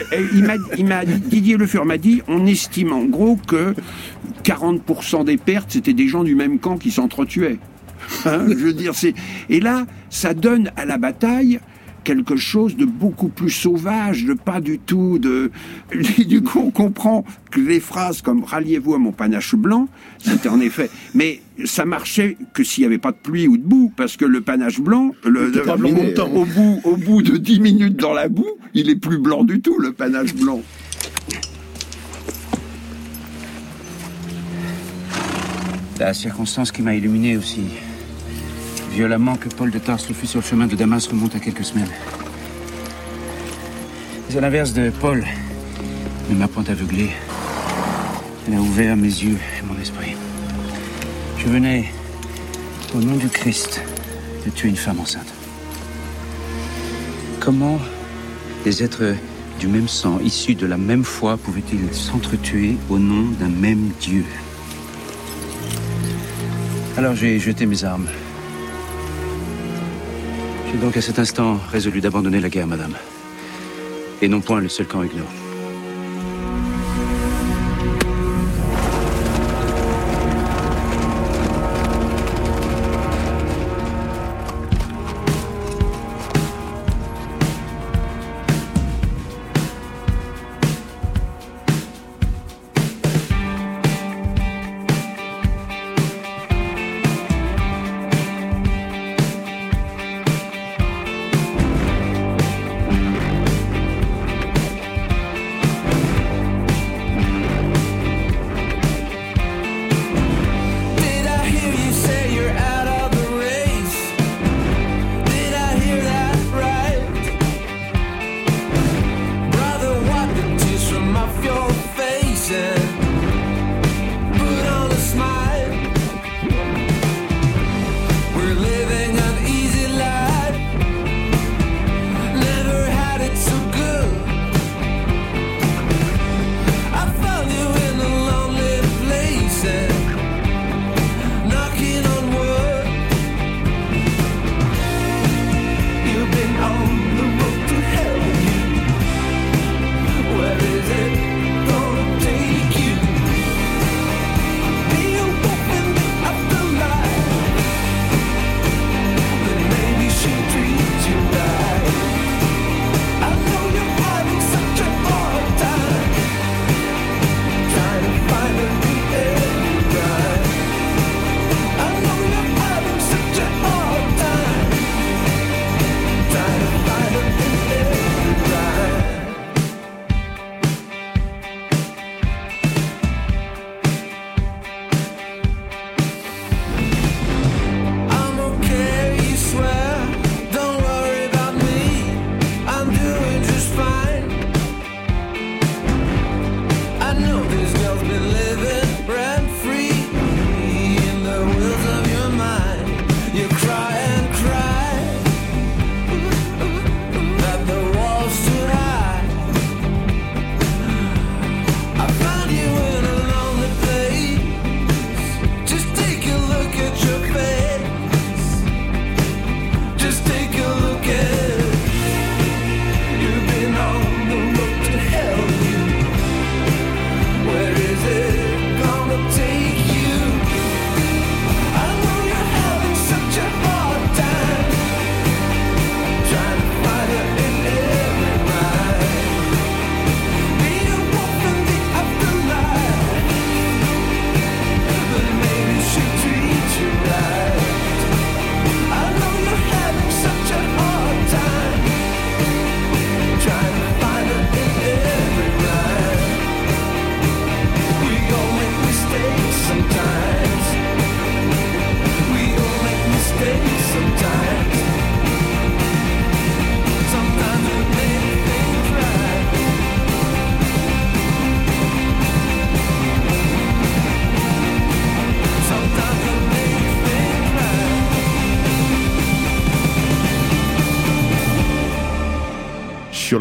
il 0.77 0.85
m'a 0.85 1.05
Didier 1.05 1.57
Le 1.57 1.65
Fur 1.65 1.85
m'a 1.85 1.97
dit, 1.97 2.21
on 2.27 2.45
estime 2.45 2.91
en 2.91 3.05
gros 3.05 3.37
que 3.47 3.73
40% 4.43 5.25
des 5.25 5.37
pertes, 5.37 5.71
c'était 5.71 5.93
des 5.93 6.07
gens 6.07 6.23
du 6.23 6.35
même 6.35 6.59
camp 6.59 6.77
qui 6.77 6.91
s'entretuaient. 6.91 7.59
Hein, 8.25 8.45
je 8.49 8.53
veux 8.53 8.73
dire, 8.73 8.93
c'est 8.93 9.13
et 9.49 9.59
là, 9.59 9.85
ça 10.09 10.33
donne 10.33 10.71
à 10.75 10.85
la 10.85 10.97
bataille 10.97 11.59
quelque 12.03 12.35
chose 12.35 12.77
de 12.77 12.85
beaucoup 12.85 13.29
plus 13.29 13.49
sauvage, 13.49 14.25
de 14.25 14.33
pas 14.33 14.61
du 14.61 14.79
tout 14.79 15.19
de. 15.19 15.51
Du 16.25 16.41
coup, 16.41 16.59
on 16.59 16.71
comprend 16.71 17.25
que 17.51 17.59
les 17.59 17.79
phrases 17.79 18.21
comme 18.21 18.43
ralliez-vous 18.43 18.93
à 18.93 18.97
mon 18.97 19.11
panache 19.11 19.55
blanc, 19.55 19.87
c'était 20.19 20.49
en 20.49 20.59
effet. 20.59 20.89
Mais 21.13 21.41
ça 21.63 21.85
marchait 21.85 22.37
que 22.53 22.63
s'il 22.63 22.81
n'y 22.81 22.87
avait 22.87 22.97
pas 22.97 23.11
de 23.11 23.17
pluie 23.17 23.47
ou 23.47 23.57
de 23.57 23.63
boue, 23.63 23.93
parce 23.95 24.17
que 24.17 24.25
le 24.25 24.41
panache 24.41 24.81
blanc, 24.81 25.11
le, 25.23 25.51
au, 26.27 26.45
bout, 26.45 26.81
au 26.83 26.97
bout 26.97 27.21
de 27.21 27.37
10 27.37 27.59
minutes 27.61 27.95
dans 27.95 28.13
la 28.13 28.27
boue, 28.27 28.57
il 28.73 28.89
est 28.89 28.95
plus 28.97 29.17
blanc 29.17 29.43
du 29.43 29.61
tout, 29.61 29.79
le 29.79 29.93
panache 29.93 30.35
blanc. 30.35 30.61
La 35.97 36.13
circonstance 36.13 36.73
qui 36.73 36.81
m'a 36.81 36.93
illuminé 36.93 37.37
aussi 37.37 37.61
violemment 38.91 39.35
que 39.35 39.49
Paul 39.49 39.71
de 39.71 39.79
Tarse 39.79 40.07
le 40.07 40.15
fut 40.15 40.27
sur 40.27 40.39
le 40.39 40.45
chemin 40.45 40.67
de 40.67 40.75
Damas 40.75 41.07
remonte 41.07 41.35
à 41.35 41.39
quelques 41.39 41.65
semaines. 41.65 41.91
Mais 44.29 44.37
à 44.37 44.41
l'inverse 44.41 44.73
de 44.73 44.89
Paul, 44.89 45.23
ne 46.29 46.35
m'a 46.35 46.47
point 46.47 46.63
aveuglé. 46.67 47.09
Elle 48.47 48.55
a 48.55 48.61
ouvert 48.61 48.95
mes 48.95 49.03
yeux 49.03 49.37
et 49.37 49.65
mon 49.65 49.79
esprit. 49.79 50.15
Je 51.45 51.49
venais, 51.51 51.85
au 52.95 52.99
nom 52.99 53.15
du 53.17 53.29
Christ, 53.29 53.79
de 54.45 54.49
tuer 54.49 54.69
une 54.69 54.75
femme 54.75 54.99
enceinte. 54.99 55.31
Comment 57.39 57.79
des 58.63 58.83
êtres 58.83 59.15
du 59.59 59.67
même 59.67 59.87
sang, 59.87 60.19
issus 60.23 60.55
de 60.55 60.65
la 60.65 60.77
même 60.77 61.03
foi, 61.03 61.37
pouvaient-ils 61.37 61.93
s'entretuer 61.93 62.77
au 62.89 62.97
nom 62.97 63.29
d'un 63.39 63.49
même 63.49 63.91
Dieu? 64.01 64.25
Alors 66.97 67.15
j'ai 67.15 67.39
jeté 67.39 67.65
mes 67.65 67.83
armes 67.83 68.07
j'ai 70.75 70.81
donc 70.81 70.97
à 70.97 71.01
cet 71.01 71.19
instant 71.19 71.57
résolu 71.71 72.01
d'abandonner 72.01 72.41
la 72.41 72.49
guerre, 72.49 72.67
madame. 72.67 72.95
Et 74.21 74.27
non 74.27 74.41
point 74.41 74.59
le 74.59 74.67
seul 74.67 74.85
camp 74.85 75.03
huguenot. 75.03 75.44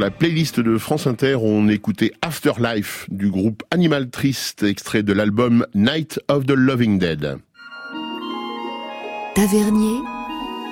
La 0.05 0.11
playlist 0.11 0.61
de 0.61 0.77
France 0.77 1.07
Inter, 1.07 1.37
on 1.37 1.67
écoutait 1.67 2.13
Afterlife 2.21 3.07
du 3.09 3.31
groupe 3.31 3.63
Animal 3.71 4.11
Triste, 4.11 4.63
extrait 4.63 5.03
de 5.03 5.15
l'album 5.15 5.67
Night 5.75 6.21
of 6.29 6.45
the 6.45 6.51
Loving 6.51 6.99
Dead. 6.99 7.39
Tavernier, 9.35 9.97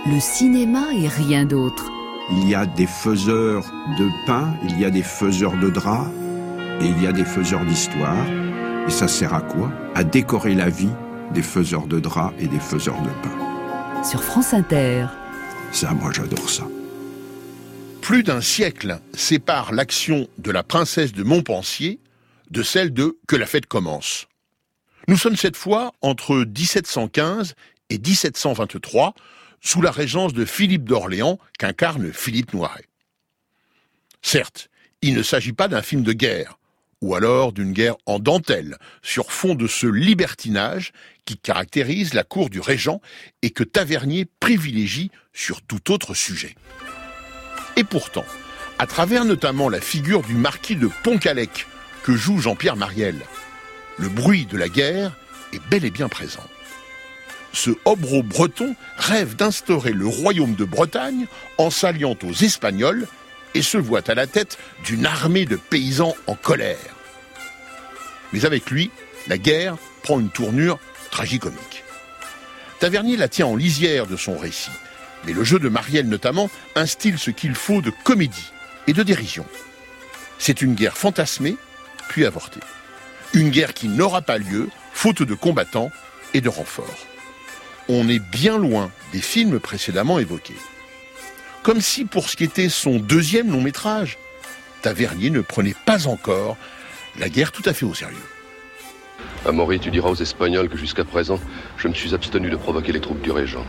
le 0.05 0.20
cinéma 0.20 0.83
et 0.95 1.09
rien 1.09 1.47
d'autre. 1.47 1.91
Il 2.30 2.47
y 2.47 2.55
a 2.55 2.66
des 2.66 2.87
faiseurs 2.87 3.64
de 3.99 4.11
pain, 4.26 4.53
il 4.68 4.78
y 4.78 4.85
a 4.85 4.91
des 4.91 5.03
faiseurs 5.03 5.57
de 5.57 5.70
draps, 5.70 6.11
et 6.83 6.85
il 6.85 7.03
y 7.03 7.07
a 7.07 7.12
des 7.12 7.24
faiseurs 7.24 7.64
d'histoire. 7.64 8.26
Et 8.87 8.91
ça 8.91 9.09
sert 9.09 9.33
à 9.33 9.41
quoi? 9.41 9.72
À 9.95 10.05
décorer 10.05 10.55
la 10.55 10.68
vie 10.68 10.93
des 11.33 11.41
faiseurs 11.41 11.87
de 11.87 12.01
draps 12.01 12.35
et 12.39 12.49
des 12.49 12.61
faiseurs 12.61 13.01
de 13.01 13.09
pain. 13.22 14.05
Sur 14.05 14.22
France 14.22 14.53
Inter. 14.53 15.07
Ça, 15.70 15.95
moi 15.95 16.11
j'adore 16.12 16.51
ça. 16.51 16.64
Plus 18.03 18.25
d'un 18.25 18.41
siècle 18.41 18.99
sépare 19.15 19.73
l'action 19.73 20.29
de 20.37 20.51
la 20.51 20.65
princesse 20.65 21.13
de 21.13 21.23
Montpensier 21.23 22.01
de 22.51 22.65
celle 22.65 22.93
de 22.93 23.17
Que 23.29 23.37
la 23.37 23.47
fête 23.47 23.67
commence. 23.67 24.27
Nous 25.07 25.17
sommes 25.17 25.37
cette 25.37 25.57
fois 25.57 25.93
entre 26.03 26.35
1715 26.35 27.55
et 27.91 27.99
1723, 27.99 29.15
sous 29.61 29.81
la 29.81 29.93
régence 29.93 30.33
de 30.33 30.45
Philippe 30.45 30.85
d'Orléans 30.85 31.39
qu'incarne 31.61 32.13
Philippe 32.13 32.53
Noiret. 32.55 32.87
Certes, 34.21 34.69
il 35.01 35.15
ne 35.15 35.23
s'agit 35.23 35.53
pas 35.53 35.69
d'un 35.69 35.83
film 35.83 36.03
de 36.03 36.13
guerre, 36.13 36.59
ou 37.03 37.15
alors 37.15 37.53
d'une 37.53 37.73
guerre 37.73 37.97
en 38.07 38.19
dentelle, 38.19 38.79
sur 39.03 39.31
fond 39.31 39.55
de 39.55 39.69
ce 39.69 39.87
libertinage 39.87 40.93
qui 41.25 41.39
caractérise 41.39 42.15
la 42.15 42.25
cour 42.25 42.51
du 42.51 42.59
régent 42.59 43.01
et 43.43 43.51
que 43.51 43.63
Tavernier 43.63 44.27
privilégie 44.41 45.13
sur 45.33 45.63
tout 45.63 45.93
autre 45.93 46.15
sujet. 46.15 46.57
Et 47.77 47.85
pourtant, 47.85 48.27
à 48.79 48.87
travers 48.87 49.25
notamment 49.25 49.68
la 49.68 49.81
figure 49.81 50.23
du 50.23 50.35
marquis 50.35 50.77
de 50.77 50.89
Pontcallec 51.03 51.66
que 52.03 52.14
joue 52.14 52.41
Jean-Pierre 52.41 52.77
Mariel, 52.77 53.16
le 53.99 54.09
bruit 54.09 54.47
de 54.47 54.57
la 54.59 54.68
guerre 54.68 55.12
est 55.53 55.62
bel 55.68 55.85
et 55.85 55.91
bien 55.91 56.09
présent. 56.09 56.45
Ce 57.53 57.70
hobro 57.85 58.23
breton 58.23 58.75
rêve 58.97 59.37
d'instaurer 59.37 59.93
le 59.93 60.07
royaume 60.07 60.55
de 60.55 60.64
Bretagne 60.64 61.27
en 61.59 61.70
s'alliant 61.70 62.16
aux 62.23 62.33
Espagnols 62.33 63.07
et 63.55 63.62
se 63.62 63.77
voit 63.77 64.09
à 64.11 64.14
la 64.14 64.27
tête 64.27 64.59
d'une 64.85 65.05
armée 65.05 65.45
de 65.45 65.57
paysans 65.57 66.16
en 66.27 66.35
colère. 66.35 66.79
Mais 68.33 68.47
avec 68.47 68.70
lui, 68.70 68.91
la 69.29 69.37
guerre 69.37 69.77
prend 70.03 70.18
une 70.18 70.31
tournure 70.31 70.79
tragicomique. 71.11 71.85
Tavernier 72.81 73.16
la 73.16 73.29
tient 73.29 73.47
en 73.47 73.55
lisière 73.55 74.07
de 74.07 74.16
son 74.16 74.37
récit, 74.37 74.70
mais 75.25 75.33
le 75.33 75.45
jeu 75.45 75.59
de 75.59 75.68
Marielle 75.68 76.09
notamment 76.09 76.51
instille 76.75 77.18
ce 77.18 77.31
qu'il 77.31 77.55
faut 77.55 77.81
de 77.81 77.93
comédie 78.05 78.53
et 78.87 78.93
de 78.93 79.03
dérision. 79.03 79.47
C'est 80.39 80.62
une 80.62 80.75
guerre 80.75 80.97
fantasmée, 80.97 81.57
puis 82.09 82.27
avortée. 82.27 82.61
Une 83.33 83.51
guerre 83.51 83.75
qui 83.75 83.89
n'aura 83.89 84.23
pas 84.23 84.39
lieu, 84.39 84.68
faute 84.93 85.23
de 85.23 85.35
combattants 85.35 85.91
et 86.35 86.41
de 86.41 86.49
renforts. 86.49 87.07
On 87.89 88.09
est 88.09 88.18
bien 88.18 88.59
loin 88.59 88.91
des 89.12 89.20
films 89.20 89.61
précédemment 89.61 90.18
évoqués. 90.18 90.57
Comme 91.62 91.81
si 91.81 92.05
pour 92.05 92.29
ce 92.29 92.37
qui 92.37 92.45
était 92.45 92.68
son 92.68 92.99
deuxième 92.99 93.51
long 93.51 93.61
métrage, 93.61 94.18
Tavernier 94.83 95.31
ne 95.31 95.41
prenait 95.41 95.77
pas 95.87 96.09
encore 96.09 96.57
la 97.18 97.29
guerre 97.29 97.53
tout 97.53 97.62
à 97.66 97.73
fait 97.73 97.87
au 97.87 97.95
sérieux. 97.95 98.16
Amaury, 99.47 99.79
tu 99.79 99.91
diras 99.91 100.11
aux 100.11 100.14
Espagnols 100.16 100.68
que 100.68 100.77
jusqu'à 100.77 101.05
présent, 101.05 101.39
je 101.77 101.89
me 101.89 101.95
suis 101.95 102.14
abstenu 102.14 102.51
de 102.51 102.57
provoquer 102.57 102.93
les 102.93 103.01
troupes 103.01 103.20
du 103.23 103.31
régent. 103.31 103.64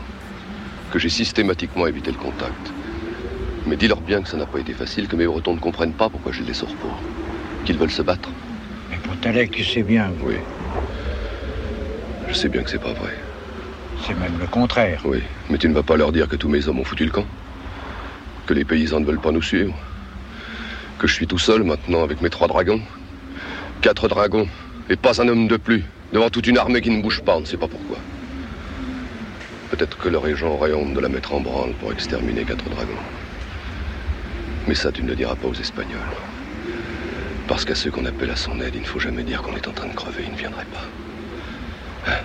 Que 0.94 1.00
j'ai 1.00 1.08
systématiquement 1.08 1.88
évité 1.88 2.12
le 2.12 2.18
contact. 2.18 2.72
Mais 3.66 3.74
dis-leur 3.74 4.00
bien 4.00 4.22
que 4.22 4.28
ça 4.28 4.36
n'a 4.36 4.46
pas 4.46 4.60
été 4.60 4.72
facile, 4.72 5.08
que 5.08 5.16
mes 5.16 5.26
Bretons 5.26 5.54
ne 5.54 5.58
comprennent 5.58 5.92
pas 5.92 6.08
pourquoi 6.08 6.30
je 6.30 6.44
les 6.44 6.54
sors 6.54 6.72
pas. 6.76 6.96
Qu'ils 7.64 7.78
veulent 7.78 7.90
se 7.90 8.02
battre. 8.02 8.28
Mais 8.92 8.98
Pontalec, 8.98 9.50
tu 9.50 9.64
sais 9.64 9.82
bien. 9.82 10.12
Oui. 10.22 10.36
Je 12.28 12.34
sais 12.34 12.48
bien 12.48 12.62
que 12.62 12.70
c'est 12.70 12.78
pas 12.78 12.92
vrai. 12.92 13.12
C'est 14.06 14.16
même 14.16 14.38
le 14.38 14.46
contraire. 14.46 15.02
Oui, 15.04 15.20
mais 15.50 15.58
tu 15.58 15.68
ne 15.68 15.74
vas 15.74 15.82
pas 15.82 15.96
leur 15.96 16.12
dire 16.12 16.28
que 16.28 16.36
tous 16.36 16.48
mes 16.48 16.68
hommes 16.68 16.78
ont 16.78 16.84
foutu 16.84 17.04
le 17.04 17.10
camp 17.10 17.26
Que 18.46 18.54
les 18.54 18.64
paysans 18.64 19.00
ne 19.00 19.04
veulent 19.04 19.20
pas 19.20 19.32
nous 19.32 19.42
suivre 19.42 19.74
Que 21.00 21.08
je 21.08 21.12
suis 21.12 21.26
tout 21.26 21.38
seul 21.38 21.64
maintenant 21.64 22.04
avec 22.04 22.22
mes 22.22 22.30
trois 22.30 22.46
dragons 22.46 22.80
Quatre 23.82 24.06
dragons, 24.06 24.46
et 24.88 24.94
pas 24.94 25.20
un 25.20 25.26
homme 25.26 25.48
de 25.48 25.56
plus, 25.56 25.82
devant 26.12 26.30
toute 26.30 26.46
une 26.46 26.56
armée 26.56 26.82
qui 26.82 26.90
ne 26.90 27.02
bouge 27.02 27.20
pas, 27.22 27.36
on 27.36 27.40
ne 27.40 27.46
sait 27.46 27.56
pas 27.56 27.66
pourquoi. 27.66 27.98
Peut-être 29.70 29.96
que 29.96 30.08
le 30.08 30.18
régent 30.18 30.48
aurait 30.48 30.72
honte 30.72 30.94
de 30.94 31.00
la 31.00 31.08
mettre 31.08 31.34
en 31.34 31.40
branle 31.40 31.72
pour 31.74 31.92
exterminer 31.92 32.44
quatre 32.44 32.68
dragons. 32.68 32.92
Mais 34.66 34.74
ça, 34.74 34.92
tu 34.92 35.02
ne 35.02 35.08
le 35.08 35.16
diras 35.16 35.34
pas 35.34 35.48
aux 35.48 35.54
Espagnols. 35.54 35.98
Parce 37.48 37.64
qu'à 37.64 37.74
ceux 37.74 37.90
qu'on 37.90 38.06
appelle 38.06 38.30
à 38.30 38.36
son 38.36 38.60
aide, 38.60 38.74
il 38.74 38.80
ne 38.80 38.86
faut 38.86 39.00
jamais 39.00 39.22
dire 39.22 39.42
qu'on 39.42 39.54
est 39.54 39.68
en 39.68 39.72
train 39.72 39.88
de 39.88 39.94
crever, 39.94 40.24
ils 40.26 40.32
ne 40.32 40.38
viendraient 40.38 40.64
pas. 40.64 42.10
Hein? 42.10 42.20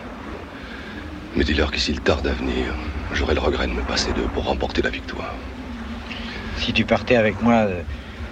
Mais 1.35 1.43
dis-leur 1.43 1.71
que 1.71 1.77
s'ils 1.77 1.99
tardent 1.99 2.27
à 2.27 2.33
venir, 2.33 2.73
j'aurai 3.13 3.33
le 3.33 3.41
regret 3.41 3.67
de 3.67 3.73
me 3.73 3.81
passer 3.81 4.13
d'eux 4.13 4.27
pour 4.33 4.45
remporter 4.45 4.81
la 4.81 4.89
victoire. 4.89 5.33
Si 6.57 6.73
tu 6.73 6.85
partais 6.85 7.15
avec 7.15 7.41
moi, 7.41 7.67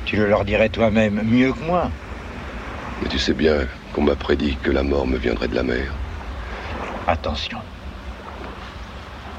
tu 0.05 0.15
le 0.15 0.27
leur 0.27 0.45
dirais 0.45 0.69
toi-même 0.69 1.21
mieux 1.23 1.53
que 1.53 1.63
moi. 1.65 1.91
Mais 3.01 3.09
tu 3.09 3.19
sais 3.19 3.33
bien 3.33 3.67
qu'on 3.93 4.03
m'a 4.03 4.15
prédit 4.15 4.57
que 4.63 4.71
la 4.71 4.83
mort 4.83 5.05
me 5.05 5.17
viendrait 5.17 5.47
de 5.47 5.55
la 5.55 5.63
mer. 5.63 5.93
Attention. 7.07 7.59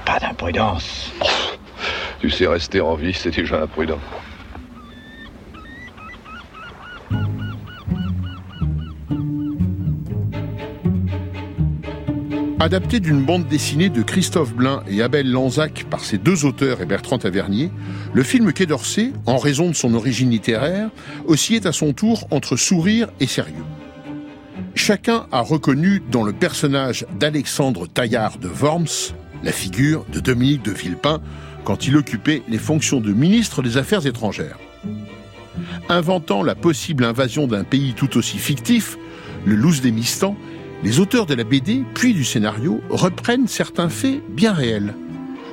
Pas 0.08 0.18
d'imprudence. 0.18 1.12
Tu 2.20 2.30
sais, 2.30 2.46
rester 2.46 2.80
en 2.80 2.94
vie, 2.94 3.12
c'est 3.12 3.30
déjà 3.30 3.60
imprudent. 3.60 3.98
Adapté 12.58 13.00
d'une 13.00 13.22
bande 13.22 13.46
dessinée 13.48 13.90
de 13.90 14.00
Christophe 14.00 14.54
Blain 14.54 14.82
et 14.88 15.02
Abel 15.02 15.30
Lanzac 15.30 15.84
par 15.90 16.00
ses 16.00 16.16
deux 16.16 16.46
auteurs 16.46 16.80
et 16.80 16.86
Bertrand 16.86 17.18
Tavernier, 17.18 17.70
le 18.14 18.22
film 18.22 18.54
Quai 18.54 18.64
d'Orsay, 18.64 19.12
en 19.26 19.36
raison 19.36 19.68
de 19.68 19.74
son 19.74 19.92
origine 19.92 20.30
littéraire, 20.30 20.88
oscillait 21.26 21.66
à 21.66 21.72
son 21.72 21.92
tour 21.92 22.26
entre 22.30 22.56
sourire 22.56 23.08
et 23.20 23.26
sérieux. 23.26 23.66
Chacun 24.74 25.26
a 25.32 25.42
reconnu 25.42 26.02
dans 26.10 26.22
le 26.22 26.32
personnage 26.32 27.04
d'Alexandre 27.20 27.86
Taillard 27.86 28.38
de 28.38 28.48
Worms 28.48 29.12
la 29.42 29.52
figure 29.52 30.04
de 30.12 30.20
Dominique 30.20 30.64
de 30.64 30.72
Villepin 30.72 31.20
quand 31.64 31.86
il 31.86 31.96
occupait 31.96 32.42
les 32.48 32.58
fonctions 32.58 33.00
de 33.00 33.12
ministre 33.12 33.62
des 33.62 33.76
Affaires 33.76 34.06
étrangères. 34.06 34.58
Inventant 35.88 36.42
la 36.42 36.54
possible 36.54 37.04
invasion 37.04 37.46
d'un 37.46 37.64
pays 37.64 37.94
tout 37.94 38.16
aussi 38.16 38.38
fictif, 38.38 38.96
le 39.44 39.56
Mistans, 39.90 40.36
les 40.84 41.00
auteurs 41.00 41.26
de 41.26 41.34
la 41.34 41.44
BD 41.44 41.84
puis 41.94 42.14
du 42.14 42.24
scénario 42.24 42.80
reprennent 42.90 43.48
certains 43.48 43.88
faits 43.88 44.22
bien 44.30 44.52
réels, 44.52 44.94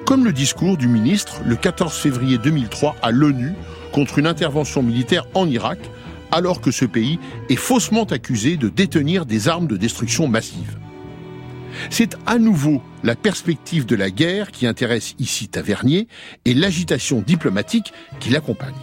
comme 0.05 0.25
le 0.25 0.33
discours 0.33 0.77
du 0.77 0.87
ministre 0.87 1.41
le 1.45 1.55
14 1.55 1.93
février 1.93 2.37
2003 2.37 2.95
à 3.01 3.11
l'ONU 3.11 3.53
contre 3.91 4.19
une 4.19 4.27
intervention 4.27 4.83
militaire 4.83 5.25
en 5.33 5.47
Irak, 5.47 5.79
alors 6.31 6.61
que 6.61 6.71
ce 6.71 6.85
pays 6.85 7.19
est 7.49 7.55
faussement 7.55 8.03
accusé 8.03 8.57
de 8.57 8.69
détenir 8.69 9.25
des 9.25 9.47
armes 9.47 9.67
de 9.67 9.77
destruction 9.77 10.27
massive. 10.27 10.77
C'est 11.89 12.15
à 12.25 12.37
nouveau 12.37 12.81
la 13.03 13.15
perspective 13.15 13.85
de 13.85 13.95
la 13.95 14.09
guerre 14.09 14.51
qui 14.51 14.67
intéresse 14.67 15.15
ici 15.19 15.47
Tavernier 15.47 16.07
et 16.45 16.53
l'agitation 16.53 17.23
diplomatique 17.25 17.93
qui 18.19 18.29
l'accompagne. 18.29 18.73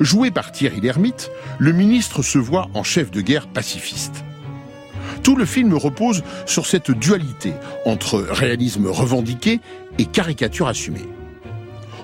Joué 0.00 0.30
par 0.30 0.52
Thierry 0.52 0.80
Lhermitte, 0.80 1.30
le 1.58 1.72
ministre 1.72 2.22
se 2.22 2.38
voit 2.38 2.68
en 2.74 2.84
chef 2.84 3.10
de 3.10 3.20
guerre 3.20 3.48
pacifiste. 3.48 4.24
Tout 5.22 5.34
le 5.34 5.44
film 5.44 5.74
repose 5.74 6.22
sur 6.46 6.66
cette 6.66 6.90
dualité 6.90 7.52
entre 7.84 8.20
réalisme 8.20 8.86
revendiqué 8.86 9.60
et 9.98 10.04
caricature 10.04 10.68
assumée. 10.68 11.08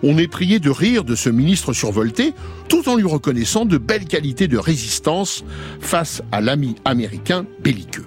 On 0.02 0.18
est 0.18 0.28
prié 0.28 0.58
de 0.58 0.70
rire 0.70 1.04
de 1.04 1.14
ce 1.14 1.30
ministre 1.30 1.72
survolté 1.72 2.34
tout 2.68 2.88
en 2.88 2.96
lui 2.96 3.06
reconnaissant 3.06 3.64
de 3.64 3.78
belles 3.78 4.06
qualités 4.06 4.48
de 4.48 4.58
résistance 4.58 5.44
face 5.80 6.22
à 6.32 6.40
l'ami 6.40 6.74
américain 6.84 7.46
belliqueux. 7.62 8.06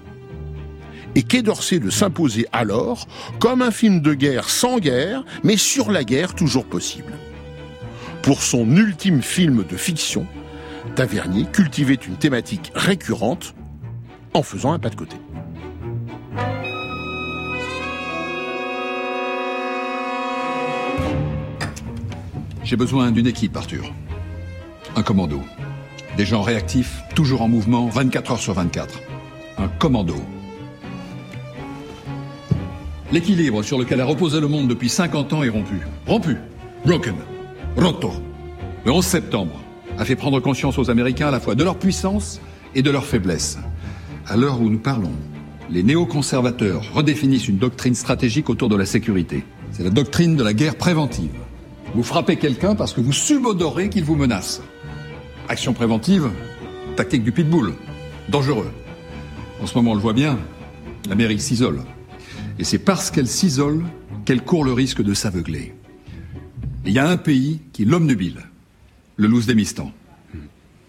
Et 1.17 1.23
Quai 1.23 1.41
d'Orsay 1.41 1.79
de 1.79 1.89
s'imposer 1.89 2.45
alors 2.51 3.07
comme 3.39 3.63
un 3.63 3.71
film 3.71 4.01
de 4.01 4.13
guerre 4.13 4.51
sans 4.51 4.77
guerre, 4.77 5.23
mais 5.43 5.57
sur 5.57 5.91
la 5.91 6.03
guerre 6.03 6.35
toujours 6.35 6.65
possible. 6.65 7.11
Pour 8.21 8.43
son 8.43 8.69
ultime 8.75 9.23
film 9.23 9.65
de 9.67 9.77
fiction, 9.77 10.27
Tavernier 10.95 11.45
cultivait 11.51 11.95
une 11.95 12.17
thématique 12.17 12.71
récurrente 12.75 13.55
en 14.35 14.43
faisant 14.43 14.73
un 14.73 14.77
pas 14.77 14.89
de 14.89 14.95
côté. 14.95 15.15
J'ai 22.63 22.75
besoin 22.75 23.09
d'une 23.09 23.25
équipe, 23.25 23.57
Arthur. 23.57 23.91
Un 24.95 25.01
commando. 25.01 25.41
Des 26.15 26.25
gens 26.25 26.43
réactifs, 26.43 27.01
toujours 27.15 27.41
en 27.41 27.47
mouvement, 27.47 27.87
24 27.87 28.33
heures 28.33 28.39
sur 28.39 28.53
24. 28.53 28.99
Un 29.57 29.67
commando. 29.67 30.17
L'équilibre 33.11 33.63
sur 33.63 33.79
lequel 33.79 34.01
a 34.01 34.05
reposé 34.05 34.41
le 34.41 34.47
monde 34.47 34.67
depuis 34.67 34.89
50 34.89 35.31
ans 35.33 35.43
est 35.43 35.49
rompu. 35.49 35.79
Rompu. 36.05 36.35
Broken. 36.85 37.15
Roto. 37.77 38.11
Le 38.85 38.91
11 38.91 39.05
septembre, 39.05 39.59
a 39.97 40.05
fait 40.05 40.15
prendre 40.15 40.39
conscience 40.39 40.77
aux 40.77 40.89
Américains 40.89 41.27
à 41.27 41.31
la 41.31 41.39
fois 41.39 41.55
de 41.55 41.63
leur 41.63 41.77
puissance 41.77 42.41
et 42.75 42.81
de 42.81 42.91
leur 42.91 43.05
faiblesse. 43.05 43.57
À 44.27 44.35
l'heure 44.35 44.61
où 44.61 44.69
nous 44.69 44.77
parlons, 44.77 45.13
les 45.69 45.83
néoconservateurs 45.83 46.83
redéfinissent 46.93 47.47
une 47.47 47.57
doctrine 47.57 47.95
stratégique 47.95 48.49
autour 48.49 48.69
de 48.69 48.75
la 48.75 48.85
sécurité. 48.85 49.43
C'est 49.71 49.83
la 49.83 49.89
doctrine 49.89 50.35
de 50.35 50.43
la 50.43 50.53
guerre 50.53 50.75
préventive. 50.75 51.31
Vous 51.95 52.03
frappez 52.03 52.35
quelqu'un 52.35 52.75
parce 52.75 52.93
que 52.93 53.01
vous 53.01 53.13
subodorez 53.13 53.89
qu'il 53.89 54.03
vous 54.03 54.15
menace. 54.15 54.61
Action 55.49 55.73
préventive, 55.73 56.29
tactique 56.95 57.23
du 57.23 57.31
pitbull, 57.31 57.73
dangereux. 58.29 58.71
En 59.61 59.65
ce 59.65 59.75
moment, 59.75 59.91
on 59.91 59.95
le 59.95 60.01
voit 60.01 60.13
bien, 60.13 60.37
l'Amérique 61.09 61.41
s'isole. 61.41 61.81
Et 62.59 62.63
c'est 62.63 62.79
parce 62.79 63.11
qu'elle 63.11 63.27
s'isole 63.27 63.85
qu'elle 64.25 64.43
court 64.43 64.63
le 64.63 64.73
risque 64.73 65.01
de 65.01 65.13
s'aveugler. 65.13 65.73
Il 66.85 66.91
y 66.91 66.99
a 66.99 67.07
un 67.07 67.17
pays 67.17 67.61
qui 67.73 67.85
l'obnubile, 67.85 68.41
le 69.17 69.27
Louzdemistan. 69.27 69.91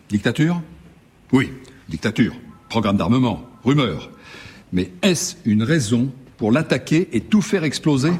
Dictature? 0.08 0.62
Oui, 1.32 1.50
dictature. 1.88 2.34
Programme 2.68 2.96
d'armement, 2.96 3.42
rumeur. 3.64 4.10
Mais 4.72 4.92
est-ce 5.02 5.36
une 5.44 5.62
raison 5.62 6.10
pour 6.36 6.52
l'attaquer 6.52 7.08
et 7.12 7.20
tout 7.20 7.42
faire 7.42 7.64
exploser? 7.64 8.12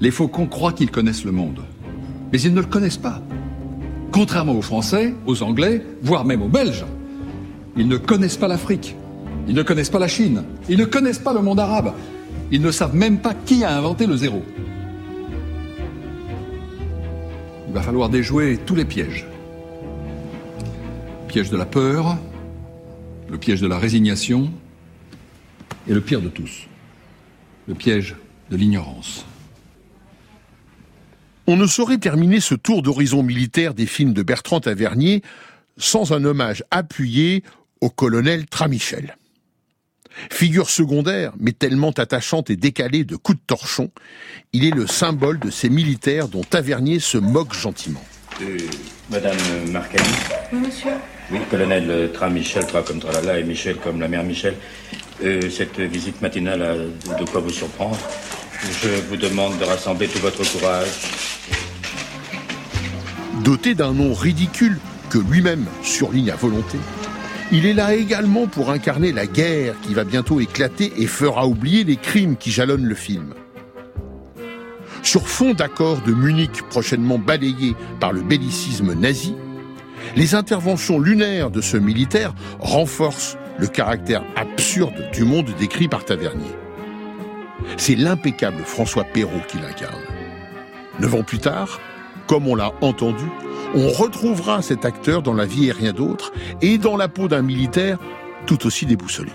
Les 0.00 0.10
faucons 0.10 0.46
croient 0.46 0.72
qu'ils 0.72 0.90
connaissent 0.90 1.24
le 1.24 1.32
monde. 1.32 1.64
Mais 2.32 2.40
ils 2.40 2.52
ne 2.52 2.60
le 2.60 2.66
connaissent 2.66 2.98
pas. 2.98 3.22
Contrairement 4.12 4.54
aux 4.54 4.62
Français, 4.62 5.14
aux 5.26 5.42
Anglais, 5.42 5.82
voire 6.02 6.24
même 6.24 6.42
aux 6.42 6.48
Belges, 6.48 6.84
ils 7.76 7.88
ne 7.88 7.96
connaissent 7.96 8.36
pas 8.36 8.48
l'Afrique. 8.48 8.94
Ils 9.48 9.54
ne 9.54 9.62
connaissent 9.62 9.90
pas 9.90 9.98
la 9.98 10.08
Chine. 10.08 10.44
Ils 10.68 10.78
ne 10.78 10.84
connaissent 10.84 11.18
pas 11.18 11.32
le 11.32 11.40
monde 11.40 11.60
arabe. 11.60 11.94
Ils 12.50 12.60
ne 12.60 12.70
savent 12.70 12.94
même 12.94 13.18
pas 13.18 13.34
qui 13.34 13.64
a 13.64 13.76
inventé 13.76 14.06
le 14.06 14.16
zéro. 14.16 14.44
Il 17.68 17.74
va 17.74 17.82
falloir 17.82 18.08
déjouer 18.08 18.58
tous 18.64 18.74
les 18.74 18.84
pièges. 18.84 19.26
Le 21.22 21.28
piège 21.28 21.50
de 21.50 21.56
la 21.56 21.66
peur, 21.66 22.16
le 23.28 23.38
piège 23.38 23.60
de 23.60 23.66
la 23.66 23.78
résignation 23.78 24.50
et 25.88 25.94
le 25.94 26.00
pire 26.00 26.22
de 26.22 26.28
tous, 26.28 26.66
le 27.68 27.74
piège 27.74 28.16
de 28.50 28.56
l'ignorance. 28.56 29.26
On 31.46 31.56
ne 31.56 31.66
saurait 31.66 31.98
terminer 31.98 32.40
ce 32.40 32.54
tour 32.54 32.82
d'horizon 32.82 33.22
militaire 33.22 33.74
des 33.74 33.86
films 33.86 34.12
de 34.12 34.22
Bertrand 34.22 34.60
Tavernier 34.60 35.22
sans 35.76 36.12
un 36.12 36.24
hommage 36.24 36.64
appuyé 36.70 37.44
au 37.80 37.90
colonel 37.90 38.46
Tramichel. 38.46 39.16
Figure 40.30 40.70
secondaire, 40.70 41.32
mais 41.38 41.52
tellement 41.52 41.90
attachante 41.90 42.50
et 42.50 42.56
décalée 42.56 43.04
de 43.04 43.16
coups 43.16 43.38
de 43.38 43.44
torchon, 43.46 43.90
il 44.52 44.64
est 44.64 44.74
le 44.74 44.86
symbole 44.86 45.38
de 45.38 45.50
ces 45.50 45.68
militaires 45.68 46.28
dont 46.28 46.42
Tavernier 46.42 47.00
se 47.00 47.18
moque 47.18 47.54
gentiment. 47.54 48.02
Euh, 48.42 48.58
Madame 49.10 49.36
Marcani 49.70 50.08
Oui, 50.52 50.60
monsieur. 50.60 50.92
Oui, 51.30 51.38
colonel 51.50 52.10
Tra 52.12 52.28
Michel, 52.28 52.66
Tra 52.66 52.82
comme 52.82 53.00
Tralala 53.00 53.38
et 53.38 53.44
Michel 53.44 53.76
comme 53.76 54.00
la 54.00 54.08
mère 54.08 54.24
Michel. 54.24 54.54
Euh, 55.24 55.50
cette 55.50 55.80
visite 55.80 56.20
matinale 56.20 56.62
a 56.62 57.18
de 57.18 57.24
quoi 57.24 57.40
vous 57.40 57.50
surprendre. 57.50 57.98
Je 58.82 58.88
vous 59.08 59.16
demande 59.16 59.58
de 59.58 59.64
rassembler 59.64 60.08
tout 60.08 60.18
votre 60.18 60.44
courage. 60.52 60.88
Doté 63.44 63.74
d'un 63.74 63.92
nom 63.92 64.12
ridicule 64.12 64.78
que 65.10 65.18
lui-même 65.18 65.66
surligne 65.82 66.30
à 66.30 66.36
volonté, 66.36 66.78
il 67.52 67.66
est 67.66 67.74
là 67.74 67.94
également 67.94 68.46
pour 68.46 68.70
incarner 68.70 69.12
la 69.12 69.26
guerre 69.26 69.74
qui 69.82 69.94
va 69.94 70.04
bientôt 70.04 70.40
éclater 70.40 70.92
et 70.96 71.06
fera 71.06 71.46
oublier 71.46 71.84
les 71.84 71.96
crimes 71.96 72.36
qui 72.36 72.50
jalonnent 72.50 72.86
le 72.86 72.94
film. 72.94 73.34
Sur 75.02 75.28
fond 75.28 75.54
d'accord 75.54 76.00
de 76.02 76.12
Munich 76.12 76.62
prochainement 76.68 77.18
balayé 77.18 77.76
par 78.00 78.12
le 78.12 78.22
bellicisme 78.22 78.94
nazi, 78.94 79.34
les 80.16 80.34
interventions 80.34 80.98
lunaires 80.98 81.50
de 81.50 81.60
ce 81.60 81.76
militaire 81.76 82.34
renforcent 82.58 83.36
le 83.58 83.68
caractère 83.68 84.24
absurde 84.34 85.10
du 85.12 85.24
monde 85.24 85.50
décrit 85.58 85.88
par 85.88 86.04
Tavernier. 86.04 86.50
C'est 87.76 87.96
l'impeccable 87.96 88.62
François 88.64 89.04
Perrault 89.04 89.42
qui 89.48 89.58
l'incarne. 89.58 90.02
Neuf 91.00 91.14
ans 91.14 91.22
plus 91.22 91.38
tard, 91.38 91.80
comme 92.26 92.48
on 92.48 92.54
l'a 92.54 92.72
entendu, 92.80 93.24
on 93.74 93.88
retrouvera 93.90 94.62
cet 94.62 94.84
acteur 94.84 95.22
dans 95.22 95.34
La 95.34 95.46
vie 95.46 95.68
et 95.68 95.72
rien 95.72 95.92
d'autre 95.92 96.32
et 96.62 96.78
dans 96.78 96.96
la 96.96 97.08
peau 97.08 97.28
d'un 97.28 97.42
militaire 97.42 97.98
tout 98.46 98.66
aussi 98.66 98.86
déboussolé. 98.86 99.32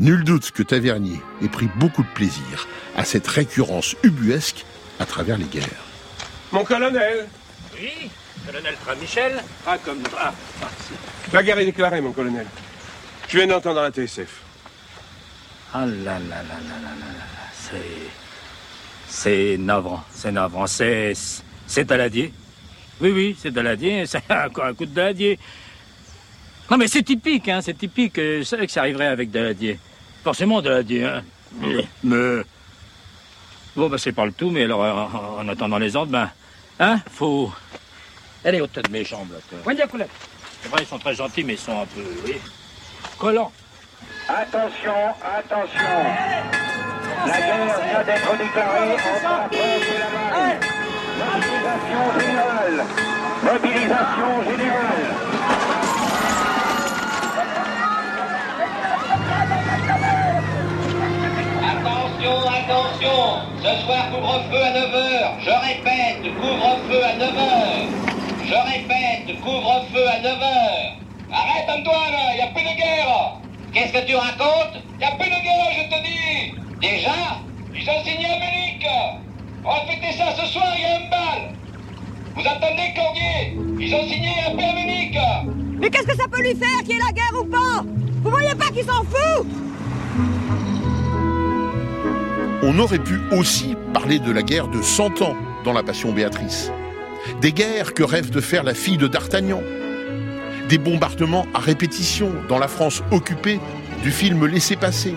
Nul 0.00 0.24
doute 0.24 0.50
que 0.50 0.62
Tavernier 0.62 1.20
ait 1.42 1.48
pris 1.48 1.68
beaucoup 1.76 2.02
de 2.02 2.08
plaisir 2.14 2.66
à 2.96 3.04
cette 3.04 3.26
récurrence 3.26 3.94
ubuesque 4.02 4.64
à 4.98 5.06
travers 5.06 5.38
les 5.38 5.44
guerres. 5.44 5.84
Mon 6.52 6.64
colonel 6.64 7.26
Oui, 7.74 8.10
colonel 8.46 8.74
Michel 9.00 9.42
Ah, 9.66 9.78
comme... 9.84 10.02
Ah, 10.18 10.32
la 11.32 11.42
guerre 11.42 11.58
est 11.58 11.64
déclarée, 11.66 12.00
mon 12.00 12.12
colonel. 12.12 12.46
Je 13.28 13.38
viens 13.38 13.46
d'entendre 13.46 13.82
la 13.82 13.90
TSF. 13.90 14.42
Ah 15.72 15.86
là 15.86 15.92
là 15.94 16.18
là 16.18 16.18
là 16.20 16.42
là 16.42 16.90
là 17.00 17.12
là, 17.12 17.50
c'est... 17.52 17.76
C'est 19.06 19.56
navrant, 19.58 20.02
c'est 20.12 20.32
navrant, 20.32 20.66
c'est... 20.66 21.12
C'est 21.66 21.84
Daladier. 21.84 22.32
Oui, 23.00 23.10
oui, 23.10 23.36
c'est 23.38 23.50
Daladier, 23.50 24.06
c'est 24.06 24.22
encore 24.30 24.66
un 24.66 24.74
coup 24.74 24.86
de 24.86 24.94
Daladier. 24.94 25.38
Non 26.70 26.76
mais 26.76 26.88
c'est 26.88 27.02
typique, 27.02 27.48
hein, 27.48 27.60
c'est 27.62 27.76
typique, 27.76 28.16
je 28.16 28.42
savais 28.42 28.66
que 28.66 28.72
ça 28.72 28.80
arriverait 28.80 29.06
avec 29.06 29.30
Daladier. 29.30 29.78
Forcément 30.22 30.62
Daladier, 30.62 31.04
hein. 31.04 31.22
Mais... 32.02 32.42
Bon, 33.76 33.88
bah 33.88 33.98
c'est 33.98 34.12
pas 34.12 34.24
le 34.24 34.32
tout, 34.32 34.50
mais 34.50 34.64
alors, 34.64 34.80
en, 34.80 35.40
en 35.40 35.48
attendant 35.48 35.78
les 35.78 35.94
ordres, 35.96 36.12
ben... 36.12 36.30
Hein, 36.78 37.00
faut... 37.10 37.52
Elle 38.42 38.56
est 38.56 38.60
au 38.60 38.66
tête 38.66 38.86
de 38.86 38.92
mes 38.92 39.04
jambes, 39.04 39.32
là. 39.32 39.38
C'est 39.48 40.68
vrai, 40.68 40.82
ils 40.82 40.86
sont 40.86 40.98
très 40.98 41.14
gentils, 41.14 41.44
mais 41.44 41.54
ils 41.54 41.58
sont 41.58 41.80
un 41.80 41.86
peu... 41.86 42.02
Oui, 42.24 42.34
collants. 43.18 43.52
Attention, 44.28 44.94
attention. 45.22 45.80
La 47.26 47.38
guerre 47.38 47.64
vient 47.64 48.04
d'être 48.04 48.38
déclarée 48.38 48.92
entre 48.92 49.04
la 49.04 49.20
France 49.20 49.50
et 49.52 49.98
l'Allemagne. 49.98 50.23
Mobilisation 51.34 52.20
générale. 52.20 52.84
Mobilisation 53.42 54.30
générale. 54.48 55.04
Attention, 61.62 62.36
attention 62.48 63.20
Ce 63.58 63.84
soir, 63.84 64.10
couvre-feu 64.12 64.62
à 64.62 64.72
9h. 64.72 65.40
Je 65.40 65.50
répète, 65.50 66.34
couvre-feu 66.40 67.02
à 67.04 67.14
9h. 67.18 67.88
Je 68.46 68.54
répète, 68.54 69.40
couvre-feu 69.40 70.06
à 70.08 70.18
9h. 70.20 71.04
Arrête, 71.32 71.68
Antoine, 71.68 72.14
il 72.36 72.40
a 72.42 72.46
plus 72.54 72.62
de 72.62 72.76
guerre 72.76 73.32
Qu'est-ce 73.72 73.92
que 73.92 74.06
tu 74.06 74.14
racontes? 74.14 74.80
Y 75.00 75.04
a 75.04 75.10
plus 75.12 75.30
de 75.30 75.42
guerre, 75.42 75.72
je 75.78 75.96
te 75.96 76.02
dis 76.04 76.54
Déjà 76.80 77.40
Ils 77.74 77.90
ont 77.90 78.04
signé 78.04 78.26
à 78.26 78.38
Munich 78.38 78.86
On 79.66 79.70
va 79.70 79.80
fêter 79.86 80.12
ça 80.18 80.26
ce 80.36 80.46
soir, 80.52 80.66
il 80.76 80.82
y 80.82 80.84
a 80.84 80.96
un 80.96 81.10
bal 81.10 81.54
Vous 82.34 82.42
attendez, 82.42 82.92
Cordier 82.94 83.56
Ils 83.80 83.94
ont 83.94 84.02
signé 84.02 84.30
à 84.46 84.50
Munich 84.52 85.16
Mais 85.78 85.88
qu'est-ce 85.88 86.06
que 86.06 86.16
ça 86.16 86.28
peut 86.30 86.42
lui 86.42 86.54
faire 86.54 86.80
qu'il 86.80 86.90
y 86.90 86.96
ait 86.96 86.98
la 86.98 87.12
guerre 87.12 87.40
ou 87.40 87.44
pas? 87.46 87.82
Vous 88.22 88.30
voyez 88.30 88.54
pas 88.54 88.66
qu'il 88.66 88.84
s'en 88.84 89.02
fout? 89.04 89.46
On 92.62 92.78
aurait 92.78 92.98
pu 92.98 93.20
aussi 93.32 93.74
parler 93.94 94.18
de 94.18 94.30
la 94.32 94.42
guerre 94.42 94.68
de 94.68 94.82
100 94.82 95.22
ans 95.22 95.36
dans 95.64 95.72
La 95.72 95.82
Passion 95.82 96.12
Béatrice. 96.12 96.70
Des 97.40 97.52
guerres 97.52 97.94
que 97.94 98.02
rêve 98.02 98.28
de 98.28 98.40
faire 98.42 98.64
la 98.64 98.74
fille 98.74 98.98
de 98.98 99.06
D'Artagnan. 99.06 99.62
Des 100.68 100.78
bombardements 100.78 101.46
à 101.54 101.58
répétition 101.58 102.30
dans 102.50 102.58
la 102.58 102.68
France 102.68 103.02
occupée 103.10 103.60
du 104.02 104.10
film 104.10 104.44
Laissez 104.46 104.76
passer. 104.76 105.14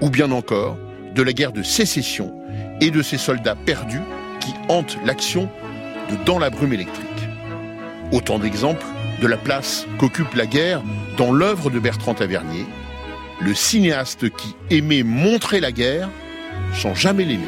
Ou 0.00 0.10
bien 0.10 0.30
encore 0.30 0.78
de 1.14 1.22
la 1.22 1.32
guerre 1.32 1.52
de 1.52 1.64
sécession 1.64 2.37
et 2.80 2.90
de 2.90 3.02
ces 3.02 3.18
soldats 3.18 3.56
perdus 3.56 4.02
qui 4.40 4.54
hantent 4.68 4.98
l'action 5.04 5.48
de 6.10 6.16
Dans 6.24 6.38
la 6.38 6.48
brume 6.48 6.72
électrique. 6.72 7.06
Autant 8.12 8.38
d'exemples 8.38 8.86
de 9.20 9.26
la 9.26 9.36
place 9.36 9.86
qu'occupe 9.98 10.34
la 10.34 10.46
guerre 10.46 10.82
dans 11.18 11.32
l'œuvre 11.32 11.68
de 11.68 11.78
Bertrand 11.78 12.14
Tavernier, 12.14 12.64
le 13.40 13.54
cinéaste 13.54 14.30
qui 14.30 14.56
aimait 14.70 15.02
montrer 15.02 15.60
la 15.60 15.70
guerre 15.70 16.08
sans 16.72 16.94
jamais 16.94 17.24
l'aimer. 17.24 17.44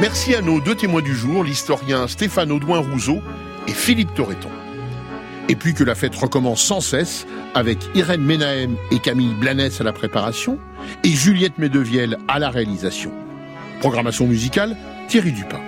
Merci 0.00 0.34
à 0.34 0.42
nos 0.42 0.60
deux 0.60 0.74
témoins 0.74 1.00
du 1.00 1.14
jour, 1.14 1.44
l'historien 1.44 2.06
Stéphane 2.08 2.52
Audouin-Rousseau 2.52 3.22
et 3.66 3.72
Philippe 3.72 4.12
Torreton. 4.12 4.50
Et 5.48 5.56
puis 5.56 5.74
que 5.74 5.84
la 5.84 5.94
fête 5.94 6.14
recommence 6.14 6.62
sans 6.62 6.80
cesse 6.80 7.26
avec 7.54 7.78
Irène 7.94 8.22
Ménahem 8.22 8.76
et 8.90 8.98
Camille 8.98 9.34
Blanès 9.34 9.78
à 9.80 9.84
la 9.84 9.92
préparation 9.92 10.58
et 11.04 11.10
Juliette 11.10 11.58
Medevielle 11.58 12.16
à 12.28 12.38
la 12.38 12.48
réalisation. 12.50 13.12
Programmation 13.80 14.26
musicale, 14.26 14.76
Thierry 15.08 15.32
Dupin. 15.32 15.60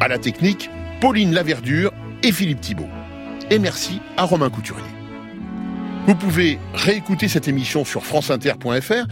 À 0.00 0.08
la 0.08 0.18
technique, 0.18 0.68
Pauline 1.00 1.32
Laverdure 1.32 1.92
et 2.24 2.32
Philippe 2.32 2.60
Thibault. 2.60 2.88
Et 3.50 3.58
merci 3.60 4.00
à 4.16 4.24
Romain 4.24 4.50
Couturier. 4.50 4.82
Vous 6.06 6.16
pouvez 6.16 6.58
réécouter 6.74 7.28
cette 7.28 7.46
émission 7.46 7.84
sur 7.84 8.04
franceinter.fr 8.04 9.06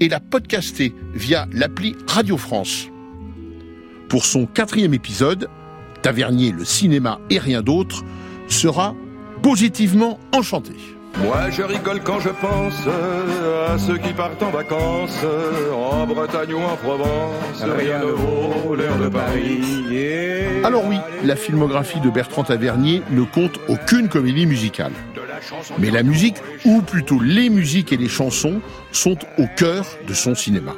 et 0.00 0.08
la 0.08 0.18
podcaster 0.18 0.92
via 1.14 1.46
l'appli 1.52 1.94
Radio 2.08 2.36
France. 2.36 2.88
Pour 4.08 4.24
son 4.24 4.46
quatrième 4.46 4.94
épisode, 4.94 5.48
Tavernier, 6.02 6.50
le 6.50 6.64
cinéma 6.64 7.20
et 7.30 7.38
rien 7.38 7.62
d'autre, 7.62 8.02
sera 8.48 8.96
positivement 9.42 10.18
enchanté. 10.32 10.72
Moi 11.18 11.50
je 11.50 11.62
rigole 11.62 12.00
quand 12.02 12.20
je 12.20 12.30
pense 12.30 12.86
à 13.68 13.76
ceux 13.78 13.98
qui 13.98 14.12
partent 14.14 14.42
en 14.42 14.50
vacances 14.50 15.18
en 15.74 16.06
Bretagne 16.06 16.54
ou 16.54 16.62
en 16.62 16.76
Provence. 16.76 17.62
Rien 17.62 17.98
ne 17.98 18.12
vaut 18.12 18.74
l'air 18.74 18.96
de 18.96 19.08
Paris. 19.08 20.62
Alors 20.64 20.86
oui, 20.86 20.96
la 21.24 21.36
filmographie 21.36 22.00
de 22.00 22.08
Bertrand 22.08 22.44
Tavernier 22.44 23.02
ne 23.10 23.24
compte 23.24 23.58
aucune 23.68 24.08
comédie 24.08 24.46
musicale. 24.46 24.92
Mais 25.78 25.90
la 25.90 26.02
musique, 26.02 26.36
ou 26.64 26.80
plutôt 26.82 27.18
les 27.20 27.50
musiques 27.50 27.92
et 27.92 27.96
les 27.96 28.08
chansons, 28.08 28.60
sont 28.92 29.18
au 29.38 29.46
cœur 29.56 29.86
de 30.06 30.14
son 30.14 30.34
cinéma. 30.34 30.74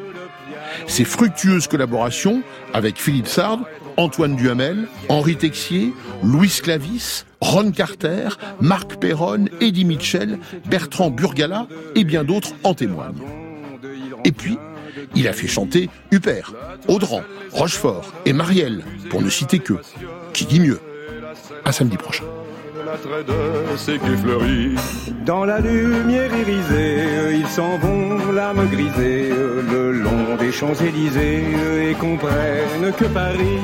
Ses 0.87 1.05
fructueuses 1.05 1.69
collaborations 1.69 2.43
avec 2.73 2.97
Philippe 2.97 3.29
Sard, 3.29 3.61
Antoine 3.97 4.37
Duhamel, 4.37 4.89
Henri 5.09 5.37
Texier, 5.37 5.93
Louis 6.23 6.61
Clavis, 6.63 7.25
Ron 7.41 7.71
Carter, 7.71 8.29
Marc 8.61 8.97
Perron, 8.97 9.47
Eddie 9.61 9.85
Mitchell, 9.85 10.39
Bertrand 10.67 11.11
Burgala 11.11 11.67
et 11.95 12.05
bien 12.05 12.25
d'autres 12.25 12.55
en 12.65 12.75
témoignent. 12.75 13.23
Et 14.25 14.33
puis, 14.33 14.59
il 15.15 15.29
a 15.29 15.33
fait 15.33 15.49
chanter 15.49 15.91
Huppert, 16.11 16.55
Audran, 16.89 17.23
Rochefort 17.53 18.13
et 18.25 18.33
Marielle, 18.33 18.83
pour 19.11 19.23
ne 19.23 19.29
citer 19.29 19.59
que. 19.59 19.75
Qui 20.33 20.47
dit 20.47 20.61
mieux? 20.61 20.81
À 21.65 21.73
samedi 21.73 21.97
prochain. 21.97 22.25
Dans 25.25 25.45
la 25.45 25.61
lumière 25.61 26.37
irisée, 26.37 27.37
ils 27.39 27.49
s'en 27.49 27.79
vont, 27.79 28.33
l'âme 28.33 28.69
grisée, 28.69 29.31
le 29.31 29.93
long 29.93 30.37
des 30.39 30.53
Champs-Élysées, 30.53 31.91
et 31.91 31.95
comprennent 31.95 32.93
que 32.99 33.07
Paris 33.07 33.61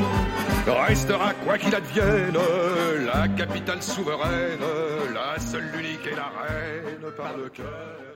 restera 0.89 1.33
quoi 1.45 1.59
qu'il 1.59 1.75
advienne, 1.75 2.39
la 3.13 3.29
capitale 3.29 3.83
souveraine, 3.83 4.61
la 5.15 5.39
seule, 5.41 5.65
l'unique 5.75 6.07
et 6.11 6.17
la 6.17 6.31
reine, 6.43 7.13
par 7.17 7.37
le 7.37 7.49
cœur. 7.49 8.10